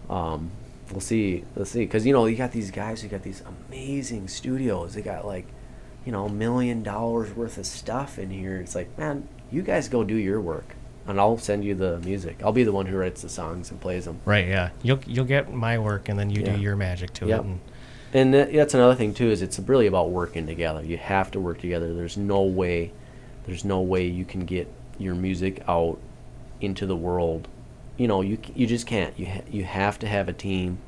um 0.09 0.49
we'll 0.91 1.01
see 1.01 1.43
let's 1.55 1.71
see 1.71 1.79
because 1.85 2.05
you 2.05 2.13
know 2.13 2.25
you 2.25 2.35
got 2.35 2.51
these 2.51 2.71
guys 2.71 3.01
who 3.01 3.07
got 3.07 3.23
these 3.23 3.41
amazing 3.69 4.27
studios 4.27 4.93
they 4.93 5.01
got 5.01 5.25
like 5.25 5.47
you 6.05 6.11
know 6.11 6.25
a 6.25 6.29
million 6.31 6.83
dollars 6.83 7.35
worth 7.35 7.57
of 7.57 7.65
stuff 7.65 8.19
in 8.19 8.29
here 8.29 8.57
it's 8.57 8.75
like 8.75 8.95
man 8.97 9.27
you 9.51 9.61
guys 9.61 9.89
go 9.89 10.03
do 10.03 10.15
your 10.15 10.39
work 10.39 10.75
and 11.07 11.19
i'll 11.19 11.37
send 11.37 11.63
you 11.65 11.73
the 11.73 11.99
music 11.99 12.37
i'll 12.43 12.51
be 12.51 12.63
the 12.63 12.71
one 12.71 12.85
who 12.85 12.95
writes 12.97 13.21
the 13.23 13.29
songs 13.29 13.71
and 13.71 13.79
plays 13.81 14.05
them 14.05 14.19
Right. 14.25 14.47
Yeah. 14.47 14.69
You'll 14.83 14.99
you'll 15.07 15.25
get 15.25 15.51
my 15.53 15.77
work, 15.79 16.07
and 16.09 16.17
then 16.19 16.29
you 16.29 16.41
Yeah. 16.41 16.55
do 16.55 16.61
your 16.61 16.75
magic 16.75 17.13
to 17.15 17.27
Yep. 17.27 17.39
it. 17.39 17.45
And, 17.45 17.59
and 18.13 18.33
that, 18.33 18.53
that's 18.53 18.73
another 18.75 18.95
thing 18.95 19.13
too 19.13 19.29
is 19.31 19.41
it's 19.41 19.57
really 19.59 19.87
about 19.87 20.09
working 20.11 20.45
together 20.45 20.83
you 20.83 20.97
have 20.97 21.31
to 21.31 21.39
work 21.39 21.59
together 21.59 21.93
there's 21.95 22.15
no 22.17 22.43
way 22.43 22.91
there's 23.47 23.65
no 23.65 23.81
way 23.81 24.05
you 24.05 24.23
can 24.25 24.45
get 24.45 24.67
your 24.99 25.15
music 25.15 25.63
out 25.67 25.97
into 26.61 26.85
the 26.85 26.95
world 26.95 27.47
you 27.97 28.07
know 28.07 28.21
you 28.21 28.37
you 28.55 28.67
just 28.67 28.87
can't 28.87 29.17
you 29.19 29.25
ha- 29.27 29.43
you 29.49 29.63
have 29.63 29.99
to 29.99 30.07
have 30.07 30.27
a 30.29 30.33
team. 30.33 30.79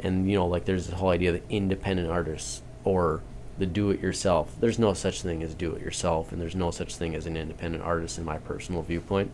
And 0.00 0.30
you 0.30 0.36
know 0.36 0.46
like 0.46 0.64
there's 0.64 0.86
the 0.86 0.96
whole 0.96 1.08
idea 1.10 1.34
of 1.34 1.40
the 1.42 1.54
independent 1.54 2.08
artists 2.10 2.62
or 2.84 3.22
the 3.58 3.66
do 3.66 3.90
it 3.90 3.98
yourself 4.00 4.54
there's 4.60 4.78
no 4.78 4.94
such 4.94 5.22
thing 5.22 5.42
as 5.42 5.52
do 5.52 5.72
it 5.72 5.82
yourself 5.82 6.30
and 6.30 6.40
there's 6.40 6.54
no 6.54 6.70
such 6.70 6.94
thing 6.94 7.16
as 7.16 7.26
an 7.26 7.36
independent 7.36 7.82
artist 7.82 8.16
in 8.18 8.24
my 8.24 8.38
personal 8.38 8.82
viewpoint. 8.82 9.32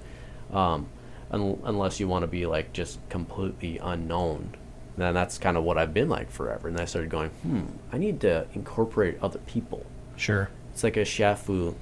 Um, 0.50 0.86
un- 1.30 1.60
unless 1.64 2.00
you 2.00 2.08
want 2.08 2.22
to 2.22 2.26
be 2.26 2.46
like 2.46 2.72
just 2.72 2.98
completely 3.10 3.76
unknown. 3.78 4.54
Then 4.96 5.12
that's 5.12 5.36
kind 5.38 5.56
of 5.58 5.64
what 5.64 5.76
I've 5.76 5.92
been 5.92 6.08
like 6.08 6.30
forever 6.30 6.68
and 6.68 6.80
I 6.80 6.86
started 6.86 7.10
going 7.10 7.28
hmm 7.42 7.64
I 7.92 7.98
need 7.98 8.20
to 8.22 8.46
incorporate 8.54 9.18
other 9.20 9.40
people. 9.40 9.84
Sure. 10.16 10.48
it's 10.72 10.82
like 10.82 10.96
a 10.96 11.04
chef 11.04 11.44
who 11.46 11.74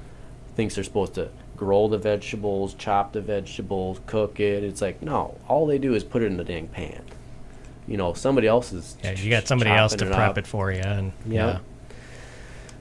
thinks 0.56 0.74
they're 0.74 0.82
supposed 0.84 1.14
to 1.14 1.28
grow 1.62 1.86
the 1.86 1.96
vegetables, 1.96 2.74
chop 2.74 3.12
the 3.12 3.20
vegetables, 3.20 4.00
cook 4.06 4.40
it. 4.40 4.64
It's 4.64 4.80
like 4.82 5.00
no, 5.00 5.38
all 5.46 5.64
they 5.64 5.78
do 5.78 5.94
is 5.94 6.02
put 6.02 6.20
it 6.20 6.26
in 6.26 6.36
the 6.36 6.42
dang 6.42 6.66
pan. 6.66 7.04
You 7.86 7.96
know, 7.96 8.14
somebody 8.14 8.48
else 8.48 8.72
is. 8.72 8.96
Yeah. 9.04 9.12
You 9.12 9.30
got 9.30 9.46
somebody 9.46 9.70
else 9.70 9.92
to 9.92 9.98
chopping 9.98 10.12
prep 10.14 10.30
up. 10.30 10.38
it 10.38 10.46
for 10.48 10.72
you, 10.72 10.80
and 10.80 11.12
Yeah. 11.24 11.46
yeah. 11.46 11.58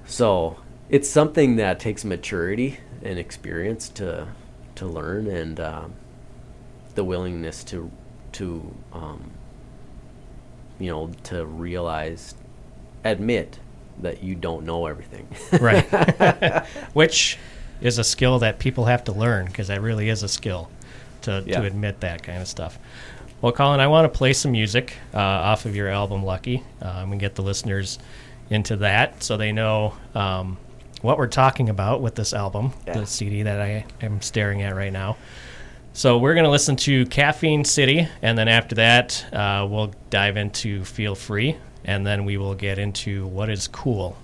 So 0.07 0.57
it's 0.89 1.07
something 1.07 1.57
that 1.57 1.79
takes 1.79 2.03
maturity 2.03 2.79
and 3.03 3.19
experience 3.19 3.87
to 3.89 4.29
to 4.75 4.87
learn, 4.87 5.27
and 5.27 5.59
um, 5.59 5.93
the 6.95 7.03
willingness 7.03 7.63
to 7.65 7.91
to 8.31 8.73
um, 8.93 9.29
you 10.79 10.89
know 10.89 11.11
to 11.25 11.45
realize, 11.45 12.33
admit 13.03 13.59
that 13.99 14.23
you 14.23 14.33
don't 14.33 14.65
know 14.65 14.87
everything. 14.87 15.27
right. 15.59 16.65
Which 16.93 17.37
is 17.81 17.97
a 17.97 18.03
skill 18.03 18.39
that 18.39 18.59
people 18.59 18.85
have 18.85 19.03
to 19.05 19.11
learn 19.11 19.45
because 19.47 19.67
that 19.67 19.81
really 19.81 20.09
is 20.09 20.23
a 20.23 20.27
skill 20.27 20.69
to, 21.23 21.43
Yeah. 21.45 21.59
to 21.61 21.65
admit 21.65 21.99
that 22.01 22.23
kind 22.23 22.41
of 22.41 22.47
stuff. 22.47 22.77
Well, 23.41 23.51
Colin, 23.51 23.79
I 23.79 23.87
want 23.87 24.11
to 24.11 24.17
play 24.17 24.33
some 24.33 24.51
music 24.51 24.93
uh, 25.13 25.17
off 25.19 25.65
of 25.65 25.75
your 25.75 25.87
album, 25.87 26.23
Lucky, 26.23 26.63
um, 26.81 27.11
and 27.11 27.19
get 27.19 27.35
the 27.35 27.41
listeners 27.41 27.97
into 28.51 28.75
that 28.77 29.23
so 29.23 29.35
they 29.37 29.51
know 29.51 29.93
um, 30.13 30.57
what 31.01 31.17
we're 31.17 31.25
talking 31.27 31.69
about 31.69 32.01
with 32.01 32.13
this 32.15 32.33
album, 32.33 32.73
Yeah. 32.85 32.99
the 32.99 33.05
CD 33.07 33.41
that 33.43 33.59
I 33.59 33.85
am 34.01 34.21
staring 34.21 34.61
at 34.61 34.75
right 34.75 34.93
now. 34.93 35.17
So 35.93 36.19
we're 36.19 36.35
going 36.35 36.43
to 36.45 36.51
listen 36.51 36.75
to 36.77 37.05
Caffeine 37.07 37.65
City, 37.65 38.07
and 38.21 38.37
then 38.37 38.47
after 38.47 38.75
that, 38.75 39.25
uh, 39.33 39.67
we'll 39.69 39.91
dive 40.09 40.37
into 40.37 40.85
Feel 40.85 41.15
Free, 41.15 41.57
and 41.83 42.05
then 42.05 42.23
we 42.25 42.37
will 42.37 42.53
get 42.55 42.77
into 42.77 43.25
What 43.27 43.49
is 43.49 43.67
Cool. 43.67 44.15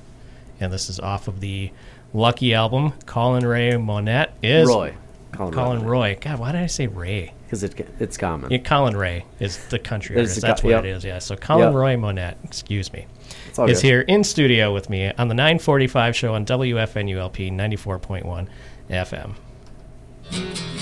And 0.59 0.71
this 0.73 0.89
is 0.89 0.99
off 0.99 1.27
of 1.27 1.39
the 1.39 1.71
Lucky 2.13 2.53
album. 2.53 2.93
Colin 3.05 3.45
Ray 3.45 3.77
Monette 3.77 4.33
is 4.41 4.67
Roy, 4.67 4.95
Colin, 5.31 5.53
Colin 5.53 5.83
Roy. 5.83 6.17
God, 6.19 6.39
why 6.39 6.51
did 6.51 6.61
I 6.61 6.67
say 6.67 6.87
Ray? 6.87 7.33
because 7.47 7.63
it, 7.63 7.87
it's 7.99 8.17
common. 8.17 8.51
Yeah, 8.51 8.57
Collin 8.57 8.97
Raye 8.97 9.25
is 9.39 9.57
the 9.67 9.79
country 9.79 10.17
artist. 10.17 10.41
That's 10.41 10.61
co- 10.61 10.67
what 10.67 10.71
yep. 10.71 10.83
it 10.83 10.89
is. 10.89 11.05
Yeah. 11.05 11.19
So 11.19 11.35
Colin 11.37 11.69
Yep. 11.69 11.75
Roy 11.75 11.97
Monette, 11.97 12.37
excuse 12.43 12.91
me, 12.91 13.07
is 13.49 13.55
good. 13.57 13.77
here 13.77 14.01
in 14.01 14.23
studio 14.23 14.73
with 14.73 14.89
me 14.89 15.11
on 15.17 15.29
the 15.29 15.33
945 15.33 16.15
show 16.15 16.33
on 16.33 16.45
WFNULP 16.45 17.51
94.1 17.51 18.47
FM. 18.89 20.76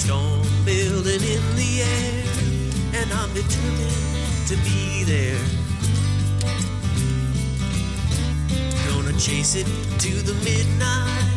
storm 0.00 0.40
building 0.64 1.22
in 1.22 1.44
the 1.56 1.82
air, 1.82 2.24
and 2.94 3.12
I'm 3.12 3.30
determined 3.34 4.46
to 4.48 4.56
be 4.64 5.04
there. 5.04 5.44
Gonna 8.88 9.12
chase 9.18 9.56
it 9.56 9.66
to 10.04 10.12
the 10.28 10.34
midnight, 10.42 11.34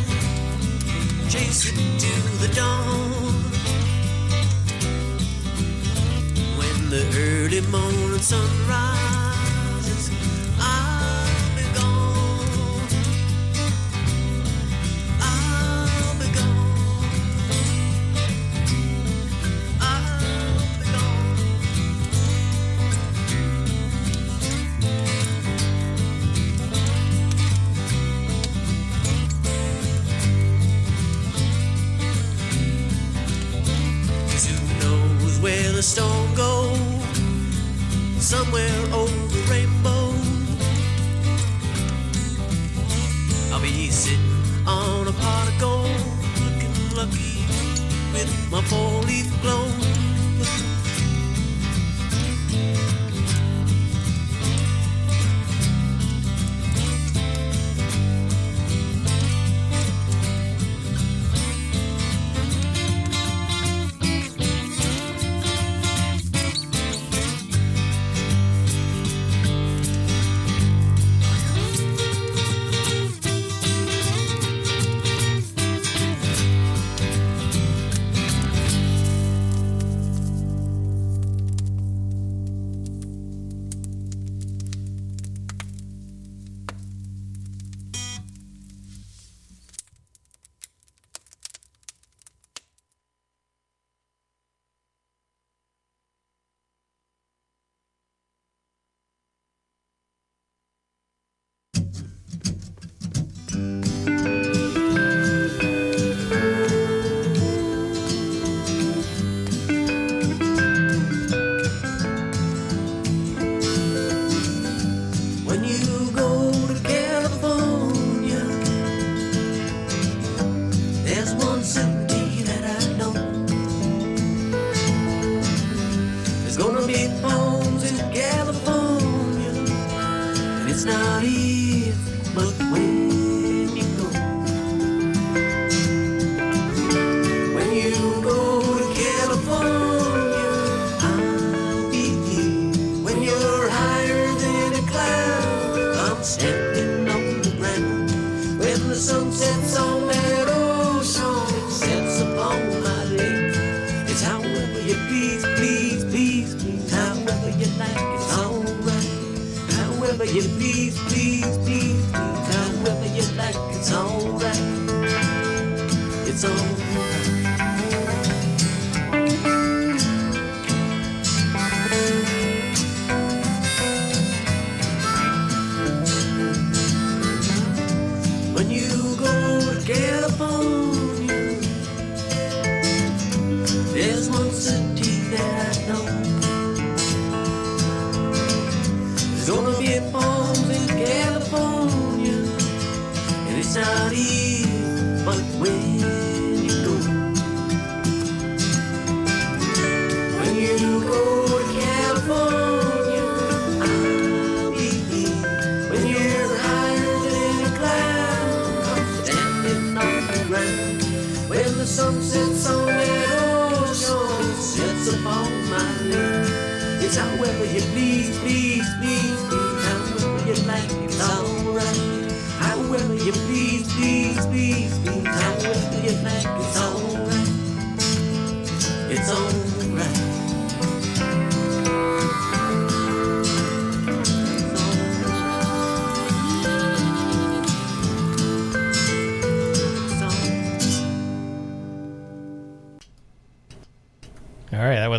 chase 1.30 1.66
it 1.70 1.78
to 2.06 2.14
the 2.42 2.50
dawn. 2.56 3.34
When 6.58 6.90
the 6.90 7.04
early 7.18 7.62
morning 7.68 8.20
sunrise 8.20 9.23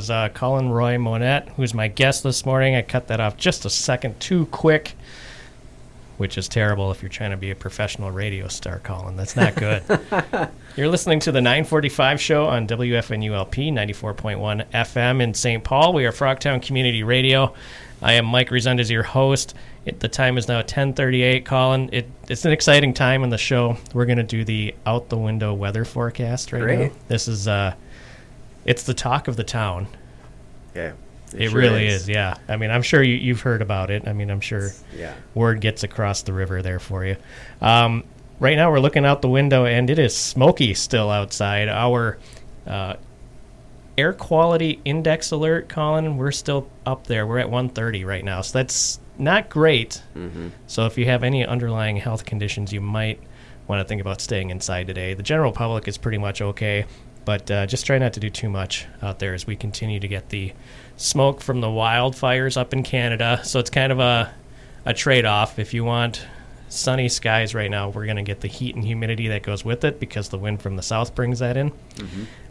was 0.05 0.11
uh, 0.11 0.29
Colin 0.35 0.69
Roy 0.69 0.99
Monette, 0.99 1.49
who's 1.57 1.73
my 1.73 1.89
guest 1.89 2.25
this 2.25 2.45
morning. 2.45 2.75
I 2.75 2.83
cut 2.83 3.09
that 3.09 3.21
off 3.21 3.39
just 3.39 3.65
a 3.65 3.71
second 3.71 4.21
too 4.21 4.45
quick, 4.47 4.97
which 6.19 6.37
is 6.37 6.47
terrible 6.47 6.91
if 6.91 7.01
you're 7.01 7.09
trying 7.09 7.31
to 7.31 7.39
be 7.39 7.51
a 7.51 7.55
professional 7.55 8.11
radio 8.11 8.47
star, 8.49 8.81
Colin. 8.81 9.17
That's 9.17 9.35
not 9.35 9.55
good. 9.55 9.83
you're 10.77 10.89
listening 10.89 11.21
to 11.21 11.33
the 11.33 11.41
945 11.41 12.21
show 12.21 12.45
on 12.45 12.69
WFNULP 12.69 13.73
94.1 13.73 14.67
FM 14.73 15.23
in 15.23 15.33
St. 15.33 15.65
Paul. 15.65 15.95
We 15.95 16.05
are 16.05 16.13
Frogtown 16.13 16.61
Community 16.61 17.03
Radio. 17.03 17.55
I 18.03 18.13
am 18.13 18.27
Mike 18.27 18.51
Resendez, 18.51 18.91
your 18.91 19.05
host. 19.05 19.55
It, 19.87 20.01
the 20.01 20.09
time 20.09 20.37
is 20.37 20.49
now 20.49 20.61
10:38. 20.61 21.47
Colin, 21.47 21.89
it, 21.93 22.11
it's 22.29 22.45
an 22.45 22.53
exciting 22.53 22.93
time 22.93 23.25
in 23.25 23.31
the 23.31 23.39
show. 23.39 23.79
We're 23.95 24.05
going 24.05 24.19
to 24.19 24.23
do 24.23 24.45
the 24.45 24.75
out 24.85 25.09
the 25.09 25.17
window 25.17 25.55
weather 25.55 25.87
forecast 25.87 26.53
right 26.53 26.61
Great. 26.61 26.79
now. 26.93 26.99
This 27.09 27.27
is 27.27 27.49
uh, 27.49 27.75
it's 28.65 28.83
the 28.85 28.95
talk 28.95 29.29
of 29.29 29.37
the 29.37 29.45
town. 29.45 29.87
Yeah. 30.75 30.93
It, 31.37 31.51
sure 31.51 31.59
really 31.61 31.87
is. 31.89 32.09
yeah. 32.09 32.37
I 32.49 32.57
mean, 32.57 32.71
I'm 32.71 32.83
sure 32.83 33.03
you, 33.03 33.15
you've 33.15 33.41
heard 33.41 33.61
about 33.62 33.91
it. 33.91 34.07
I 34.07 34.12
mean, 34.12 34.31
I'm 34.31 34.41
sure 34.41 34.71
Yeah. 34.97 35.15
word 35.35 35.61
gets 35.61 35.83
across 35.83 36.23
the 36.23 36.33
river 36.33 36.62
there 36.62 36.79
for 36.79 37.05
you. 37.05 37.17
Um, 37.61 38.05
right 38.39 38.57
now, 38.57 38.71
we're 38.71 38.79
looking 38.81 39.05
out 39.05 39.21
the 39.23 39.29
window, 39.29 39.65
and 39.67 39.91
it 39.91 39.99
is 39.99 40.17
smoky 40.17 40.75
still 40.75 41.11
outside. 41.11 41.69
Our 41.69 42.19
uh, 42.69 42.95
air 43.99 44.12
quality 44.12 44.81
index 44.85 45.31
alert, 45.33 45.69
Colin, 45.69 46.17
we're 46.17 46.31
still 46.33 46.69
up 46.87 47.07
there. 47.07 47.27
We're 47.27 47.39
at 47.39 47.51
130 47.51 48.05
right 48.05 48.25
now, 48.25 48.41
so 48.43 48.59
that's 48.59 49.01
not 49.19 49.49
great. 49.49 50.03
So 50.67 50.87
if 50.87 50.97
you 50.99 51.07
have 51.07 51.23
any 51.25 51.45
underlying 51.47 51.97
health 51.97 52.25
conditions, 52.25 52.73
you 52.73 52.81
might 52.81 53.21
want 53.67 53.81
to 53.81 53.89
think 53.89 54.01
about 54.01 54.21
staying 54.21 54.51
inside 54.51 54.87
today. 54.87 55.15
The 55.15 55.23
general 55.23 55.53
public 55.53 55.89
is 55.89 55.97
pretty 55.97 56.19
much 56.19 56.43
okay, 56.43 56.85
but 57.25 57.51
uh, 57.51 57.66
just 57.66 57.87
try 57.87 57.99
not 57.99 58.12
to 58.14 58.20
do 58.20 58.31
too 58.31 58.49
much 58.49 58.87
out 59.03 59.18
there 59.18 59.35
as 59.35 59.47
we 59.47 59.57
continue 59.57 60.01
to 60.01 60.09
get 60.09 60.29
the 60.31 60.53
smoke 60.97 61.41
from 61.41 61.61
the 61.61 61.66
wildfires 61.68 62.57
up 62.57 62.72
in 62.72 62.83
Canada. 62.83 63.41
So 63.45 63.59
it's 63.61 63.70
kind 63.70 63.93
of 63.93 64.01
a 64.01 64.33
a 64.87 64.93
trade 64.95 65.25
off. 65.25 65.59
If 65.59 65.72
you 65.72 65.85
want 65.85 66.27
sunny 66.68 67.09
skies 67.09 67.55
right 67.55 67.70
now, 67.70 67.89
we're 67.89 68.05
going 68.05 68.16
to 68.16 68.22
get 68.22 68.41
the 68.41 68.49
heat 68.49 68.75
and 68.75 68.85
humidity 68.85 69.29
that 69.29 69.43
goes 69.43 69.64
with 69.64 69.85
it 69.85 69.99
because 69.99 70.29
the 70.29 70.39
wind 70.39 70.61
from 70.61 70.77
the 70.77 70.83
south 70.83 71.14
brings 71.14 71.39
that 71.39 71.57
in. 71.57 71.72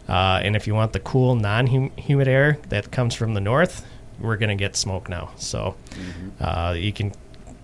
Uh, 0.08 0.40
and 0.42 0.56
if 0.56 0.66
you 0.66 0.74
want 0.74 0.92
the 0.92 1.00
cool, 1.00 1.34
non 1.36 1.66
humid 1.96 2.26
air 2.28 2.58
that 2.70 2.90
comes 2.90 3.14
from 3.14 3.34
the 3.34 3.40
north, 3.40 3.86
we're 4.20 4.36
going 4.36 4.48
to 4.50 4.54
get 4.62 4.76
smoke 4.76 5.08
now. 5.08 5.30
So 5.36 5.76
uh, 6.40 6.74
you 6.76 6.92
can 6.92 7.12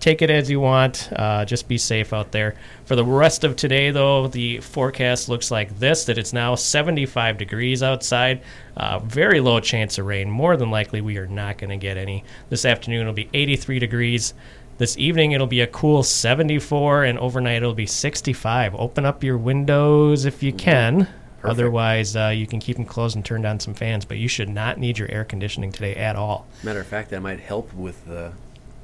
take 0.01 0.21
it 0.21 0.29
as 0.29 0.49
you 0.49 0.59
want. 0.59 1.09
Uh, 1.15 1.45
just 1.45 1.67
be 1.67 1.77
safe 1.77 2.11
out 2.11 2.31
there. 2.31 2.55
For 2.85 2.97
the 2.97 3.05
rest 3.05 3.45
of 3.45 3.55
today, 3.55 3.91
though, 3.91 4.27
the 4.27 4.59
forecast 4.59 5.29
looks 5.29 5.51
like 5.51 5.79
this 5.79 6.05
that 6.05 6.17
it's 6.17 6.33
now 6.33 6.55
75 6.55 7.37
degrees 7.37 7.81
outside. 7.81 8.41
Uh, 8.75 8.99
very 8.99 9.39
low 9.39 9.59
chance 9.61 9.97
of 9.97 10.05
rain. 10.07 10.29
More 10.29 10.57
than 10.57 10.71
likely, 10.71 10.99
we 10.99 11.17
are 11.17 11.27
not 11.27 11.57
going 11.57 11.69
to 11.69 11.77
get 11.77 11.95
any. 11.95 12.25
This 12.49 12.65
afternoon, 12.65 13.01
it'll 13.01 13.13
be 13.13 13.29
83 13.33 13.79
degrees. 13.79 14.33
This 14.79 14.97
evening, 14.97 15.33
it'll 15.33 15.45
be 15.45 15.61
a 15.61 15.67
cool 15.67 16.01
74, 16.01 17.03
and 17.03 17.19
overnight, 17.19 17.57
it'll 17.57 17.75
be 17.75 17.85
65. 17.85 18.73
Open 18.75 19.05
up 19.05 19.23
your 19.23 19.37
windows 19.37 20.25
if 20.25 20.41
you 20.41 20.51
can. 20.51 21.07
Otherwise, 21.43 22.15
uh, 22.15 22.27
you 22.29 22.45
can 22.45 22.59
keep 22.59 22.77
them 22.77 22.85
closed 22.85 23.15
and 23.15 23.25
turn 23.25 23.41
down 23.41 23.59
some 23.59 23.73
fans, 23.73 24.05
but 24.05 24.17
you 24.17 24.27
should 24.27 24.49
not 24.49 24.79
need 24.79 24.97
your 24.97 25.09
air 25.11 25.23
conditioning 25.23 25.71
today 25.71 25.95
at 25.95 26.15
all. 26.15 26.47
Matter 26.63 26.79
of 26.79 26.87
fact, 26.87 27.09
that 27.11 27.21
might 27.21 27.39
help 27.39 27.73
with 27.73 28.05
the 28.05 28.33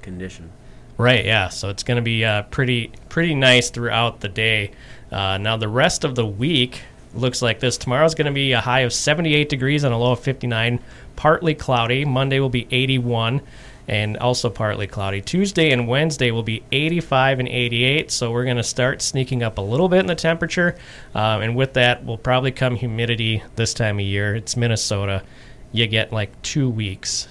condition. 0.01 0.51
Right, 0.97 1.25
yeah. 1.25 1.49
So 1.49 1.69
it's 1.69 1.83
going 1.83 1.97
to 1.97 2.01
be 2.01 2.25
uh, 2.25 2.43
pretty 2.43 2.91
pretty 3.09 3.35
nice 3.35 3.69
throughout 3.69 4.19
the 4.19 4.29
day. 4.29 4.71
Uh, 5.11 5.37
now 5.37 5.55
the 5.55 5.67
rest 5.67 6.03
of 6.03 6.15
the 6.15 6.25
week 6.25 6.81
looks 7.13 7.41
like 7.41 7.59
this. 7.59 7.77
Tomorrow's 7.77 8.15
going 8.15 8.25
to 8.25 8.31
be 8.31 8.51
a 8.53 8.61
high 8.61 8.81
of 8.81 8.91
78 8.91 9.47
degrees 9.47 9.83
and 9.83 9.93
a 9.93 9.97
low 9.97 10.13
of 10.13 10.19
59. 10.19 10.79
Partly 11.15 11.53
cloudy. 11.53 12.03
Monday 12.03 12.39
will 12.39 12.49
be 12.49 12.67
81 12.71 13.41
and 13.87 14.17
also 14.17 14.49
partly 14.49 14.85
cloudy. 14.87 15.21
Tuesday 15.21 15.71
and 15.71 15.87
Wednesday 15.87 16.31
will 16.31 16.43
be 16.43 16.63
85 16.71 17.39
and 17.39 17.47
88. 17.47 18.11
So 18.11 18.31
we're 18.31 18.43
going 18.43 18.57
to 18.57 18.63
start 18.63 19.01
sneaking 19.01 19.43
up 19.43 19.57
a 19.57 19.61
little 19.61 19.87
bit 19.87 19.99
in 19.99 20.07
the 20.07 20.15
temperature, 20.15 20.75
um, 21.15 21.41
and 21.41 21.55
with 21.55 21.73
that 21.73 22.05
will 22.05 22.17
probably 22.17 22.51
come 22.51 22.75
humidity 22.75 23.43
this 23.55 23.73
time 23.73 23.99
of 23.99 24.05
year. 24.05 24.35
It's 24.35 24.57
Minnesota. 24.57 25.23
You 25.71 25.87
get 25.87 26.11
like 26.11 26.41
two 26.41 26.69
weeks 26.69 27.27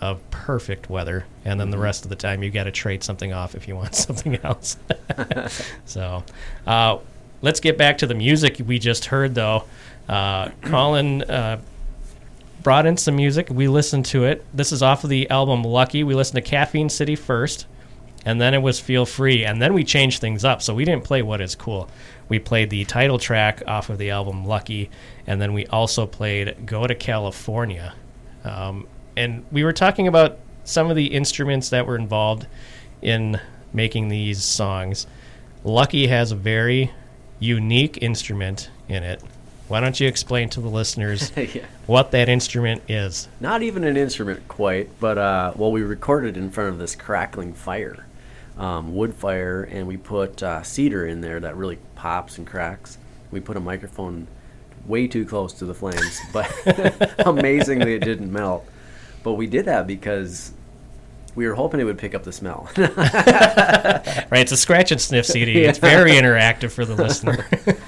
of 0.00 0.28
perfect 0.30 0.88
weather, 0.88 1.26
and 1.44 1.60
then 1.60 1.70
the 1.70 1.78
rest 1.78 2.04
of 2.04 2.08
the 2.08 2.16
time 2.16 2.42
you 2.42 2.50
got 2.50 2.64
to 2.64 2.70
trade 2.70 3.04
something 3.04 3.32
off 3.32 3.54
if 3.54 3.68
you 3.68 3.76
want 3.76 3.94
something 4.06 4.38
else. 4.42 4.76
so, 5.84 6.24
uh, 6.66 6.98
let's 7.42 7.60
get 7.60 7.76
back 7.76 7.98
to 7.98 8.06
the 8.06 8.14
music 8.14 8.60
we 8.66 8.78
just 8.78 9.06
heard, 9.06 9.34
though. 9.34 9.64
Uh, 10.08 10.50
Colin 10.62 11.22
uh, 11.22 11.60
brought 12.62 12.86
in 12.86 12.96
some 12.96 13.16
music. 13.16 13.48
We 13.50 13.68
listened 13.68 14.06
to 14.06 14.24
it. 14.24 14.44
This 14.54 14.72
is 14.72 14.82
off 14.82 15.04
of 15.04 15.10
the 15.10 15.28
album 15.30 15.62
Lucky. 15.62 16.04
We 16.04 16.14
listened 16.14 16.42
to 16.44 16.48
Caffeine 16.48 16.88
City 16.88 17.16
first, 17.16 17.66
and 18.24 18.40
then 18.40 18.54
it 18.54 18.62
was 18.62 18.80
Feel 18.80 19.06
Free, 19.06 19.44
and 19.44 19.60
then 19.60 19.74
we 19.74 19.84
changed 19.84 20.20
things 20.20 20.44
up. 20.44 20.62
So 20.62 20.74
we 20.74 20.84
didn't 20.84 21.04
play 21.04 21.22
What 21.22 21.40
Is 21.40 21.54
Cool. 21.54 21.88
We 22.28 22.38
played 22.38 22.70
the 22.70 22.84
title 22.84 23.18
track 23.18 23.62
off 23.66 23.90
of 23.90 23.98
the 23.98 24.10
album 24.10 24.44
Lucky, 24.44 24.90
and 25.26 25.40
then 25.40 25.52
we 25.52 25.66
also 25.66 26.06
played 26.06 26.66
Go 26.66 26.86
to 26.86 26.94
California. 26.94 27.94
Um, 28.44 28.86
and 29.20 29.44
we 29.52 29.64
were 29.64 29.72
talking 29.72 30.08
about 30.08 30.38
some 30.64 30.88
of 30.88 30.96
the 30.96 31.06
instruments 31.08 31.68
that 31.68 31.86
were 31.86 31.96
involved 31.96 32.46
in 33.02 33.38
making 33.72 34.08
these 34.08 34.42
songs. 34.42 35.06
Lucky 35.62 36.06
has 36.06 36.32
a 36.32 36.36
very 36.36 36.90
unique 37.38 37.98
instrument 38.02 38.70
in 38.88 39.02
it. 39.02 39.22
Why 39.68 39.80
don't 39.80 40.00
you 40.00 40.08
explain 40.08 40.48
to 40.50 40.60
the 40.60 40.68
listeners 40.68 41.30
yeah. 41.36 41.66
what 41.86 42.12
that 42.12 42.30
instrument 42.30 42.82
is? 42.88 43.28
Not 43.40 43.62
even 43.62 43.84
an 43.84 43.98
instrument 43.98 44.48
quite, 44.48 44.88
but 44.98 45.18
uh, 45.18 45.52
well, 45.54 45.70
we 45.70 45.82
recorded 45.82 46.38
in 46.38 46.50
front 46.50 46.70
of 46.70 46.78
this 46.78 46.96
crackling 46.96 47.52
fire, 47.52 48.06
um, 48.56 48.94
wood 48.94 49.14
fire, 49.14 49.64
and 49.64 49.86
we 49.86 49.98
put 49.98 50.42
uh, 50.42 50.62
cedar 50.62 51.06
in 51.06 51.20
there 51.20 51.40
that 51.40 51.56
really 51.56 51.78
pops 51.94 52.38
and 52.38 52.46
cracks. 52.46 52.96
We 53.30 53.40
put 53.40 53.58
a 53.58 53.60
microphone 53.60 54.26
way 54.86 55.06
too 55.06 55.26
close 55.26 55.52
to 55.54 55.66
the 55.66 55.74
flames, 55.74 56.20
but 56.32 56.50
amazingly 57.26 57.94
it 57.94 58.02
didn't 58.02 58.32
melt. 58.32 58.66
But 59.22 59.34
we 59.34 59.46
did 59.46 59.66
that 59.66 59.86
because 59.86 60.52
we 61.34 61.46
were 61.46 61.54
hoping 61.54 61.80
it 61.80 61.84
would 61.84 61.98
pick 61.98 62.14
up 62.14 62.24
the 62.24 62.32
smell. 62.32 62.68
Right, 62.76 64.42
it's 64.42 64.52
a 64.52 64.56
scratch 64.56 64.92
and 64.92 65.00
sniff 65.00 65.26
CD. 65.26 65.64
It's 65.64 65.78
very 65.78 66.12
interactive 66.12 66.70
for 66.70 66.84
the 66.84 66.94
listener. 66.94 67.44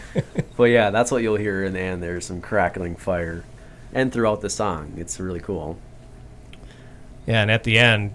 but 0.56 0.64
yeah, 0.64 0.90
that's 0.90 1.10
what 1.10 1.22
you'll 1.22 1.36
hear 1.36 1.64
in 1.64 1.72
the 1.72 1.80
end. 1.80 2.02
There's 2.02 2.26
some 2.26 2.40
crackling 2.40 2.96
fire, 2.96 3.44
and 3.92 4.12
throughout 4.12 4.40
the 4.40 4.50
song, 4.50 4.94
it's 4.96 5.18
really 5.20 5.40
cool. 5.40 5.78
yeah, 7.26 7.42
and 7.42 7.50
at 7.50 7.62
the 7.64 7.78
end, 7.78 8.12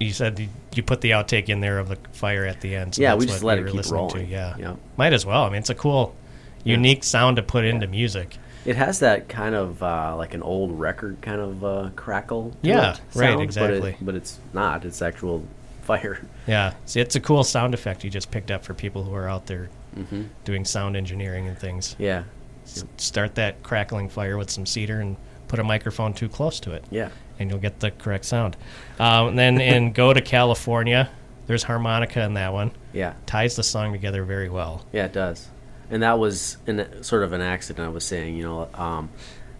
you 0.00 0.12
said 0.12 0.38
you- 0.38 0.48
put 0.86 1.00
the 1.00 1.10
outtake 1.10 1.48
in 1.48 1.60
there 1.60 1.80
of 1.80 1.88
the 1.88 1.96
fire 2.12 2.44
at 2.44 2.60
the 2.60 2.76
end. 2.76 2.94
So 2.94 3.02
Yeah, 3.02 3.10
that's 3.10 3.20
we 3.20 3.26
just 3.26 3.42
what 3.42 3.48
let 3.48 3.58
it 3.58 3.66
keep 3.66 3.74
listening 3.74 4.00
rolling. 4.00 4.26
To. 4.26 4.30
Yeah. 4.32 4.54
Yeah. 4.56 4.76
might 4.96 5.12
as 5.12 5.26
well. 5.26 5.42
I 5.42 5.48
mean, 5.48 5.58
it's 5.58 5.70
a 5.70 5.74
cool, 5.74 6.14
unique 6.62 7.02
sound 7.02 7.36
to 7.36 7.42
put 7.42 7.64
into 7.64 7.88
music. 7.88 8.36
It 8.68 8.76
has 8.76 8.98
that 9.00 9.28
kind 9.28 9.54
of 9.54 9.82
uh, 9.82 10.14
like 10.16 10.34
an 10.34 10.42
old 10.42 10.78
record 10.78 11.18
kind 11.22 11.40
of 11.40 11.64
uh, 11.64 11.90
crackle. 11.96 12.52
Yeah, 12.62 12.92
it, 12.94 13.00
right, 13.14 13.40
exactly. 13.40 13.80
But, 13.80 13.88
it, 13.88 13.96
but 14.04 14.14
it's 14.14 14.38
not. 14.52 14.84
It's 14.84 15.00
actual 15.00 15.42
fire. 15.82 16.20
Yeah, 16.46 16.74
see, 16.84 17.00
it's 17.00 17.16
a 17.16 17.20
cool 17.20 17.44
sound 17.44 17.72
effect 17.74 18.04
you 18.04 18.10
just 18.10 18.30
picked 18.30 18.50
up 18.50 18.64
for 18.64 18.74
people 18.74 19.04
who 19.04 19.14
are 19.14 19.28
out 19.28 19.46
there 19.46 19.70
Mm-hmm. 19.96 20.24
doing 20.44 20.64
sound 20.66 20.96
engineering 20.96 21.48
and 21.48 21.58
things. 21.58 21.96
Yeah, 21.98 22.24
S- 22.64 22.84
Start 22.98 23.34
that 23.36 23.62
crackling 23.62 24.08
fire 24.10 24.36
with 24.36 24.50
some 24.50 24.66
cedar 24.66 25.00
and 25.00 25.16
put 25.48 25.58
a 25.58 25.64
microphone 25.64 26.12
too 26.12 26.28
close 26.28 26.60
to 26.60 26.72
it. 26.72 26.84
yeah. 26.90 27.08
and 27.38 27.48
you'll 27.50 27.58
get 27.58 27.80
the 27.80 27.90
correct 27.92 28.26
sound. 28.26 28.56
Um, 29.00 29.28
and 29.28 29.38
then 29.38 29.60
in 29.62 29.92
Go 30.02 30.12
to 30.12 30.20
California, 30.20 31.08
there's 31.46 31.62
harmonica 31.62 32.22
in 32.22 32.34
that 32.34 32.52
one. 32.52 32.70
Yeah, 32.92 33.14
Ties 33.26 33.56
the 33.56 33.62
song 33.62 33.92
together 33.92 34.24
very 34.24 34.50
well. 34.50 34.84
yeah, 34.92 35.06
it 35.06 35.12
does. 35.14 35.48
And 35.90 36.02
that 36.02 36.18
was 36.18 36.58
an, 36.66 37.02
sort 37.02 37.22
of 37.22 37.32
an 37.32 37.40
accident. 37.40 37.86
I 37.86 37.90
was 37.90 38.04
saying, 38.04 38.36
you 38.36 38.42
know, 38.42 38.68
um, 38.74 39.10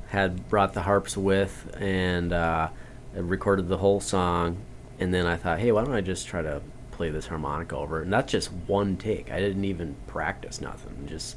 had 0.08 0.48
brought 0.48 0.74
the 0.74 0.82
harps 0.82 1.16
with 1.16 1.74
and 1.80 2.32
uh, 2.32 2.68
recorded 3.14 3.68
the 3.68 3.78
whole 3.78 4.00
song, 4.00 4.58
and 4.98 5.12
then 5.12 5.26
I 5.26 5.36
thought, 5.36 5.58
hey, 5.58 5.72
why 5.72 5.84
don't 5.84 5.94
I 5.94 6.00
just 6.00 6.26
try 6.26 6.42
to 6.42 6.60
play 6.90 7.10
this 7.10 7.26
harmonica 7.26 7.76
over? 7.76 8.02
And 8.02 8.12
that's 8.12 8.32
just 8.32 8.52
one 8.52 8.96
take. 8.96 9.30
I 9.30 9.40
didn't 9.40 9.64
even 9.64 9.96
practice 10.06 10.60
nothing. 10.60 11.06
Just 11.06 11.36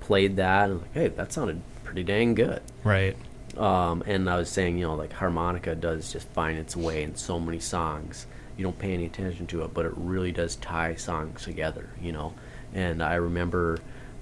played 0.00 0.36
that, 0.36 0.70
and 0.70 0.80
like, 0.80 0.94
hey, 0.94 1.08
that 1.08 1.32
sounded 1.32 1.62
pretty 1.84 2.02
dang 2.02 2.34
good. 2.34 2.62
Right. 2.84 3.16
Um, 3.56 4.02
and 4.06 4.28
I 4.28 4.36
was 4.36 4.50
saying, 4.50 4.78
you 4.78 4.86
know, 4.86 4.94
like 4.94 5.12
harmonica 5.12 5.74
does 5.74 6.12
just 6.12 6.28
find 6.28 6.58
its 6.58 6.76
way 6.76 7.02
in 7.02 7.16
so 7.16 7.40
many 7.40 7.58
songs. 7.58 8.26
You 8.56 8.64
don't 8.64 8.78
pay 8.78 8.92
any 8.92 9.06
attention 9.06 9.46
to 9.48 9.64
it, 9.64 9.72
but 9.72 9.86
it 9.86 9.92
really 9.96 10.32
does 10.32 10.56
tie 10.56 10.96
songs 10.96 11.44
together, 11.44 11.90
you 12.00 12.12
know. 12.12 12.34
And 12.74 13.02
I 13.02 13.14
remember 13.14 13.78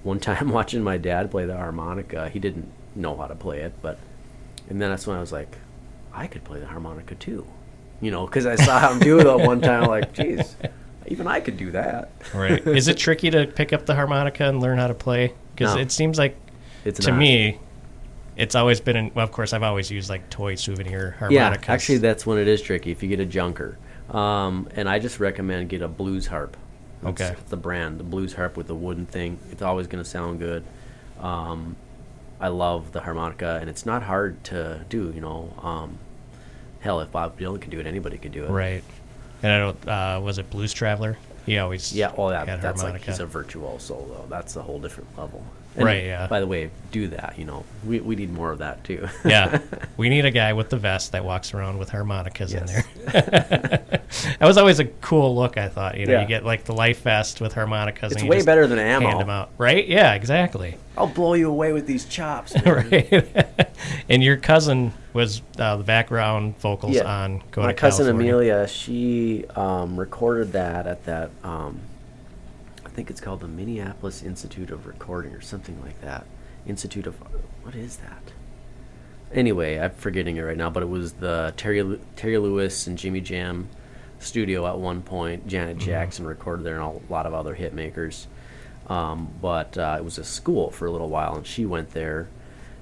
one 0.07 0.19
time 0.31 0.49
watching 0.49 0.81
my 0.81 0.97
dad 0.97 1.29
play 1.29 1.45
the 1.45 1.55
harmonica, 1.55 2.29
he 2.29 2.39
didn't 2.39 2.71
know 2.95 3.15
how 3.15 3.27
to 3.27 3.35
play 3.35 3.59
it, 3.61 3.73
but 3.81 3.99
and 4.69 4.81
then 4.81 4.89
that's 4.89 5.05
when 5.05 5.15
I 5.17 5.19
was 5.19 5.31
like, 5.31 5.55
I 6.13 6.25
could 6.27 6.43
play 6.43 6.59
the 6.59 6.65
harmonica 6.65 7.13
too, 7.15 7.45
you 8.01 8.09
know, 8.09 8.25
because 8.25 8.45
I 8.45 8.55
saw 8.55 8.89
him 8.91 8.99
do 8.99 9.19
it 9.19 9.45
one 9.45 9.61
time. 9.61 9.85
Like, 9.87 10.13
geez, 10.13 10.55
even 11.07 11.27
I 11.27 11.39
could 11.41 11.57
do 11.57 11.71
that. 11.71 12.11
Right. 12.33 12.65
Is 12.65 12.87
it 12.87 12.97
tricky 12.97 13.29
to 13.31 13.45
pick 13.45 13.71
up 13.73 13.85
the 13.85 13.93
harmonica 13.95 14.45
and 14.45 14.59
learn 14.61 14.77
how 14.79 14.87
to 14.87 14.93
play? 14.93 15.33
Because 15.53 15.75
No. 15.75 15.81
it 15.81 15.91
seems 15.91 16.17
like 16.17 16.35
It's 16.85 16.99
to 17.05 17.11
not. 17.11 17.19
me, 17.19 17.59
it's 18.35 18.55
always 18.55 18.79
been. 18.81 18.95
In, 18.95 19.11
well, 19.13 19.23
of 19.23 19.31
course, 19.31 19.53
I've 19.53 19.63
always 19.63 19.89
used 19.91 20.09
like 20.09 20.29
toy 20.29 20.55
souvenir 20.55 21.15
Yeah, 21.29 21.55
actually, 21.67 21.97
that's 21.99 22.25
when 22.25 22.37
it 22.37 22.47
is 22.47 22.61
tricky. 22.61 22.91
If 22.91 23.01
you 23.03 23.09
get 23.09 23.19
a 23.19 23.25
junker, 23.25 23.77
um, 24.09 24.67
and 24.75 24.87
I 24.89 24.99
just 24.99 25.19
recommend 25.19 25.69
get 25.69 25.81
a 25.81 25.87
blues 25.87 26.27
harp. 26.27 26.55
That's 27.01 27.21
Okay. 27.21 27.35
the 27.49 27.57
brand, 27.57 27.99
the 27.99 28.03
blues 28.03 28.33
harp 28.33 28.57
with 28.57 28.67
the 28.67 28.75
wooden 28.75 29.05
thing. 29.05 29.39
It's 29.51 29.61
always 29.61 29.87
going 29.87 30.03
to 30.03 30.09
sound 30.09 30.39
good. 30.39 30.63
Um, 31.19 31.75
I 32.39 32.49
love 32.49 32.91
the 32.91 33.01
harmonica, 33.01 33.57
and 33.61 33.69
it's 33.69 33.85
not 33.85 34.03
hard 34.03 34.43
to 34.45 34.85
do. 34.89 35.11
You 35.13 35.21
know, 35.21 35.53
um, 35.61 35.97
hell, 36.81 36.99
if 37.01 37.11
Bob 37.11 37.39
Dylan 37.39 37.59
can 37.61 37.71
do 37.71 37.79
it, 37.79 37.85
anybody 37.87 38.17
could 38.17 38.31
do 38.31 38.43
it. 38.45 38.49
right. 38.49 38.83
And 39.43 39.51
I 39.51 39.59
don't. 39.59 39.87
Uh, 39.87 40.19
was 40.23 40.39
it 40.39 40.49
Blues 40.49 40.73
Traveler? 40.73 41.17
He 41.45 41.59
always. 41.59 41.93
Yeah. 41.93 42.11
Well, 42.17 42.31
yeah, 42.31 42.43
had 42.45 42.61
that's 42.61 42.81
like 42.81 43.03
he's 43.03 43.19
a 43.19 43.25
virtuoso, 43.27 43.95
though. 44.07 44.25
That's 44.29 44.55
a 44.55 44.61
whole 44.63 44.79
different 44.79 45.15
level. 45.17 45.43
And 45.75 45.85
Right, 45.85 46.05
yeah. 46.05 46.25
By 46.25 46.39
the 46.39 46.47
way, 46.47 46.71
do 46.91 47.07
that. 47.09 47.35
You 47.37 47.45
know, 47.45 47.63
we 47.85 47.99
we 47.99 48.15
need 48.15 48.33
more 48.33 48.51
of 48.51 48.57
that 48.59 48.83
too. 48.83 49.07
yeah, 49.23 49.59
we 49.97 50.09
need 50.09 50.25
a 50.25 50.31
guy 50.31 50.53
with 50.53 50.69
the 50.71 50.77
vest 50.77 51.11
that 51.11 51.23
walks 51.23 51.53
around 51.53 51.77
with 51.77 51.89
harmonicas 51.89 52.51
in 52.55 52.65
there. 52.65 53.83
that 54.39 54.45
was 54.45 54.57
always 54.57 54.79
a 54.79 54.85
cool 54.85 55.35
look. 55.35 55.57
I 55.57 55.69
thought. 55.69 55.97
You 55.97 56.05
know, 56.05 56.13
Yeah. 56.13 56.21
you 56.21 56.27
get 56.27 56.45
like 56.45 56.63
the 56.63 56.73
life 56.73 57.01
vest 57.01 57.41
with 57.41 57.53
harmonicas. 57.53 58.11
It's 58.11 58.21
and 58.21 58.29
way 58.29 58.43
better 58.43 58.67
than 58.67 58.79
ammo. 58.79 59.07
Hand 59.07 59.19
them 59.19 59.29
out, 59.29 59.49
right? 59.57 59.87
Yeah, 59.87 60.13
exactly. 60.13 60.77
I'll 60.97 61.07
blow 61.07 61.33
you 61.33 61.49
away 61.49 61.73
with 61.73 61.85
these 61.85 62.05
chops. 62.05 62.55
right. 62.65 63.27
and 64.09 64.23
your 64.23 64.37
cousin 64.37 64.93
was 65.13 65.41
uh, 65.59 65.77
the 65.77 65.83
background 65.83 66.57
vocals 66.59 66.97
on 66.99 67.43
Go 67.51 67.61
My 67.61 67.73
cousin 67.73 68.05
California. 68.05 68.33
Amelia, 68.33 68.67
she 68.67 69.45
um, 69.55 69.99
recorded 69.99 70.53
that 70.53 70.87
at 70.87 71.05
that. 71.05 71.29
Um, 71.43 71.79
I 72.85 72.89
think 72.89 73.09
it's 73.11 73.21
called 73.21 73.41
the 73.41 73.47
Minneapolis 73.47 74.23
Institute 74.23 74.71
of 74.71 74.87
Recording 74.87 75.33
or 75.33 75.41
something 75.41 75.79
like 75.83 76.01
that. 76.01 76.25
Institute 76.65 77.05
of 77.05 77.15
what 77.63 77.75
is 77.75 77.97
that? 77.97 78.31
Anyway, 79.33 79.77
I'm 79.77 79.91
forgetting 79.91 80.37
it 80.37 80.41
right 80.41 80.57
now, 80.57 80.69
but 80.69 80.81
it 80.83 80.89
was 80.89 81.13
the 81.13 81.53
Terry 81.57 81.99
Terry 82.15 82.37
Lewis 82.37 82.87
and 82.87 82.97
Jimmy 82.97 83.21
Jam 83.21 83.69
studio 84.19 84.67
at 84.67 84.77
one 84.77 85.01
point. 85.01 85.47
Janet 85.47 85.77
Jackson 85.77 86.25
recorded 86.25 86.65
there, 86.65 86.79
and 86.79 87.01
a 87.09 87.11
lot 87.11 87.25
of 87.25 87.33
other 87.33 87.53
hit 87.53 87.73
makers. 87.73 88.27
Um, 88.87 89.29
but 89.41 89.77
uh, 89.77 89.95
it 89.99 90.03
was 90.03 90.17
a 90.17 90.23
school 90.23 90.71
for 90.71 90.85
a 90.85 90.91
little 90.91 91.09
while, 91.09 91.35
and 91.35 91.45
she 91.45 91.65
went 91.65 91.91
there. 91.91 92.29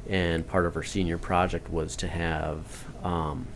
And 0.08 0.48
part 0.48 0.66
of 0.66 0.76
her 0.76 0.84
senior 0.84 1.18
project 1.18 1.70
was 1.72 1.96
to 1.98 2.08
have, 2.08 2.86
um, 3.04 3.48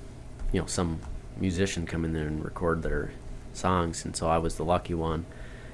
you 0.51 0.59
know, 0.59 0.65
some 0.65 0.99
musician 1.37 1.85
come 1.85 2.05
in 2.05 2.13
there 2.13 2.25
and 2.25 2.43
record 2.43 2.81
their 2.81 3.11
songs. 3.53 4.03
And 4.03 4.15
so 4.15 4.27
I 4.27 4.39
was 4.39 4.55
the 4.55 4.65
lucky 4.65 4.95
one, 4.95 5.25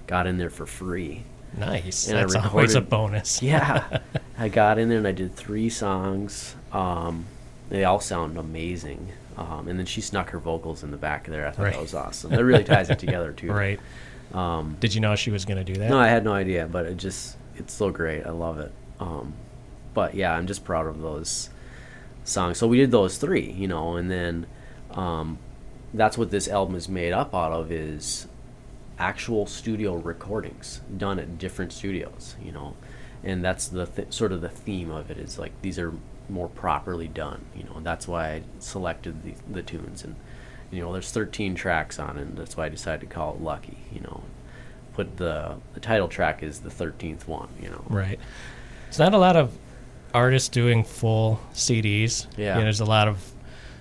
got 0.06 0.28
in 0.28 0.38
there 0.38 0.50
for 0.50 0.66
free. 0.66 1.24
Nice. 1.58 2.10
And 2.10 2.18
I 2.18 2.22
That's 2.22 2.36
always 2.36 2.76
a 2.76 2.82
bonus. 2.82 3.42
Yeah, 3.42 4.00
I 4.38 4.50
got 4.50 4.78
in 4.78 4.90
there 4.90 4.98
and 4.98 5.08
I 5.08 5.14
did 5.14 5.36
three 5.36 5.70
songs. 5.70 6.56
Um, 6.74 7.26
they 7.70 7.86
all 7.86 8.02
sound 8.02 8.38
amazing. 8.38 9.14
Um, 9.38 9.68
and 9.68 9.78
then 9.78 9.86
she 9.86 10.00
snuck 10.02 10.30
her 10.30 10.40
vocals 10.40 10.84
in 10.84 10.92
the 10.92 10.98
back 10.98 11.28
of 11.28 11.34
there. 11.34 11.46
I 11.48 11.52
thought 11.52 11.64
Right. 11.64 11.74
that 11.74 11.82
was 11.82 11.94
awesome. 11.94 12.32
That 12.32 12.44
really 12.44 12.64
ties 12.64 12.90
it 12.90 13.00
together 13.00 13.32
too. 13.34 13.52
Right. 13.52 13.80
Um, 14.34 14.78
Did 14.80 14.94
you 14.96 15.02
know 15.02 15.16
she 15.16 15.30
was 15.32 15.46
going 15.46 15.58
to 15.58 15.64
do 15.64 15.80
that? 15.80 15.90
no, 15.90 16.00
I 16.00 16.08
had 16.08 16.24
no 16.24 16.34
idea, 16.34 16.68
but 16.68 16.86
it 16.86 16.98
just 16.98 17.38
it's 17.58 17.74
so 17.74 17.90
great. 17.92 18.26
I 18.26 18.32
love 18.32 18.60
it. 18.60 18.72
Um, 19.00 19.34
but 19.94 20.16
yeah, 20.16 20.34
I'm 20.34 20.48
just 20.48 20.64
proud 20.66 20.88
of 20.88 21.02
those 21.02 21.50
songs. 22.24 22.58
So 22.58 22.68
we 22.68 22.78
did 22.78 22.92
those 22.92 23.18
three, 23.18 23.52
you 23.52 23.68
know, 23.68 23.96
and 23.98 24.10
then 24.10 24.46
um, 24.92 25.38
that's 25.94 26.18
what 26.18 26.32
this 26.32 26.48
album 26.48 26.76
is 26.76 26.90
made 26.90 27.14
up 27.14 27.34
out 27.36 27.52
of 27.52 27.72
is 27.72 28.28
actual 28.98 29.46
studio 29.46 29.96
recordings 29.96 30.82
done 30.98 31.20
at 31.20 31.38
different 31.38 31.72
studios, 31.74 32.36
you 32.44 32.52
know, 32.52 32.76
and 33.24 33.44
that's 33.44 33.68
the 33.68 33.86
th- 33.86 34.12
sort 34.14 34.32
of 34.32 34.42
the 34.42 34.50
theme 34.50 34.90
of 34.92 35.12
it 35.12 35.18
is 35.18 35.38
like 35.38 35.52
these 35.62 35.78
are 35.78 35.94
more 36.30 36.48
properly 36.50 37.08
done, 37.08 37.46
you 37.56 37.64
know, 37.64 37.80
that's 37.82 38.08
why 38.08 38.30
I 38.34 38.42
selected 38.60 39.24
the 39.24 39.34
the 39.52 39.62
tunes 39.62 40.04
and 40.04 40.16
you 40.72 40.82
know 40.82 40.92
there's 40.92 41.12
13 41.12 41.56
tracks 41.56 42.00
on 42.00 42.18
it, 42.18 42.22
and 42.22 42.38
that's 42.38 42.58
why 42.58 42.66
I 42.66 42.70
decided 42.70 43.02
to 43.02 43.06
call 43.14 43.34
it 43.36 43.42
Lucky, 43.42 43.78
you 43.94 44.02
know. 44.02 44.24
Put 44.94 45.18
the 45.18 45.56
the 45.74 45.80
title 45.80 46.08
track 46.08 46.42
is 46.44 46.60
the 46.60 46.70
13th 46.70 47.28
one, 47.28 47.50
you 47.62 47.70
know. 47.70 47.84
Right. 47.90 48.20
It's 48.88 49.00
not 49.00 49.14
a 49.14 49.18
lot 49.18 49.36
of 49.36 49.56
artists 50.14 50.50
doing 50.50 50.84
full 50.84 51.40
CDs. 51.54 52.28
Yeah. 52.38 52.54
You 52.54 52.60
know, 52.60 52.64
there's 52.64 52.80
a 52.80 52.86
lot 52.86 53.08
of 53.08 53.32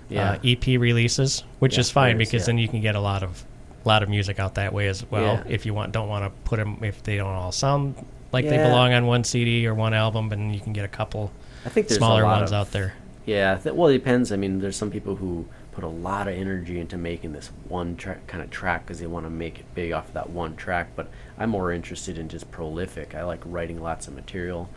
Yeah. 0.08 0.32
uh, 0.32 0.38
EP 0.44 0.66
releases, 0.78 1.44
which 1.60 1.74
Yeah, 1.74 1.80
is 1.80 1.90
fine 1.90 2.18
because 2.18 2.42
yeah. 2.42 2.46
then 2.46 2.58
you 2.58 2.68
can 2.68 2.80
get 2.80 2.94
a 2.96 3.00
lot 3.00 3.22
of 3.22 3.44
lot 3.84 4.02
of 4.02 4.08
music 4.08 4.38
out 4.40 4.54
that 4.56 4.72
way 4.72 4.88
as 4.88 5.08
well. 5.10 5.34
Yeah. 5.36 5.42
If 5.46 5.66
you 5.66 5.72
want, 5.74 5.92
don't 5.92 6.08
want 6.08 6.24
to 6.24 6.30
put 6.44 6.56
them 6.56 6.78
if 6.82 7.02
they 7.02 7.16
don't 7.16 7.32
all 7.34 7.52
sound 7.52 7.94
like 8.32 8.48
they 8.48 8.56
belong 8.56 8.92
on 8.92 9.06
one 9.06 9.22
CD 9.24 9.66
or 9.66 9.74
one 9.74 9.94
album, 9.94 10.32
and 10.32 10.52
you 10.54 10.60
can 10.60 10.72
get 10.72 10.84
a 10.84 10.88
couple 10.88 11.30
I 11.64 11.68
think 11.68 11.88
there's 11.88 11.98
smaller 11.98 12.22
a 12.22 12.26
lot 12.26 12.38
ones 12.40 12.52
of, 12.52 12.56
out 12.56 12.72
there. 12.72 12.94
Yeah, 13.26 13.56
th- 13.56 13.74
well, 13.74 13.88
it 13.88 13.94
depends. 13.94 14.32
I 14.32 14.36
mean, 14.36 14.60
there's 14.60 14.76
some 14.76 14.90
people 14.90 15.16
who 15.16 15.46
put 15.72 15.82
a 15.82 15.88
lot 15.88 16.28
of 16.28 16.34
energy 16.34 16.78
into 16.78 16.96
making 16.96 17.32
this 17.32 17.50
one 17.68 17.96
track 17.96 18.26
kind 18.26 18.42
of 18.42 18.50
track 18.50 18.84
because 18.86 19.00
they 19.00 19.06
want 19.06 19.26
to 19.26 19.30
make 19.30 19.58
it 19.58 19.64
big 19.74 19.92
off 19.92 20.08
of 20.08 20.14
that 20.14 20.30
one 20.30 20.56
track. 20.56 20.88
But 20.94 21.10
I'm 21.38 21.50
more 21.50 21.72
interested 21.72 22.18
in 22.18 22.28
just 22.28 22.50
prolific. 22.50 23.14
I 23.14 23.24
like 23.24 23.40
writing 23.44 23.82
lots 23.82 24.06
of 24.06 24.14
material, 24.14 24.68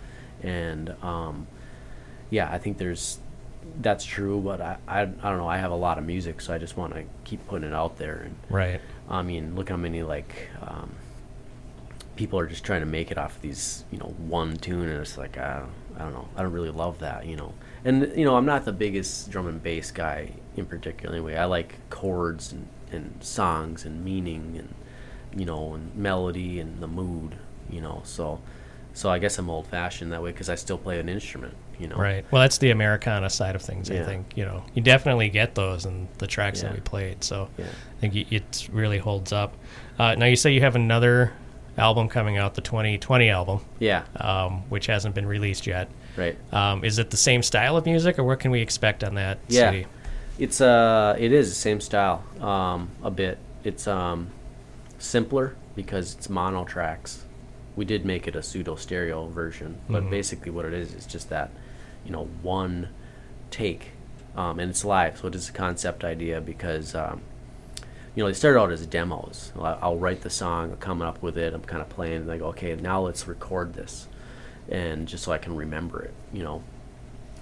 and 0.41 0.95
um, 1.03 1.47
yeah, 2.29 2.49
I 2.51 2.57
think 2.57 2.77
there's 2.77 3.19
that's 3.81 4.05
true. 4.05 4.39
But 4.39 4.61
I, 4.61 4.77
I 4.87 5.01
I 5.01 5.05
don't 5.05 5.37
know. 5.37 5.47
I 5.47 5.57
have 5.57 5.71
a 5.71 5.75
lot 5.75 5.97
of 5.97 6.05
music, 6.05 6.41
so 6.41 6.53
I 6.53 6.57
just 6.57 6.77
want 6.77 6.93
to 6.93 7.03
keep 7.25 7.45
putting 7.47 7.67
it 7.67 7.73
out 7.73 7.97
there. 7.97 8.23
And 8.25 8.35
Right. 8.49 8.81
I 9.09 9.21
mean, 9.21 9.55
look 9.55 9.69
how 9.69 9.77
many 9.77 10.03
like 10.03 10.49
um, 10.61 10.91
people 12.15 12.39
are 12.39 12.47
just 12.47 12.63
trying 12.63 12.81
to 12.81 12.87
make 12.87 13.11
it 13.11 13.17
off 13.17 13.35
of 13.35 13.41
these, 13.41 13.83
you 13.91 13.99
know, 13.99 14.13
one 14.17 14.57
tune, 14.57 14.89
and 14.89 14.99
it's 15.01 15.17
like 15.17 15.37
don't, 15.37 15.63
I 15.97 16.03
don't 16.03 16.13
know, 16.13 16.27
I 16.35 16.43
don't 16.43 16.51
really 16.53 16.69
love 16.71 16.99
that, 16.99 17.25
you 17.25 17.35
know. 17.35 17.53
And 17.85 18.11
you 18.15 18.25
know, 18.25 18.35
I'm 18.35 18.45
not 18.45 18.65
the 18.65 18.71
biggest 18.73 19.29
drum 19.31 19.47
and 19.47 19.61
bass 19.61 19.91
guy 19.91 20.31
in 20.55 20.65
particular. 20.65 21.15
Anyway, 21.15 21.35
I 21.35 21.45
like 21.45 21.75
chords 21.89 22.51
and, 22.51 22.67
and 22.91 23.15
songs 23.23 23.85
and 23.85 24.03
meaning 24.05 24.55
and 24.57 24.73
you 25.39 25.45
know 25.45 25.73
and 25.73 25.95
melody 25.95 26.59
and 26.59 26.81
the 26.81 26.87
mood, 26.87 27.35
you 27.69 27.81
know. 27.81 28.01
So, 28.03 28.39
so 28.93 29.09
I 29.09 29.19
guess 29.19 29.37
I'm 29.37 29.49
old 29.49 29.67
fashioned 29.67 30.11
that 30.11 30.21
way 30.21 30.31
because 30.31 30.49
I 30.49 30.55
still 30.55 30.77
play 30.77 30.99
an 30.99 31.07
instrument, 31.09 31.55
you 31.79 31.87
know. 31.87 31.95
Right. 31.97 32.25
Well, 32.31 32.41
that's 32.41 32.57
the 32.57 32.71
Americana 32.71 33.29
side 33.29 33.55
of 33.55 33.61
things. 33.61 33.89
I 33.91 34.03
think 34.03 34.33
you 34.35 34.45
know 34.45 34.63
you 34.73 34.81
definitely 34.81 35.29
get 35.29 35.55
those 35.55 35.85
in 35.85 36.07
the 36.17 36.27
tracks 36.27 36.61
that 36.61 36.73
we 36.73 36.79
played. 36.81 37.23
So 37.23 37.49
Yeah. 37.57 37.65
I 37.65 37.99
think 38.01 38.15
it- 38.15 38.27
it 38.31 38.69
really 38.71 38.97
holds 38.97 39.31
up. 39.31 39.53
Uh, 39.99 40.15
now 40.15 40.25
you 40.25 40.35
say 40.35 40.51
you 40.53 40.61
have 40.61 40.75
another 40.75 41.33
album 41.77 42.09
coming 42.09 42.37
out, 42.37 42.55
the 42.55 42.61
2020 42.61 43.29
album, 43.29 43.59
Yeah. 43.79 44.03
um, 44.17 44.63
which 44.69 44.87
hasn't 44.87 45.13
been 45.15 45.25
released 45.27 45.67
yet. 45.67 45.89
Right. 46.15 46.35
Um, 46.53 46.83
is 46.83 46.97
it 46.99 47.11
the 47.11 47.17
same 47.17 47.43
style 47.43 47.77
of 47.77 47.85
music, 47.85 48.17
or 48.17 48.23
what 48.23 48.39
can 48.39 48.51
we 48.51 48.61
expect 48.61 49.03
on 49.03 49.15
that 49.15 49.37
Yeah, 49.47 49.71
CD? 49.71 49.85
it's 50.39 50.59
uh, 50.61 51.15
it 51.19 51.31
is 51.31 51.49
the 51.49 51.55
same 51.55 51.79
style, 51.79 52.23
um, 52.41 52.89
a 53.03 53.11
bit. 53.11 53.37
It's 53.63 53.87
um, 53.87 54.29
simpler 54.97 55.55
because 55.75 56.15
it's 56.15 56.29
mono 56.29 56.63
tracks. 56.65 57.23
We 57.75 57.85
did 57.85 58.05
make 58.05 58.27
it 58.27 58.35
a 58.35 58.41
pseudo 58.41 58.75
stereo 58.75 59.27
version, 59.27 59.77
but 59.87 60.03
Mhm. 60.03 60.09
basically 60.09 60.51
what 60.51 60.65
it 60.65 60.73
is 60.73 60.93
is 60.95 61.05
just 61.05 61.29
that, 61.29 61.51
you 62.03 62.11
know, 62.11 62.27
one 62.41 62.89
take, 63.51 63.91
um, 64.35 64.59
and 64.59 64.71
it's 64.71 64.83
live, 64.83 65.19
so 65.19 65.27
it 65.27 65.35
is 65.35 65.49
a 65.49 65.51
concept 65.53 66.03
idea 66.03 66.41
because. 66.41 66.95
Um, 66.95 67.21
you 68.17 68.23
know, 68.23 68.29
they 68.29 68.33
started 68.33 68.59
out 68.59 68.71
as 68.71 68.83
demos. 68.87 69.51
I'll, 69.61 69.95
write 69.95 70.21
the 70.21 70.31
song, 70.31 70.71
I'm 70.71 70.77
coming 70.77 71.07
up 71.07 71.21
with 71.21 71.37
it, 71.37 71.53
I'm 71.53 71.61
kind 71.61 71.83
of 71.83 71.89
playing, 71.89 72.21
and 72.21 72.29
they 72.29 72.39
go, 72.39 72.47
okay, 72.47 72.75
now 72.75 73.01
let's 73.01 73.27
record 73.27 73.75
this, 73.75 74.07
and 74.67 75.07
just 75.07 75.23
so 75.23 75.31
I 75.31 75.37
can 75.37 75.55
remember 75.55 76.01
it, 76.01 76.15
you 76.33 76.41
know, 76.41 76.63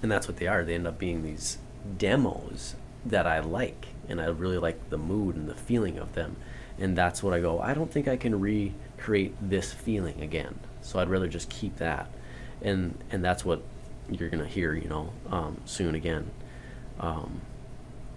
and 0.02 0.12
that's 0.12 0.28
what 0.28 0.36
they 0.36 0.46
are. 0.46 0.64
They 0.64 0.74
end 0.74 0.86
up 0.86 0.98
being 0.98 1.22
these 1.22 1.56
demos 1.96 2.76
that 3.06 3.26
I 3.26 3.40
like, 3.40 3.86
and 4.06 4.20
I 4.20 4.26
really 4.26 4.58
like 4.58 4.90
the 4.90 4.98
mood 4.98 5.34
and 5.36 5.48
the 5.48 5.54
feeling 5.54 5.96
of 5.96 6.12
them, 6.12 6.36
and 6.78 6.94
that's 6.94 7.22
what 7.22 7.32
I 7.32 7.40
go. 7.40 7.58
I 7.58 7.72
don't 7.72 7.90
think 7.90 8.06
I 8.06 8.18
can 8.18 8.38
recreate 8.38 9.34
this 9.40 9.72
feeling 9.72 10.20
again, 10.20 10.58
so 10.82 10.98
I'd 10.98 11.08
rather 11.08 11.26
just 11.26 11.48
keep 11.48 11.76
that, 11.76 12.10
and 12.60 13.02
and 13.10 13.24
that's 13.24 13.46
what 13.46 13.62
you're 14.10 14.28
gonna 14.28 14.44
hear, 14.44 14.74
you 14.74 14.90
know, 14.90 15.08
um, 15.30 15.56
soon 15.64 15.94
again. 15.94 16.30
Um, 17.00 17.40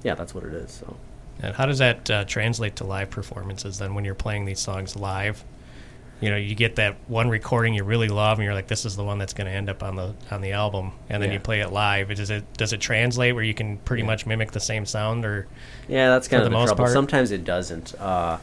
yeah, 0.04 0.16
that's 0.16 0.36
what 0.36 0.44
it 0.44 0.54
is. 0.54 0.72
So. 0.72 0.98
And 1.42 1.56
how 1.56 1.66
does 1.66 1.78
that 1.80 2.10
uh, 2.10 2.26
translate 2.26 2.76
to 2.78 2.84
live 2.84 3.10
performances 3.10 3.80
then 3.80 3.94
when 3.96 4.04
you're 4.06 4.16
playing 4.16 4.46
these 4.46 4.60
songs 4.60 4.96
live? 4.96 5.44
You 6.22 6.30
know, 6.30 6.36
you 6.36 6.54
get 6.54 6.76
that 6.76 6.98
one 7.08 7.30
recording 7.30 7.74
you 7.74 7.86
really 7.86 8.10
love, 8.10 8.40
and 8.40 8.44
you're 8.44 8.54
like, 8.54 8.68
"This 8.68 8.84
is 8.84 8.98
the 8.98 9.06
one 9.06 9.20
that's 9.20 9.34
going 9.34 9.48
to 9.48 9.54
end 9.54 9.70
up 9.70 9.82
on 9.84 9.96
the 9.96 10.14
on 10.30 10.42
the 10.42 10.52
album," 10.52 10.92
and 11.08 11.24
then 11.24 11.30
Yeah. 11.30 11.36
you 11.36 11.40
play 11.40 11.62
it 11.62 11.72
live. 11.72 12.14
Does 12.14 12.30
it 12.30 12.44
does 12.58 12.74
it 12.74 12.82
translate 12.82 13.34
where 13.36 13.44
you 13.44 13.54
can 13.54 13.78
pretty 13.78 14.04
much 14.04 14.26
mimic 14.26 14.52
the 14.52 14.60
same 14.60 14.86
sound, 14.86 15.24
or 15.24 15.48
Yeah, 15.88 16.10
that's 16.10 16.28
kind 16.28 16.42
of 16.42 16.46
the 16.46 16.50
the, 16.50 16.58
most 16.60 16.68
trouble. 16.70 16.84
part? 16.84 16.94
Sometimes 16.94 17.32
it 17.32 17.46
doesn't. 17.46 17.96
Uh, 17.98 18.38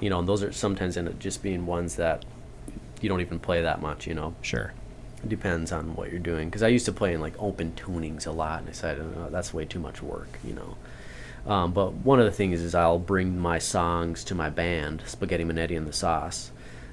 you 0.00 0.10
know, 0.10 0.18
and 0.18 0.26
those 0.28 0.42
are 0.42 0.50
sometimes 0.50 0.96
end 0.96 1.06
up 1.08 1.20
just 1.20 1.40
being 1.40 1.66
ones 1.66 1.94
that 1.96 2.24
you 3.00 3.08
don't 3.08 3.20
even 3.20 3.38
play 3.38 3.62
that 3.62 3.80
much, 3.80 4.08
you 4.08 4.14
know. 4.14 4.34
Sure. 4.42 4.72
It 5.22 5.28
depends 5.28 5.70
on 5.70 5.94
what 5.94 6.10
you're 6.10 6.18
doing. 6.18 6.48
Because 6.48 6.62
I 6.64 6.68
used 6.68 6.86
to 6.86 6.92
play 6.92 7.14
in 7.14 7.20
like 7.20 7.34
open 7.38 7.72
tunings 7.76 8.26
a 8.26 8.32
lot, 8.32 8.58
and 8.60 8.68
I 8.68 8.72
said 8.72 8.98
oh, 8.98 9.28
that's 9.30 9.54
way 9.54 9.66
too 9.66 9.78
much 9.78 10.02
work, 10.02 10.38
you 10.42 10.54
know. 10.54 10.76
Um, 11.46 11.72
but 11.72 11.92
one 11.94 12.18
of 12.20 12.26
the 12.26 12.32
things 12.32 12.60
is 12.60 12.74
I'll 12.74 12.98
bring 12.98 13.38
my 13.38 13.58
songs 13.58 14.24
to 14.24 14.34
my 14.34 14.50
band, 14.50 15.02
Spaghetti 15.06 15.44
Manetti 15.44 15.76
and 15.76 15.86
the 15.86 15.92
Sauce, 15.92 16.50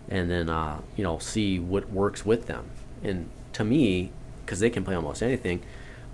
and 0.10 0.30
then 0.32 0.50
uh, 0.50 0.82
you 0.96 1.04
know 1.04 1.18
see 1.20 1.60
what 1.60 1.90
works 1.90 2.26
with 2.26 2.48
them. 2.48 2.70
And 3.04 3.30
to 3.54 3.64
me, 3.64 4.12
because 4.46 4.60
they 4.60 4.70
can 4.70 4.84
play 4.84 4.96
almost 4.96 5.22
anything, 5.22 5.62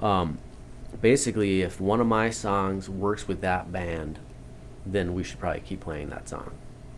um, 0.01 0.39
basically 1.01 1.61
if 1.61 1.79
one 1.79 2.01
of 2.01 2.07
my 2.07 2.29
songs 2.29 2.89
works 2.89 3.27
with 3.27 3.41
that 3.41 3.71
band, 3.71 4.19
then 4.85 5.13
we 5.13 5.23
should 5.23 5.39
probably 5.39 5.61
keep 5.61 5.81
playing 5.81 6.09
that 6.09 6.27
song, 6.27 6.51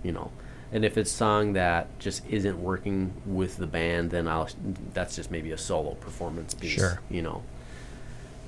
you 0.03 0.11
know. 0.11 0.31
And 0.71 0.83
if 0.83 0.97
it's 0.97 1.11
a 1.11 1.15
song 1.15 1.53
that 1.53 1.99
just 1.99 2.25
isn't 2.27 2.61
working 2.61 3.13
with 3.25 3.57
the 3.57 3.67
band, 3.67 4.11
then 4.11 4.27
I'll 4.27 4.49
that's 4.93 5.15
just 5.17 5.29
maybe 5.31 5.51
a 5.51 5.57
solo 5.57 5.95
performance 5.95 6.53
piece, 6.53 6.71
Sure. 6.71 7.01
you 7.09 7.21
know. 7.21 7.43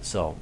So, 0.01 0.35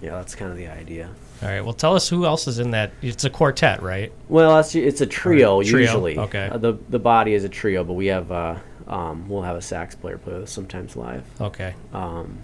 yeah, 0.00 0.12
that's 0.12 0.34
kind 0.34 0.50
of 0.50 0.56
the 0.56 0.68
idea. 0.68 1.10
All 1.42 1.48
right. 1.48 1.60
Well, 1.60 1.72
tell 1.74 1.94
us 1.96 2.08
who 2.08 2.24
else 2.24 2.46
is 2.46 2.58
in 2.58 2.70
that. 2.70 2.92
It's 3.02 3.24
a 3.24 3.30
quartet, 3.30 3.82
right? 3.82 4.12
Well, 4.28 4.58
it's, 4.58 4.74
it's 4.74 5.00
a 5.00 5.06
trio, 5.06 5.62
Trio, 5.62 5.78
usually. 5.78 6.18
okay. 6.18 6.48
Uh, 6.52 6.58
the 6.58 6.78
the 6.88 6.98
body 6.98 7.34
is 7.34 7.44
a 7.44 7.48
trio, 7.48 7.82
but 7.84 7.94
we 7.94 8.06
have 8.06 8.30
uh, 8.30 8.56
um, 8.86 9.28
we'll 9.28 9.42
have 9.42 9.56
a 9.56 9.62
sax 9.62 9.94
player 9.94 10.18
play 10.18 10.34
with 10.34 10.44
us 10.44 10.50
sometimes 10.52 10.94
live. 10.96 11.24
Okay. 11.40 11.74
Um, 11.92 12.38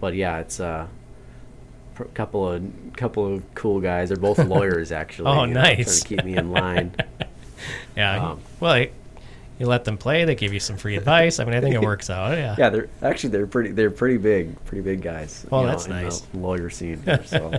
but 0.00 0.14
yeah, 0.14 0.38
it's 0.40 0.60
a 0.60 0.88
pr- 1.94 2.04
couple 2.04 2.46
of 2.52 2.62
couple 2.96 3.26
of 3.34 3.54
cool 3.54 3.80
guys. 3.80 4.08
They're 4.10 4.18
both 4.18 4.38
lawyers, 4.38 4.92
actually. 5.02 5.28
Oh, 5.28 5.44
you 5.44 5.54
know, 5.54 5.60
trying 5.60 5.76
nice. 5.78 6.00
to 6.02 6.08
keep 6.08 6.24
me 6.24 6.36
in 6.36 6.50
line. 6.52 6.94
Yeah. 7.96 8.32
Um, 8.32 8.40
well, 8.60 8.78
you- 8.78 8.90
let 9.60 9.84
them 9.86 9.96
play. 9.96 10.26
They 10.26 10.34
give 10.34 10.52
you 10.52 10.60
some 10.60 10.76
free 10.76 10.96
advice. 10.96 11.40
I 11.40 11.44
mean, 11.46 11.54
I 11.54 11.62
think 11.62 11.74
it 11.74 11.80
works 11.92 12.10
out. 12.10 12.36
Yeah. 12.36 12.54
yeah, 12.58 12.68
they're 12.68 12.88
actually 13.00 13.30
they're 13.30 13.46
pretty 13.46 13.70
they're 13.72 13.90
pretty 13.90 14.18
big, 14.18 14.62
pretty 14.66 14.82
big 14.82 15.00
guys. 15.00 15.46
Oh, 15.50 15.62
know, 15.62 15.68
that's 15.68 15.84
the 15.86 15.94
nice. 15.94 16.22
lawyer 16.34 16.68
scene. 16.68 17.00
Here, 17.02 17.24
so, 17.24 17.58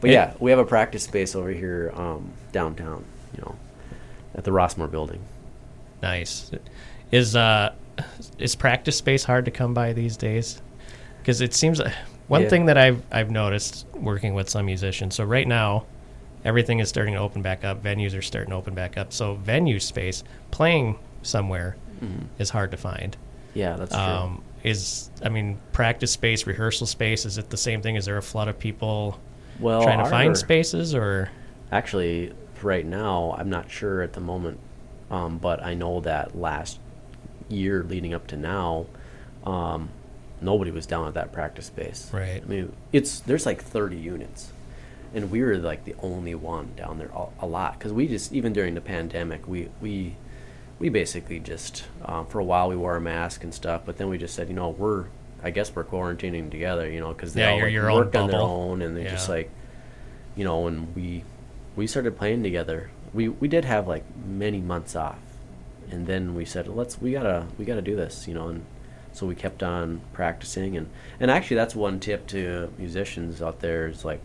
but 0.00 0.10
yeah, 0.10 0.34
we 0.40 0.50
have 0.50 0.60
a 0.60 0.64
practice 0.64 1.04
space 1.04 1.34
over 1.34 1.50
here 1.50 1.92
um, 1.94 2.30
downtown. 2.52 3.04
You 3.36 3.42
know, 3.42 3.56
at 4.34 4.44
the 4.44 4.50
Rossmore 4.50 4.90
Building. 4.90 5.20
Nice. 6.02 6.50
Is 7.10 7.34
uh, 7.36 7.72
is 8.38 8.54
practice 8.54 8.96
space 8.96 9.24
hard 9.24 9.44
to 9.46 9.50
come 9.50 9.74
by 9.74 9.92
these 9.92 10.16
days? 10.16 10.60
Because 11.18 11.40
it 11.40 11.54
seems 11.54 11.80
uh, 11.80 11.90
one 12.28 12.42
Yeah. 12.42 12.48
thing 12.48 12.66
that 12.66 12.76
I've 12.78 13.02
I've 13.10 13.30
noticed 13.30 13.86
working 13.94 14.34
with 14.34 14.48
some 14.48 14.66
musicians. 14.66 15.14
So 15.14 15.24
right 15.24 15.46
now, 15.48 15.86
everything 16.44 16.78
is 16.80 16.88
starting 16.88 17.14
to 17.14 17.20
open 17.20 17.42
back 17.42 17.64
up. 17.64 17.82
Venues 17.82 18.16
are 18.16 18.22
starting 18.22 18.50
to 18.50 18.56
open 18.56 18.74
back 18.74 18.96
up. 18.98 19.12
So 19.12 19.34
venue 19.36 19.80
space, 19.80 20.22
playing 20.50 20.98
somewhere, 21.22 21.76
is 22.38 22.50
hard 22.50 22.70
to 22.72 22.76
find. 22.76 23.16
Yeah, 23.54 23.76
that's 23.76 23.94
true. 23.94 24.02
Um, 24.02 24.42
is 24.62 25.10
I 25.22 25.28
mean, 25.28 25.58
practice 25.72 26.10
space, 26.12 26.46
rehearsal 26.46 26.86
space. 26.86 27.24
Is 27.24 27.38
it 27.38 27.50
the 27.50 27.56
same 27.56 27.80
thing? 27.82 27.96
Is 27.96 28.04
there 28.04 28.16
a 28.16 28.22
flood 28.22 28.48
of 28.48 28.58
people 28.58 29.18
well, 29.60 29.82
trying 29.82 29.98
to 29.98 30.04
our- 30.04 30.10
find 30.10 30.36
spaces, 30.36 30.94
or 30.94 31.30
Actually, 31.72 32.32
right 32.62 32.86
now, 32.86 33.34
I'm 33.36 33.50
not 33.50 33.68
sure 33.70 34.00
at 34.02 34.12
the 34.12 34.20
moment, 34.20 34.60
um, 35.10 35.38
but 35.38 35.62
I 35.62 35.74
know 35.74 36.00
that 36.00 36.38
last 36.38 36.78
year 37.48 37.82
leading 37.82 38.14
up 38.14 38.26
to 38.28 38.36
now, 38.36 38.86
um, 39.44 39.88
nobody 40.40 40.70
was 40.70 40.86
down 40.86 41.08
at 41.08 41.14
that 41.14 41.32
practice 41.32 41.66
space. 41.66 42.10
Right. 42.12 42.42
I 42.42 42.46
mean, 42.46 42.72
it's 42.92 43.20
there's 43.20 43.44
like 43.46 43.60
30 43.62 43.96
units, 43.96 44.52
and 45.14 45.30
we 45.30 45.42
were 45.42 45.56
like 45.56 45.84
the 45.84 45.94
only 46.02 46.34
one 46.34 46.70
down 46.76 46.98
there 46.98 47.10
a, 47.14 47.26
a 47.40 47.46
lot 47.46 47.78
because 47.78 47.92
we 47.92 48.06
just 48.06 48.32
even 48.32 48.52
during 48.52 48.74
the 48.74 48.80
pandemic 48.80 49.46
we 49.48 49.68
we 49.80 50.16
we 50.78 50.88
basically 50.88 51.40
just 51.40 51.84
um, 52.04 52.26
for 52.26 52.38
a 52.38 52.44
while 52.44 52.68
we 52.68 52.76
wore 52.76 52.96
a 52.96 53.00
mask 53.00 53.42
and 53.42 53.52
stuff, 53.54 53.82
but 53.84 53.96
then 53.96 54.08
we 54.08 54.18
just 54.18 54.34
said 54.34 54.48
you 54.48 54.54
know 54.54 54.68
we're 54.70 55.06
I 55.44 55.50
guess 55.50 55.74
we're 55.76 55.84
quarantining 55.84 56.50
together, 56.50 56.90
you 56.90 56.98
know, 57.00 57.12
because 57.12 57.34
they 57.34 57.42
Yeah, 57.42 57.50
all 57.50 57.60
like, 57.62 57.72
your 57.72 57.90
own 57.90 57.98
work 57.98 58.16
on 58.16 58.30
their 58.30 58.40
own 58.40 58.82
and 58.82 58.96
they're 58.96 59.04
just 59.10 59.28
like 59.28 59.50
you 60.36 60.42
know, 60.44 60.66
and 60.66 60.94
we 60.96 61.22
we 61.76 61.86
started 61.86 62.16
playing 62.16 62.42
together. 62.42 62.90
We 63.12 63.28
we 63.28 63.46
did 63.46 63.64
have 63.64 63.86
like 63.86 64.04
many 64.26 64.60
months 64.60 64.96
off, 64.96 65.18
and 65.90 66.06
then 66.06 66.34
we 66.34 66.44
said, 66.44 66.66
let's 66.66 67.00
we 67.00 67.12
gotta 67.12 67.46
we 67.58 67.64
gotta 67.64 67.82
do 67.82 67.94
this, 67.94 68.26
you 68.26 68.34
know, 68.34 68.48
and 68.48 68.64
so 69.12 69.26
we 69.26 69.34
kept 69.36 69.62
on 69.62 70.00
practicing 70.12 70.76
and 70.76 70.88
and 71.20 71.30
actually 71.30 71.56
that's 71.56 71.76
one 71.76 72.00
tip 72.00 72.26
to 72.28 72.72
musicians 72.78 73.40
out 73.42 73.60
there 73.60 73.86
is 73.86 74.04
like. 74.04 74.20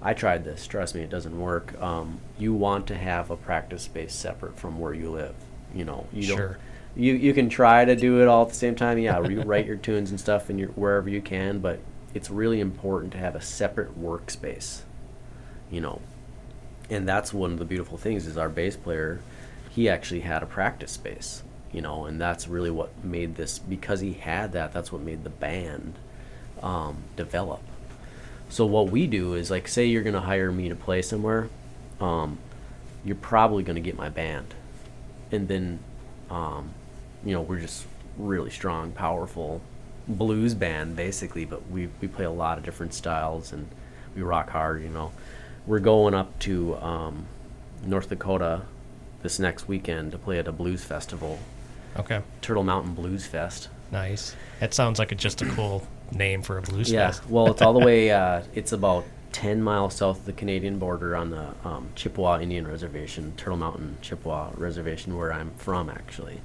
I 0.00 0.14
tried 0.14 0.44
this. 0.44 0.64
Trust 0.64 0.94
me, 0.94 1.00
it 1.02 1.10
doesn't 1.10 1.36
work. 1.40 1.74
Um, 1.82 2.20
you 2.38 2.54
want 2.54 2.86
to 2.86 2.94
have 2.96 3.32
a 3.32 3.36
practice 3.36 3.82
space 3.82 4.14
separate 4.14 4.56
from 4.56 4.78
where 4.78 4.94
you 4.94 5.10
live. 5.10 5.34
You 5.74 5.84
know, 5.84 6.06
you 6.12 6.22
Sure. 6.22 6.36
don't. 6.36 6.56
You 6.98 7.14
you 7.14 7.32
can 7.32 7.48
try 7.48 7.86
to 7.86 7.96
do 7.96 8.20
it 8.20 8.28
all 8.28 8.42
at 8.42 8.50
the 8.50 8.54
same 8.54 8.74
time. 8.74 8.98
Yeah, 8.98 9.26
you 9.26 9.40
write 9.42 9.64
your 9.64 9.76
tunes 9.76 10.10
and 10.10 10.20
stuff 10.20 10.50
in 10.50 10.58
your 10.58 10.68
wherever 10.70 11.08
you 11.08 11.22
can, 11.22 11.60
but 11.60 11.80
it's 12.12 12.28
really 12.30 12.60
important 12.60 13.12
to 13.12 13.18
have 13.18 13.34
a 13.34 13.40
separate 13.40 13.98
workspace 13.98 14.82
you 15.70 15.80
know? 15.80 16.00
And 16.90 17.06
that's 17.06 17.34
one 17.34 17.52
of 17.52 17.58
the 17.58 17.64
beautiful 17.64 17.98
things 17.98 18.26
is 18.26 18.38
our 18.38 18.48
bass 18.48 18.76
player 18.76 19.20
he 19.70 19.88
actually 19.88 20.20
had 20.20 20.42
a 20.42 20.46
practice 20.46 20.92
space 20.92 21.42
you 21.70 21.82
know? 21.82 22.06
And 22.06 22.20
that's 22.20 22.48
really 22.48 22.70
what 22.70 23.04
made 23.04 23.36
this 23.36 23.58
because 23.58 24.00
he 24.00 24.14
had 24.14 24.52
that 24.52 24.72
that's 24.72 24.90
what 24.90 25.02
made 25.02 25.24
the 25.24 25.30
band 25.30 25.94
um, 26.62 27.04
develop. 27.16 27.60
So 28.48 28.64
what 28.64 28.90
we 28.90 29.06
do 29.06 29.34
is 29.34 29.50
like 29.50 29.68
say 29.68 29.84
you're 29.84 30.02
to 30.14 30.20
hire 30.20 30.50
me 30.50 30.68
to 30.68 30.74
play 30.74 31.02
somewhere 31.02 31.48
um, 32.00 32.38
you're 33.04 33.16
probably 33.16 33.62
to 33.76 33.82
get 33.82 33.96
my 33.96 34.08
band. 34.08 34.54
And 35.30 35.48
then 35.48 35.80
um, 36.30 36.70
you 37.24 37.32
know 37.32 37.42
we're 37.42 37.60
just 37.60 37.86
really 38.16 38.50
strong 38.50 38.90
powerful 38.92 39.60
blues 40.06 40.54
band 40.54 40.96
basically 40.96 41.44
but 41.44 41.68
we, 41.70 41.88
we 42.00 42.08
play 42.08 42.24
a 42.24 42.30
lot 42.30 42.58
of 42.58 42.64
different 42.64 42.94
styles 42.94 43.52
and 43.52 43.68
we 44.14 44.22
rock 44.22 44.50
hard 44.50 44.82
you 44.82 44.88
know. 44.88 45.12
We're 45.66 45.80
going 45.80 46.14
up 46.14 46.38
to 46.40 46.76
um, 46.76 47.26
north 47.84 48.08
dakota 48.08 48.62
this 49.22 49.38
next 49.38 49.68
weekend 49.68 50.12
to 50.12 50.18
play 50.18 50.38
at 50.38 50.48
a 50.48 50.52
blues 50.52 50.82
festival. 50.82 51.38
Okay, 51.96 52.22
turtle 52.40 52.64
mountain 52.64 52.94
blues 52.94 53.26
fest. 53.26 53.68
Nice. 53.90 54.34
That 54.60 54.72
sounds 54.72 54.98
like 54.98 55.12
a, 55.12 55.14
just 55.14 55.42
a 55.42 55.46
cool 55.46 55.86
name 56.12 56.42
for 56.42 56.58
a 56.58 56.62
blues 56.62 56.90
yeah. 56.90 57.08
fest. 57.08 57.28
well 57.28 57.50
it's 57.50 57.62
all 57.62 57.72
the 57.72 57.78
way 57.84 58.10
uh, 58.10 58.42
it's 58.54 58.72
about 58.72 59.04
10 59.32 59.62
miles 59.62 59.96
south 59.96 60.20
of 60.20 60.24
the 60.24 60.32
canadian 60.32 60.78
border 60.78 61.14
on 61.14 61.30
the 61.30 61.48
um, 61.64 61.88
chippewa 61.94 62.40
indian 62.40 62.66
reservation 62.66 63.32
turtle 63.36 63.58
mountain 63.58 63.96
chippewa 64.00 64.50
reservation 64.56 65.16
where 65.16 65.32
i'm 65.32 65.50
from 65.56 65.90
actually 65.90 66.40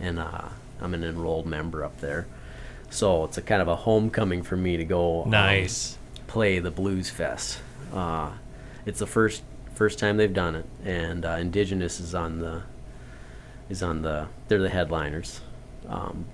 and 0.00 0.18
uh, 0.18 0.48
i'm 0.80 0.94
an 0.94 1.04
enrolled 1.04 1.46
member 1.46 1.84
up 1.84 2.00
there. 2.00 2.26
So 2.90 3.24
it's 3.24 3.36
a 3.36 3.42
kind 3.42 3.60
of 3.60 3.68
a 3.68 3.76
homecoming 3.76 4.42
for 4.42 4.56
me 4.56 4.76
to 4.78 4.84
go 4.84 5.24
um, 5.24 5.30
play 6.26 6.58
the 6.58 6.70
blues 6.70 7.10
fest. 7.10 7.60
Uh, 7.92 8.30
it's 8.86 8.98
the 8.98 9.06
first 9.06 9.42
first 9.74 9.98
time 9.98 10.16
they've 10.16 10.32
done 10.34 10.56
it 10.56 10.66
and 10.84 11.24
uh, 11.24 11.36
indigenous 11.38 12.00
is 12.00 12.12
on 12.14 12.40
the 12.40 12.62
is 13.68 13.82
on 13.82 14.02
the 14.02 14.26
they're 14.48 14.58
the 14.58 14.70
headliners. 14.70 15.40
Um, 15.88 16.24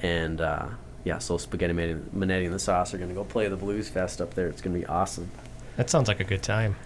and 0.00 0.40
uh, 0.40 0.68
yeah 1.04 1.18
so 1.18 1.36
spaghetti 1.38 1.72
Manetti 1.74 2.44
and 2.44 2.54
the 2.54 2.58
sauce 2.58 2.94
are 2.94 2.98
going 2.98 3.10
to 3.10 3.14
go 3.14 3.24
play 3.24 3.48
the 3.48 3.56
blues 3.56 3.88
fest 3.88 4.20
up 4.20 4.34
there. 4.34 4.48
It's 4.48 4.60
going 4.62 4.74
to 4.74 4.80
be 4.80 4.86
awesome. 4.86 5.30
That 5.76 5.90
sounds 5.90 6.08
like 6.08 6.20
a 6.20 6.24
good 6.24 6.42
time. 6.42 6.76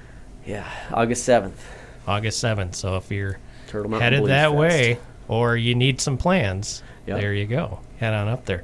yeah 0.47 0.69
august 0.93 1.29
7th 1.29 1.53
August 2.07 2.43
7th. 2.43 2.75
So 2.75 2.97
if 2.97 3.11
you're 3.13 3.39
turtle 3.69 3.91
mountain 3.91 4.05
headed 4.05 4.21
Blues 4.21 4.29
that 4.31 4.49
Fest. 4.49 4.57
way 4.59 4.99
or 5.29 5.57
you 5.57 5.75
need 5.75 6.01
some 6.01 6.17
plans, 6.19 6.83
Yep. 7.07 7.21
there 7.21 7.35
you 7.35 7.47
go. 7.47 7.81
Head 7.99 8.15
on 8.15 8.29
up 8.29 8.45
there. 8.47 8.63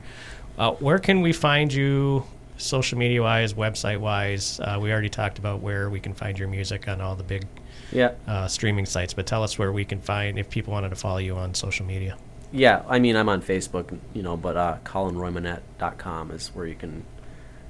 Uh, 0.59 0.73
where 0.73 0.99
can 0.99 1.21
we 1.21 1.33
find 1.33 1.73
you 1.73 2.25
social 2.57 2.99
media 2.99 3.23
wise, 3.23 3.55
website 3.55 3.99
wise? 4.01 4.59
Uh, 4.61 4.79
we 4.81 4.91
already 4.93 5.09
talked 5.09 5.39
about 5.39 5.61
where 5.61 5.89
we 5.91 6.01
can 6.01 6.15
find 6.15 6.39
your 6.39 6.49
music 6.49 6.89
on 6.89 7.01
all 7.01 7.15
the 7.17 7.23
big 7.25 7.47
yeah 7.93 8.13
uh, 8.27 8.47
streaming 8.47 8.85
sites, 8.87 9.15
but 9.15 9.27
tell 9.27 9.43
us 9.43 9.59
where 9.59 9.73
we 9.73 9.85
can 9.85 10.01
find 10.01 10.39
if 10.39 10.51
people 10.51 10.73
wanted 10.73 10.91
to 10.91 10.97
follow 10.97 11.19
you 11.19 11.37
on 11.37 11.55
social 11.55 11.87
media. 11.87 12.17
yeah 12.53 12.83
i 12.89 12.99
mean 12.99 13.15
i'm 13.17 13.29
on 13.29 13.41
facebook 13.43 13.97
you 14.15 14.23
know 14.23 14.37
but 14.37 14.57
uh, 14.57 14.77
colinroymonette.com 14.85 16.31
is 16.31 16.49
where 16.49 16.67
you 16.67 16.75
can 16.75 17.05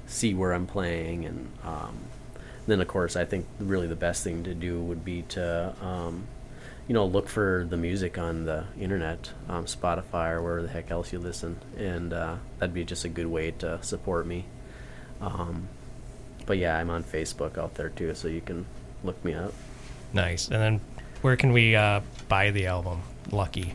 see 0.07 0.33
where 0.33 0.53
i'm 0.53 0.65
playing 0.65 1.25
and 1.25 1.49
um, 1.63 1.97
then 2.67 2.81
of 2.81 2.87
course 2.87 3.15
i 3.15 3.23
think 3.25 3.45
really 3.59 3.87
the 3.87 3.95
best 3.95 4.23
thing 4.23 4.43
to 4.43 4.53
do 4.53 4.79
would 4.81 5.03
be 5.05 5.21
to 5.23 5.73
um, 5.81 6.23
you 6.89 6.93
know 6.93 7.05
look 7.05 7.29
for 7.29 7.65
the 7.69 7.77
music 7.77 8.17
on 8.17 8.43
the 8.43 8.65
internet 8.77 9.31
um, 9.47 9.63
spotify 9.63 10.31
or 10.31 10.41
wherever 10.41 10.61
the 10.61 10.67
heck 10.67 10.91
else 10.91 11.13
you 11.13 11.19
listen 11.19 11.55
and 11.77 12.11
uh, 12.11 12.35
that'd 12.57 12.73
be 12.73 12.83
just 12.83 13.05
a 13.05 13.09
good 13.09 13.27
way 13.27 13.51
to 13.51 13.81
support 13.81 14.27
me 14.27 14.43
um, 15.21 15.69
but 16.45 16.57
yeah 16.57 16.77
i'm 16.77 16.89
on 16.89 17.03
facebook 17.05 17.57
out 17.57 17.75
there 17.75 17.89
too 17.89 18.13
so 18.13 18.27
you 18.27 18.41
can 18.41 18.65
look 19.05 19.23
me 19.23 19.33
up 19.33 19.53
Nice. 20.13 20.47
And 20.47 20.61
then 20.61 20.81
where 21.21 21.35
can 21.35 21.51
we 21.51 21.75
uh, 21.75 22.01
buy 22.27 22.51
the 22.51 22.67
album? 22.67 23.01
Lucky. 23.31 23.73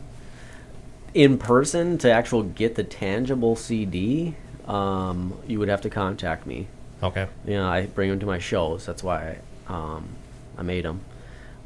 in 1.13 1.37
person 1.37 1.97
to 1.99 2.11
actual 2.11 2.43
get 2.43 2.75
the 2.75 2.83
tangible 2.83 3.55
CD, 3.55 4.35
um, 4.67 5.33
you 5.47 5.59
would 5.59 5.69
have 5.69 5.81
to 5.81 5.89
contact 5.89 6.45
me. 6.45 6.67
Okay. 7.01 7.27
You 7.45 7.53
know, 7.53 7.69
I 7.69 7.85
bring 7.85 8.09
them 8.09 8.19
to 8.19 8.25
my 8.25 8.39
shows. 8.39 8.85
That's 8.85 9.01
why 9.01 9.37
I, 9.69 9.73
um, 9.73 10.09
I 10.57 10.63
made 10.63 10.83
them. 10.83 10.99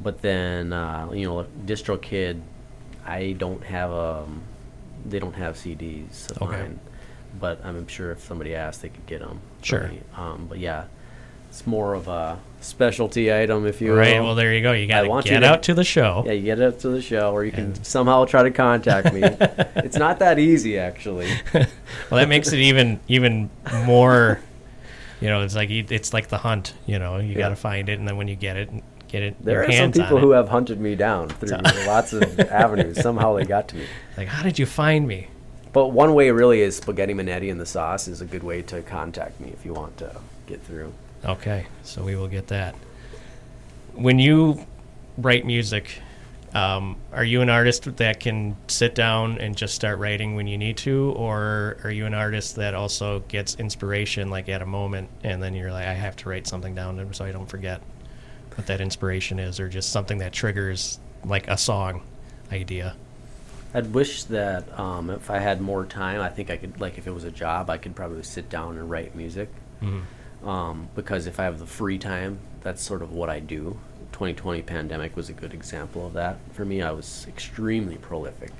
But 0.02 0.22
then, 0.22 0.72
uh, 0.72 1.10
you 1.12 1.26
know, 1.26 1.46
DistroKid 1.66 2.40
I 3.06 3.32
don't 3.32 3.62
have 3.64 3.90
um, 3.92 4.42
they 5.04 5.18
don't 5.18 5.34
have 5.34 5.56
CDs 5.56 6.30
of 6.30 6.42
Okay. 6.42 6.56
mine, 6.58 6.80
but 7.40 7.64
I'm 7.64 7.86
sure 7.88 8.12
if 8.12 8.20
somebody 8.20 8.54
asked, 8.54 8.82
they 8.82 8.88
could 8.88 9.06
get 9.06 9.20
them. 9.20 9.40
Sure. 9.62 9.90
Um, 10.16 10.46
but 10.48 10.58
yeah, 10.58 10.84
it's 11.48 11.66
more 11.66 11.94
of 11.94 12.08
a 12.08 12.38
specialty 12.60 13.32
item, 13.32 13.66
if 13.66 13.80
you 13.80 13.94
Right. 13.94 14.18
will. 14.18 14.26
Well, 14.26 14.34
there 14.34 14.54
you 14.54 14.62
go. 14.62 14.72
You 14.72 14.86
got 14.86 15.02
to 15.02 15.28
get 15.28 15.42
out 15.42 15.62
to 15.64 15.74
the 15.74 15.84
show. 15.84 16.22
Yeah, 16.26 16.32
you 16.32 16.42
get 16.42 16.60
it 16.60 16.78
to 16.80 16.88
the 16.90 17.02
show, 17.02 17.32
or 17.32 17.44
you 17.44 17.52
can 17.52 17.82
somehow 17.82 18.24
try 18.26 18.42
to 18.42 18.50
contact 18.50 19.12
me. 19.12 19.22
it's 19.76 19.96
not 19.96 20.18
that 20.20 20.38
easy, 20.38 20.78
actually. 20.78 21.30
Well, 22.10 22.18
that 22.18 22.28
makes 22.28 22.52
it 22.52 22.58
even 22.58 22.98
even 23.06 23.50
more. 23.86 24.40
You 25.20 25.28
know, 25.28 25.42
it's 25.42 25.54
like 25.54 25.70
it's 25.70 26.12
like 26.12 26.26
the 26.28 26.38
hunt. 26.38 26.74
You 26.86 26.98
know, 26.98 27.18
you 27.18 27.36
got 27.36 27.50
to 27.50 27.56
find 27.56 27.88
it, 27.88 27.98
and 28.00 28.08
then 28.08 28.16
when 28.16 28.26
you 28.26 28.34
get 28.34 28.56
it, 28.56 28.68
get 29.10 29.22
it. 29.22 29.36
There 29.44 29.64
are 29.64 29.72
some 29.72 29.92
people 29.92 30.18
who 30.18 30.30
have 30.30 30.48
hunted 30.48 30.80
me 30.80 30.94
down 30.94 31.28
through 31.28 31.50
lots 31.86 32.12
of 32.12 32.38
avenues. 32.40 33.00
Somehow 33.00 33.34
they 33.34 33.44
got 33.44 33.68
to 33.68 33.76
me. 33.76 33.86
like, 34.16 34.28
how 34.28 34.42
did 34.42 34.58
you 34.58 34.66
find 34.66 35.06
me? 35.06 35.28
But 35.72 35.88
one 35.88 36.14
way 36.14 36.30
really 36.30 36.60
is 36.60 36.76
spaghetti 36.76 37.14
manetti 37.14 37.48
in 37.48 37.58
the 37.58 37.66
sauce 37.66 38.08
is 38.08 38.20
a 38.20 38.24
good 38.24 38.42
way 38.42 38.62
to 38.62 38.82
contact 38.82 39.40
me 39.40 39.50
if 39.50 39.64
you 39.64 39.72
want 39.72 39.96
to 39.98 40.16
get 40.46 40.62
through. 40.62 40.92
Okay, 41.24 41.66
so 41.82 42.02
we 42.02 42.16
will 42.16 42.28
get 42.28 42.48
that. 42.48 42.74
When 43.94 44.18
you 44.18 44.64
write 45.18 45.44
music, 45.44 46.00
um, 46.54 46.96
are 47.12 47.24
you 47.24 47.40
an 47.42 47.50
artist 47.50 47.96
that 47.98 48.18
can 48.18 48.56
sit 48.66 48.94
down 48.94 49.38
and 49.38 49.56
just 49.56 49.74
start 49.74 49.98
writing 49.98 50.34
when 50.34 50.46
you 50.46 50.58
need 50.58 50.76
to, 50.78 51.12
or 51.16 51.76
are 51.84 51.90
you 51.90 52.06
an 52.06 52.14
artist 52.14 52.56
that 52.56 52.74
also 52.74 53.20
gets 53.28 53.54
inspiration 53.56 54.30
like 54.30 54.48
at 54.48 54.62
a 54.62 54.66
moment, 54.66 55.08
and 55.22 55.42
then 55.42 55.54
you're 55.54 55.72
like, 55.72 55.86
I 55.86 55.92
have 55.92 56.16
to 56.16 56.28
write 56.28 56.46
something 56.46 56.74
down 56.74 57.12
so 57.12 57.24
I 57.24 57.32
don't 57.32 57.48
forget 57.48 57.80
what 58.56 58.66
that 58.66 58.80
inspiration 58.80 59.38
is, 59.38 59.60
or 59.60 59.68
just 59.68 59.90
something 59.90 60.18
that 60.18 60.32
triggers 60.32 60.98
like 61.24 61.48
a 61.48 61.56
song 61.56 62.02
idea? 62.52 62.96
I'd 63.72 63.92
wish 63.94 64.24
that 64.24 64.78
um, 64.78 65.10
if 65.10 65.30
I 65.30 65.38
had 65.38 65.60
more 65.60 65.84
time, 65.84 66.20
I 66.20 66.28
think 66.28 66.50
I 66.50 66.56
could, 66.56 66.80
like, 66.80 66.98
if 66.98 67.06
it 67.06 67.12
was 67.12 67.24
a 67.24 67.30
job, 67.30 67.70
I 67.70 67.76
could 67.78 67.94
probably 67.94 68.22
sit 68.24 68.50
down 68.50 68.76
and 68.76 68.90
write 68.90 69.14
music. 69.14 69.48
Um, 70.44 70.88
because 70.94 71.26
if 71.26 71.38
I 71.38 71.44
have 71.44 71.58
the 71.58 71.66
free 71.66 71.98
time, 71.98 72.38
that's 72.62 72.82
sort 72.82 73.02
of 73.02 73.12
what 73.12 73.28
I 73.30 73.40
do. 73.40 73.78
2020 74.12 74.62
pandemic 74.62 75.14
was 75.16 75.28
a 75.28 75.32
good 75.32 75.54
example 75.54 76.06
of 76.06 76.14
that. 76.14 76.38
For 76.52 76.64
me, 76.64 76.82
I 76.82 76.90
was 76.90 77.26
extremely 77.28 77.96
prolific. 77.96 78.50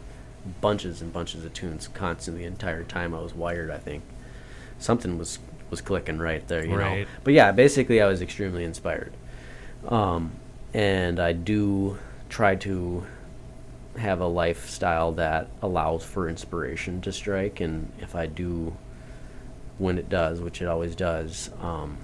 Bunches 0.61 1.03
and 1.03 1.13
bunches 1.13 1.45
of 1.45 1.53
tunes 1.53 1.89
constantly 1.89 2.43
the 2.45 2.49
entire 2.49 2.85
time 2.85 3.15
I 3.15 3.21
was 3.21 3.35
wired, 3.35 3.71
I 3.71 3.79
think. 3.79 4.03
Something 4.79 5.19
was, 5.19 5.39
was 5.71 5.81
clicking 5.81 6.19
right 6.19 6.47
there, 6.49 6.65
you 6.65 6.77
Right. 6.77 7.01
know. 7.01 7.07
But 7.25 7.35
yeah, 7.35 7.51
basically 7.53 8.01
I 8.01 8.07
was 8.07 8.23
extremely 8.23 8.65
inspired. 8.65 9.13
Um, 9.89 10.33
and 10.73 11.19
I 11.19 11.33
do 11.33 11.99
try 12.29 12.57
to 12.57 13.05
have 13.97 14.21
a 14.21 14.27
lifestyle 14.27 15.13
that 15.13 15.49
allows 15.63 16.05
for 16.05 16.29
inspiration 16.29 17.01
to 17.01 17.13
strike 17.13 17.61
and 17.61 17.91
if 17.99 18.15
i 18.15 18.25
do 18.25 18.75
when 19.79 19.99
it 19.99 20.09
does 20.09 20.41
which 20.41 20.63
it 20.63 20.67
always 20.67 20.95
does 20.95 21.51
um, 21.61 21.99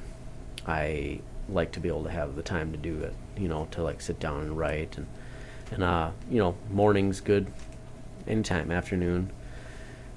i 0.66 1.18
like 1.48 1.70
to 1.70 1.78
be 1.78 1.88
able 1.88 2.02
to 2.02 2.10
have 2.10 2.34
the 2.34 2.42
time 2.42 2.72
to 2.72 2.76
do 2.76 2.98
it 2.98 3.14
you 3.38 3.46
know 3.46 3.68
to 3.70 3.82
like 3.82 4.00
sit 4.00 4.18
down 4.18 4.40
and 4.40 4.58
write 4.58 4.96
and 4.98 5.06
and 5.70 5.82
uh 5.82 6.10
you 6.30 6.38
know 6.38 6.56
morning's 6.70 7.20
good 7.20 7.46
anytime 8.26 8.70
afternoon. 8.70 9.30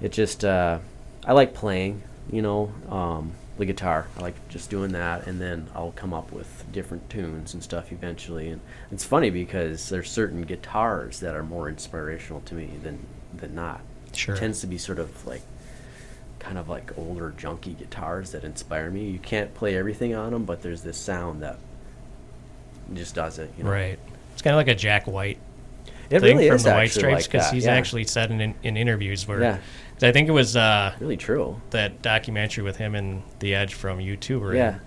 It 0.01 0.11
just 0.11 0.43
uh 0.43 0.79
i 1.25 1.33
like 1.33 1.53
playing 1.53 2.01
you 2.31 2.41
know 2.41 2.71
um 2.89 3.33
the 3.57 3.65
guitar. 3.65 4.07
I 4.17 4.21
like 4.21 4.49
just 4.49 4.69
doing 4.69 4.93
that 4.93 5.27
and 5.27 5.39
then 5.39 5.67
i'll 5.75 5.91
come 5.91 6.13
up 6.13 6.31
with 6.31 6.58
different 6.71 7.09
tunes 7.09 7.53
and 7.53 7.63
stuff 7.63 7.91
eventually 7.91 8.49
and 8.49 8.61
it's 8.91 9.03
funny 9.03 9.29
because 9.29 9.89
there's 9.89 10.09
certain 10.09 10.41
guitars 10.43 11.19
that 11.19 11.35
are 11.35 11.43
more 11.43 11.69
inspirational 11.69 12.41
to 12.41 12.55
me 12.55 12.69
than 12.83 13.05
than 13.33 13.53
not 13.55 13.81
Sure. 14.13 14.35
tends 14.35 14.61
to 14.61 14.67
be 14.67 14.77
sort 14.77 14.97
of 14.99 15.25
like 15.27 15.41
kind 16.39 16.57
of 16.57 16.67
like 16.69 16.97
older 16.97 17.33
junky 17.37 17.77
guitars 17.77 18.31
that 18.31 18.43
inspire 18.43 18.89
me 18.89 19.09
you 19.09 19.19
can't 19.19 19.53
play 19.53 19.75
everything 19.77 20.15
on 20.15 20.31
them 20.31 20.45
but 20.45 20.61
there's 20.61 20.81
this 20.81 20.97
sound 20.97 21.43
that 21.43 21.57
just 22.93 23.13
does 23.15 23.37
it 23.39 23.51
you 23.57 23.63
know? 23.63 23.69
Right. 23.69 23.99
It's 24.33 24.41
kind 24.41 24.53
of 24.53 24.57
like 24.57 24.67
a 24.67 24.75
Jack 24.75 25.05
White 25.05 25.37
it 26.09 26.21
thing 26.21 26.37
really 26.37 26.49
from 26.49 26.57
the 26.59 26.71
White 26.71 26.91
Stripes 26.91 27.27
because 27.27 27.45
that, 27.45 27.53
he's 27.53 27.65
yeah. 27.65 27.73
actually 27.73 28.05
said 28.05 28.31
in, 28.31 28.55
in 28.63 28.77
interviews 28.77 29.27
where 29.27 29.41
Yeah. 29.41 29.57
I 30.01 30.11
think 30.11 30.29
it 30.29 30.31
was 30.31 30.55
uh, 30.55 30.95
really 30.99 31.17
true 31.17 31.61
that 31.71 32.01
documentary 32.01 32.63
with 32.63 32.77
him 32.77 32.95
and 32.95 33.21
The 33.39 33.53
Edge 33.53 33.73
from 33.73 33.99
YouTuber. 33.99 34.55
Yeah. 34.55 34.79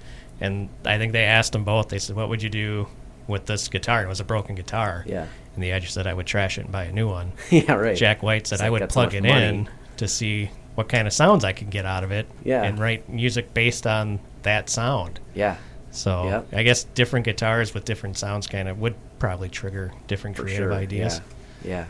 And 0.43 0.69
I 0.85 0.99
think 0.99 1.13
they 1.13 1.25
asked 1.25 1.53
them 1.53 1.65
both. 1.65 1.89
They 1.89 1.99
said, 1.99 2.17
"What 2.17 2.29
would 2.29 2.43
you 2.43 2.51
do 2.51 2.89
with 3.29 3.47
this 3.47 3.69
guitar?" 3.69 3.99
And 4.01 4.07
it 4.07 4.09
was 4.11 4.21
a 4.21 4.25
broken 4.25 4.55
guitar. 4.57 5.05
yeah 5.07 5.27
And 5.55 5.63
The 5.63 5.71
Edge 5.73 5.91
said, 5.91 6.07
"I 6.07 6.13
would 6.13 6.27
trash 6.27 6.59
it 6.59 6.63
and 6.65 6.73
buy 6.73 6.85
a 6.85 6.93
new 6.93 7.09
one." 7.09 7.33
yeah 7.51 7.73
right 7.73 7.97
Jack 7.97 8.23
White 8.23 8.47
said, 8.47 8.57
It's 8.57 8.63
"I 8.63 8.67
like 8.69 8.73
would 8.83 8.91
so 8.91 8.95
plug 8.95 9.07
much 9.15 9.15
it 9.15 9.25
in 9.25 9.69
to 9.99 10.09
see 10.09 10.51
what 10.75 10.89
kind 10.89 11.07
of 11.07 11.13
sounds 11.15 11.45
I 11.45 11.53
could 11.53 11.71
get 11.71 11.85
out 11.87 12.03
of 12.05 12.11
it, 12.13 12.27
Yeah. 12.45 12.63
and 12.63 12.79
write 12.79 13.09
music 13.09 13.55
based 13.55 13.87
on 13.87 14.19
that 14.43 14.69
sound." 14.69 15.21
yeah 15.35 15.57
So 15.93 16.25
Yep. 16.25 16.47
I 16.55 16.63
guess 16.65 16.85
different 16.85 17.25
guitars 17.27 17.73
with 17.75 17.85
different 17.85 18.19
sounds 18.19 18.47
kind 18.49 18.69
of 18.69 18.79
would 18.81 18.95
probably 19.19 19.49
trigger 19.49 19.93
different 20.09 20.37
for 20.37 20.43
creative 20.43 20.71
sure 20.71 20.75
ideas. 20.75 21.21
yeah 21.65 21.71
yeah 21.71 21.85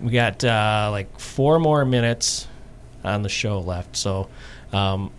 We 0.00 0.12
got 0.12 0.42
uh, 0.44 0.88
like 0.90 1.20
four 1.20 1.58
more 1.58 1.84
minutes 1.84 2.46
on 3.04 3.22
the 3.22 3.28
show 3.28 3.58
left. 3.60 3.96
So, 3.96 4.28
um, 4.72 5.10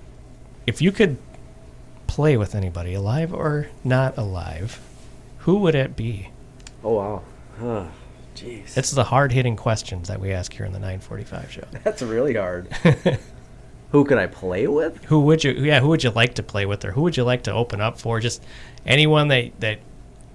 if 0.66 0.82
you 0.82 0.92
could 0.92 1.18
play 2.12 2.36
with 2.36 2.56
anybody, 2.56 2.94
alive 2.94 3.34
or 3.34 3.68
not 3.86 4.18
alive, 4.18 4.82
who 5.40 5.56
would 5.60 5.76
it 5.76 5.96
be? 5.96 6.30
oh 6.84 6.96
wow 6.96 7.22
huh 7.60 7.86
jeez 8.36 8.76
It's 8.78 8.92
the 8.92 9.04
hard 9.06 9.32
hitting 9.32 9.56
questions 9.56 10.08
that 10.10 10.20
we 10.20 10.32
ask 10.34 10.52
here 10.52 10.66
in 10.66 10.74
the 10.74 10.80
945 10.80 11.52
show. 11.52 11.64
That's 11.84 12.02
really 12.02 12.34
hard. 12.36 12.68
Who 13.92 14.04
could 14.06 14.18
I 14.18 14.28
play 14.28 14.68
with? 14.68 15.04
Who 15.06 15.20
would 15.22 15.44
you? 15.44 15.52
Yeah, 15.52 15.80
who 15.82 15.90
would 15.90 16.02
you 16.04 16.12
like 16.12 16.34
to 16.36 16.44
play 16.44 16.66
with, 16.66 16.84
or 16.86 16.92
who 16.92 17.02
would 17.02 17.18
you 17.18 17.24
like 17.26 17.44
to 17.44 17.52
open 17.54 17.82
up 17.82 18.00
for? 18.00 18.20
Just 18.22 18.42
anyone 18.86 19.28
that 19.28 19.52
that 19.60 19.80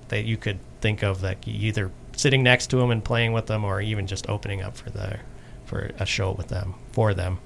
that 0.09 0.25
you 0.25 0.37
could 0.37 0.59
think 0.83 1.03
of 1.03 1.23
that 1.23 1.39
either 1.49 1.91
sitting 2.15 2.43
next 2.43 2.67
to 2.69 2.77
them 2.77 2.91
and 2.91 3.03
playing 3.03 3.33
with 3.33 3.47
them, 3.47 3.65
or 3.65 3.81
even 3.81 4.07
just 4.07 4.29
opening 4.29 4.61
up 4.61 4.77
for 4.77 4.91
the 4.91 5.19
for 5.65 5.91
a 5.99 6.05
show 6.05 6.33
with 6.33 6.49
them 6.49 6.75
for 6.93 7.15
them. 7.15 7.39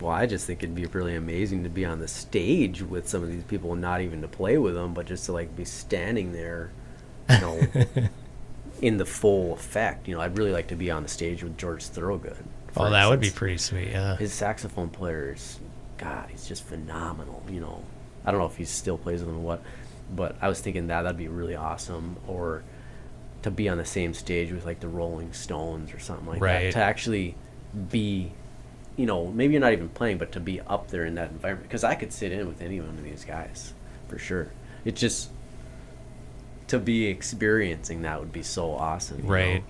Well, 0.00 0.10
I 0.12 0.26
just 0.26 0.46
think 0.46 0.62
it'd 0.62 0.74
be 0.74 0.86
really 0.86 1.14
amazing 1.14 1.64
to 1.64 1.68
be 1.70 1.84
on 1.84 1.98
the 2.00 2.08
stage 2.08 2.82
with 2.82 3.08
some 3.08 3.22
of 3.22 3.30
these 3.30 3.44
people, 3.44 3.74
not 3.76 4.00
even 4.00 4.22
to 4.22 4.28
play 4.28 4.56
with 4.58 4.74
them, 4.74 4.94
but 4.94 5.06
just 5.06 5.26
to 5.26 5.32
like 5.32 5.54
be 5.54 5.64
standing 5.64 6.32
there, 6.32 6.70
you 7.28 7.38
know, 7.40 7.60
in 8.82 8.96
the 8.96 9.04
full 9.06 9.52
effect. 9.52 10.08
You 10.08 10.14
know, 10.14 10.20
I'd 10.22 10.38
really 10.38 10.52
like 10.52 10.68
to 10.68 10.76
be 10.76 10.90
on 10.90 11.02
the 11.02 11.08
stage 11.08 11.42
with 11.42 11.58
George 11.58 11.84
Thorogood. 11.84 12.44
Oh, 12.76 12.88
that 12.88 13.08
would 13.08 13.20
be 13.20 13.30
pretty 13.30 13.58
sweet. 13.58 13.88
Yeah. 13.88 14.16
His 14.16 14.32
saxophone 14.32 14.88
player 14.90 15.32
is, 15.34 15.58
God, 15.98 16.28
he's 16.30 16.46
just 16.46 16.62
phenomenal. 16.64 17.42
You 17.50 17.60
know, 17.60 17.82
I 18.24 18.30
don't 18.30 18.40
know 18.40 18.46
if 18.46 18.56
he 18.56 18.64
still 18.64 18.96
plays 18.96 19.20
with 19.20 19.28
them 19.28 19.38
or 19.38 19.42
what, 19.42 19.62
but 20.14 20.36
I 20.40 20.48
was 20.48 20.60
thinking 20.60 20.86
that 20.86 21.02
that'd 21.02 21.18
be 21.18 21.28
really 21.28 21.56
awesome. 21.56 22.16
Or 22.26 22.62
to 23.42 23.50
be 23.50 23.68
on 23.68 23.76
the 23.78 23.84
same 23.84 24.14
stage 24.14 24.52
with 24.52 24.64
like 24.64 24.80
the 24.80 24.88
Rolling 24.88 25.32
Stones 25.32 25.92
or 25.92 25.98
something 25.98 26.26
like 26.26 26.40
Right. 26.40 26.64
that. 26.66 26.72
To 26.74 26.78
actually 26.78 27.34
be, 27.90 28.32
you 29.00 29.06
know, 29.06 29.26
maybe 29.28 29.54
you're 29.54 29.60
not 29.62 29.72
even 29.72 29.88
playing, 29.88 30.18
but 30.18 30.30
to 30.32 30.40
be 30.40 30.60
up 30.60 30.88
there 30.88 31.06
in 31.06 31.14
that 31.14 31.30
environment. 31.30 31.66
Because 31.68 31.84
I 31.84 31.94
could 31.94 32.12
sit 32.12 32.32
in 32.32 32.46
with 32.46 32.60
any 32.60 32.80
one 32.80 32.90
of 32.90 33.02
these 33.02 33.24
guys 33.24 33.72
for 34.08 34.18
sure. 34.18 34.48
It's 34.84 35.00
just 35.00 35.30
to 36.68 36.78
be 36.78 37.06
experiencing 37.06 38.02
that 38.02 38.20
would 38.20 38.32
be 38.32 38.42
so 38.42 38.72
awesome. 38.72 39.22
you 39.24 39.28
Right. 39.30 39.62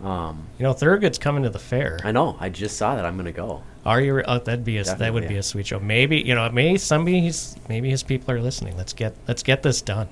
know? 0.00 0.08
Um, 0.08 0.46
You 0.58 0.64
know, 0.64 0.72
Thorogood's 0.72 1.18
coming 1.18 1.42
to 1.44 1.50
the 1.50 1.58
fair. 1.58 2.00
I 2.02 2.10
know. 2.12 2.36
I 2.40 2.48
just 2.48 2.76
saw 2.76 2.96
that. 2.96 3.04
I'm 3.04 3.16
gonna 3.16 3.30
go. 3.30 3.62
Are 3.84 4.00
you? 4.00 4.14
re- 4.14 4.24
Oh, 4.26 4.38
that'd 4.38 4.64
be 4.64 4.78
a 4.78 4.84
that 4.84 4.98
would 4.98 4.98
Definitely, 5.20 5.28
be 5.28 5.36
a 5.36 5.42
sweet 5.42 5.66
show. 5.66 5.78
Maybe 5.78 6.20
you 6.20 6.34
know, 6.34 6.48
maybe 6.50 6.78
somebody 6.78 7.20
he's 7.20 7.56
maybe 7.68 7.90
his 7.90 8.02
people 8.02 8.34
are 8.34 8.40
listening. 8.40 8.76
Let's 8.76 8.92
get 8.94 9.14
let's 9.28 9.42
get 9.42 9.62
this 9.62 9.80
done. 9.82 10.08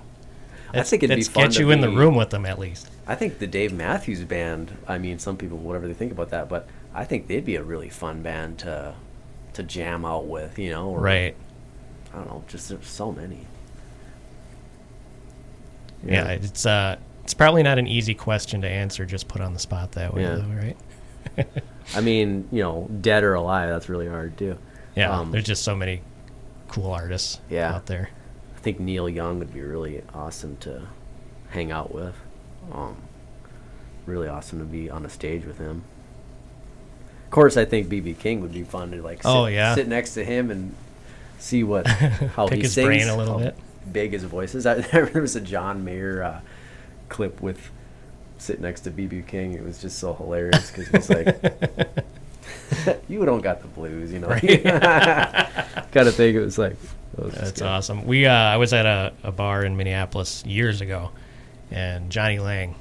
I 0.73 0.83
think 0.83 1.03
it'd 1.03 1.17
be 1.17 1.23
let's 1.23 1.29
fun 1.29 1.49
get 1.49 1.59
you 1.59 1.71
in 1.73 1.81
the 1.81 1.89
room 1.89 2.15
with 2.15 2.31
them 2.31 2.47
at 2.47 2.59
least. 2.59 2.89
I 3.07 3.17
think 3.17 3.39
the 3.41 3.47
Dave 3.49 3.73
Matthews 3.73 4.23
Band. 4.23 4.77
I 4.87 4.99
mean, 4.99 5.19
some 5.19 5.37
people, 5.37 5.59
whatever 5.59 5.89
they 5.89 5.95
think 5.95 6.13
about 6.13 6.31
that, 6.31 6.49
but 6.49 6.69
I 6.95 7.05
think 7.05 7.27
they'd 7.29 7.45
be 7.45 7.57
a 7.57 7.63
really 7.63 7.89
fun 7.89 8.23
band 8.23 8.59
to 8.61 8.95
to 9.55 9.63
jam 9.63 10.05
out 10.05 10.27
with. 10.27 10.59
You 10.59 10.71
know, 10.71 10.91
or, 10.91 11.01
Right. 11.01 11.35
I 12.13 12.17
don't 12.17 12.27
know. 12.29 12.45
Just 12.49 12.69
there's 12.69 12.87
so 12.87 13.13
many. 13.13 13.47
Yeah. 16.05 16.29
It's 16.31 16.67
uh, 16.67 16.97
it's 17.25 17.35
probably 17.35 17.63
not 17.63 17.79
an 17.79 17.87
easy 17.87 18.15
question 18.15 18.63
to 18.63 18.69
answer. 18.69 19.05
Just 19.05 19.29
put 19.29 19.41
on 19.41 19.53
the 19.53 19.59
spot 19.61 19.93
that 19.93 20.15
way, 20.15 20.23
Yeah. 20.23 20.37
though, 20.37 20.49
right? 21.37 21.47
I 21.95 22.01
mean, 22.01 22.49
you 22.51 22.63
know, 22.63 22.89
dead 23.01 23.23
or 23.25 23.35
alive, 23.35 23.69
that's 23.69 23.89
really 23.89 24.09
hard 24.09 24.37
too. 24.39 24.57
Yeah. 24.97 25.11
Um, 25.17 25.31
there's 25.31 25.45
just 25.45 25.63
so 25.63 25.77
many 25.77 26.03
cool 26.69 26.91
artists 26.91 27.41
Yeah. 27.49 27.75
out 27.75 27.87
there. 27.87 28.11
I 28.57 28.59
think 28.61 28.81
Neil 28.81 29.09
Young 29.09 29.39
would 29.39 29.53
be 29.53 29.61
really 29.61 30.03
awesome 30.15 30.57
to 30.59 30.83
hang 31.51 31.71
out 31.73 31.95
with. 31.95 32.15
Um, 32.73 32.97
really 34.07 34.29
awesome 34.29 34.59
to 34.59 34.65
be 34.65 34.91
on 34.91 35.05
a 35.05 35.09
stage 35.09 35.45
with 35.45 35.59
him. 35.59 35.85
Of 37.31 37.35
course, 37.35 37.57
I 37.57 37.65
think 37.65 37.87
BB 37.89 38.19
King 38.19 38.41
would 38.41 38.53
be 38.53 38.65
fun 38.65 38.91
to 38.91 39.01
like. 39.03 39.23
Sit, 39.23 39.29
Oh, 39.29 39.47
yeah. 39.47 39.77
sit 39.77 39.87
next 39.87 40.15
to 40.15 40.25
him 40.25 40.51
and 40.51 40.75
see 41.39 41.63
what 41.63 41.87
how 42.35 42.49
Pick 42.49 42.57
he 42.57 42.63
his 42.63 42.73
sings, 42.73 42.87
brain 42.87 43.07
a 43.07 43.17
little 43.17 43.39
bit. 43.39 43.57
Big 43.93 44.11
his 44.13 44.25
voice 44.25 44.57
is. 44.57 44.67
I, 44.67 44.75
remember 44.75 45.11
there 45.13 45.23
was 45.23 45.37
a 45.37 45.41
John 45.41 45.85
Mayer 45.85 46.25
uh, 46.25 46.41
clip 47.09 47.41
with 47.41 47.71
sitting 48.39 48.63
next 48.63 48.81
to 48.81 48.91
BB 48.91 49.29
King. 49.29 49.53
It 49.55 49.63
was 49.63 49.81
just 49.81 50.01
so 50.01 50.13
hilarious 50.13 50.73
because 50.73 50.89
he's 50.89 51.09
like, 51.09 52.99
"You 53.09 53.25
don't 53.25 53.43
got 53.43 53.63
the 53.63 53.69
blues, 53.69 54.13
you 54.13 54.19
know." 54.19 54.29
Got 54.29 56.05
to 56.05 56.11
think 56.11 56.35
it 56.35 56.41
was 56.41 56.59
like. 56.59 56.73
it 57.17 57.25
was 57.25 57.35
That's 57.35 57.63
awesome. 57.63 58.07
We 58.07 58.27
uh, 58.27 58.33
I 58.35 58.57
was 58.57 58.73
at 58.73 58.87
a, 58.87 59.13
a 59.23 59.31
bar 59.31 59.65
in 59.65 59.77
Minneapolis 59.77 60.45
years 60.45 60.81
ago, 60.81 61.11
and 61.71 62.11
Jonny 62.11 62.41
Lang 62.41 62.75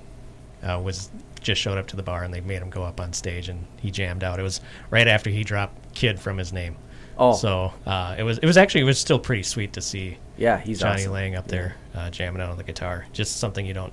uh, 0.63 0.81
was 0.83 1.11
just 1.41 1.61
showed 1.61 1.77
up 1.77 1.87
to 1.87 1.95
the 1.95 2.03
bar, 2.03 2.23
and 2.23 2.33
they 2.33 2.41
made 2.41 2.61
him 2.61 2.69
go 2.69 2.83
up 2.83 2.99
on 2.99 3.13
stage, 3.13 3.49
and 3.49 3.65
he 3.81 3.91
jammed 3.91 4.23
out. 4.23 4.39
It 4.39 4.43
was 4.43 4.61
right 4.89 5.07
after 5.07 5.29
he 5.29 5.43
dropped 5.43 5.93
"Kid" 5.95 6.19
from 6.19 6.37
his 6.37 6.51
name. 6.53 6.75
Oh. 7.21 7.33
so 7.35 7.73
uh, 7.85 8.15
it 8.17 8.23
was 8.23 8.37
it 8.37 8.45
was 8.45 8.55
actually 8.55 8.81
it 8.81 8.85
was 8.85 8.97
still 8.97 9.19
pretty 9.19 9.43
sweet 9.43 9.73
to 9.73 9.81
see 9.81 10.17
Yeah, 10.37 10.57
he's 10.57 10.79
Jonny 10.79 11.01
awesome. 11.01 11.11
Lang 11.11 11.35
up 11.35 11.49
there 11.49 11.75
uh, 11.93 12.09
jamming 12.09 12.41
out 12.41 12.49
on 12.49 12.55
the 12.57 12.63
guitar. 12.63 13.05
Just 13.11 13.37
something 13.37 13.65
you 13.65 13.73
don't 13.73 13.91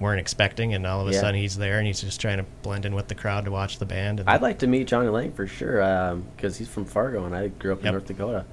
weren't 0.00 0.20
expecting, 0.20 0.74
and 0.74 0.84
all 0.86 1.00
of 1.00 1.08
a 1.08 1.12
Yeah. 1.12 1.20
sudden 1.20 1.40
he's 1.40 1.56
there, 1.56 1.78
and 1.78 1.86
he's 1.86 2.00
just 2.00 2.20
trying 2.20 2.38
to 2.38 2.44
blend 2.62 2.84
in 2.84 2.94
with 2.96 3.06
the 3.08 3.14
crowd 3.14 3.44
to 3.44 3.50
watch 3.52 3.78
the 3.78 3.86
band. 3.86 4.18
And 4.20 4.28
I'd 4.28 4.42
like 4.42 4.58
to 4.58 4.66
meet 4.66 4.88
Jonny 4.88 5.08
Lang 5.08 5.32
for 5.32 5.46
sure 5.46 6.20
because 6.36 6.56
he's 6.58 6.68
from 6.68 6.84
Fargo 6.84 7.24
and 7.26 7.34
I 7.34 7.48
grew 7.48 7.72
up 7.72 7.78
in 7.78 7.84
Yep. 7.86 7.92
North 7.92 8.06
Dakota, 8.06 8.44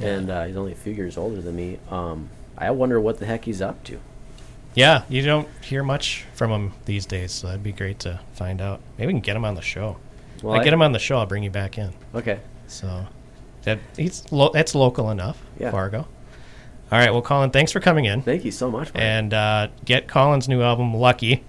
and 0.00 0.28
uh, 0.28 0.44
he's 0.46 0.56
only 0.56 0.72
a 0.72 0.76
few 0.76 0.92
years 0.92 1.16
older 1.16 1.40
than 1.40 1.54
me. 1.56 1.78
Um, 1.90 2.28
I 2.58 2.72
wonder 2.72 3.00
what 3.00 3.18
the 3.20 3.26
heck 3.26 3.44
he's 3.44 3.62
up 3.62 3.82
to. 3.84 4.00
Yeah, 4.74 5.02
you 5.08 5.22
don't 5.22 5.48
hear 5.62 5.82
much 5.82 6.24
from 6.34 6.50
him 6.50 6.72
these 6.86 7.04
days, 7.06 7.32
so 7.32 7.46
that'd 7.48 7.62
be 7.62 7.72
great 7.72 7.98
to 8.00 8.20
find 8.32 8.60
out. 8.60 8.80
Maybe 8.96 9.08
we 9.08 9.12
can 9.14 9.20
get 9.20 9.36
him 9.36 9.44
on 9.44 9.54
the 9.54 9.62
show. 9.62 9.98
Well, 10.42 10.54
I 10.54 10.58
I- 10.58 10.64
get 10.64 10.72
him 10.72 10.82
on 10.82 10.92
the 10.92 10.98
show, 10.98 11.18
I'll 11.18 11.26
bring 11.26 11.42
you 11.42 11.50
back 11.50 11.76
in. 11.78 11.92
Okay. 12.14 12.40
So 12.68 13.06
that 13.64 13.78
he's 13.96 14.24
lo- 14.32 14.50
that's 14.52 14.74
local 14.74 15.10
enough, 15.10 15.38
Yeah. 15.58 15.70
Fargo. 15.70 16.06
All 16.90 16.98
right, 16.98 17.10
well, 17.12 17.22
Colin, 17.22 17.50
thanks 17.50 17.72
for 17.72 17.80
coming 17.80 18.04
in, 18.04 18.20
Thank 18.22 18.44
you 18.44 18.50
so 18.50 18.70
much. 18.70 18.90
And 18.94 19.32
uh, 19.32 19.68
get 19.84 20.08
Colin's 20.08 20.46
new 20.48 20.60
album, 20.62 20.94
Lucky. 20.94 21.42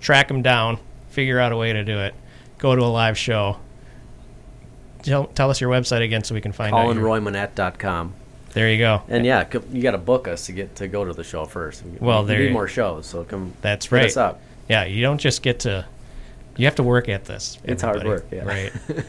Track 0.00 0.30
him 0.30 0.40
down, 0.42 0.78
figure 1.10 1.38
out 1.38 1.52
a 1.52 1.56
way 1.56 1.72
to 1.74 1.84
do 1.84 1.98
it. 1.98 2.14
Go 2.58 2.74
to 2.76 2.82
a 2.82 2.86
live 2.86 3.18
show. 3.18 3.58
Tell, 5.02 5.26
tell 5.26 5.50
us 5.50 5.60
your 5.60 5.70
website 5.70 6.02
again 6.02 6.24
so 6.24 6.34
we 6.34 6.40
can 6.40 6.52
find 6.52 6.72
Colin 6.72 6.96
out. 6.98 7.02
ColinRoymonette.com. 7.04 8.14
There 8.52 8.70
you 8.70 8.78
go. 8.78 9.02
And 9.08 9.24
yeah, 9.24 9.46
you 9.72 9.80
got 9.82 9.92
to 9.92 9.98
book 9.98 10.26
us 10.26 10.46
to 10.46 10.52
get 10.52 10.74
to 10.76 10.88
go 10.88 11.04
to 11.04 11.12
the 11.12 11.22
show 11.24 11.44
first. 11.44 11.84
We- 11.84 11.98
Well, 12.00 12.22
we 12.22 12.28
there 12.28 12.38
need 12.40 12.52
more 12.52 12.66
shows, 12.68 13.06
so 13.06 13.24
come. 13.24 13.52
That's 13.62 13.86
hit 13.86 13.92
right. 13.96 14.06
us 14.06 14.16
up. 14.16 14.40
Yeah, 14.68 14.84
you 14.84 15.02
don't 15.02 15.18
just 15.18 15.42
get 15.42 15.60
to. 15.60 15.86
You 16.56 16.64
have 16.66 16.74
to 16.76 16.82
work 16.82 17.08
at 17.08 17.24
this. 17.24 17.58
It's 17.64 17.82
hard 17.82 17.98
everybody. 17.98 18.22
work, 18.22 18.26
yeah. 18.32 18.44
Right. 18.44 18.72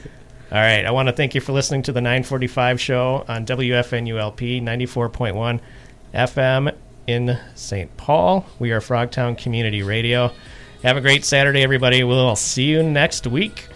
All 0.51 0.57
right. 0.59 0.85
I 0.85 0.91
want 0.91 1.07
to 1.09 1.13
thank 1.13 1.33
you 1.35 1.41
for 1.41 1.53
listening 1.53 1.81
to 1.83 1.91
the 1.91 2.01
945 2.01 2.79
show 2.79 3.25
on 3.27 3.45
WFNULP 3.45 4.61
94.1 4.61 5.59
FM 6.13 6.75
in 7.07 7.37
St. 7.55 7.95
Paul. 7.97 8.45
We 8.59 8.71
are 8.71 8.79
Frogtown 8.79 9.37
Community 9.37 9.81
Radio. 9.81 10.31
Have 10.83 10.97
a 10.97 11.01
great 11.01 11.25
Saturday, 11.25 11.61
everybody. 11.61 12.03
We'll 12.03 12.35
see 12.35 12.65
you 12.65 12.83
next 12.83 13.27
week. 13.27 13.67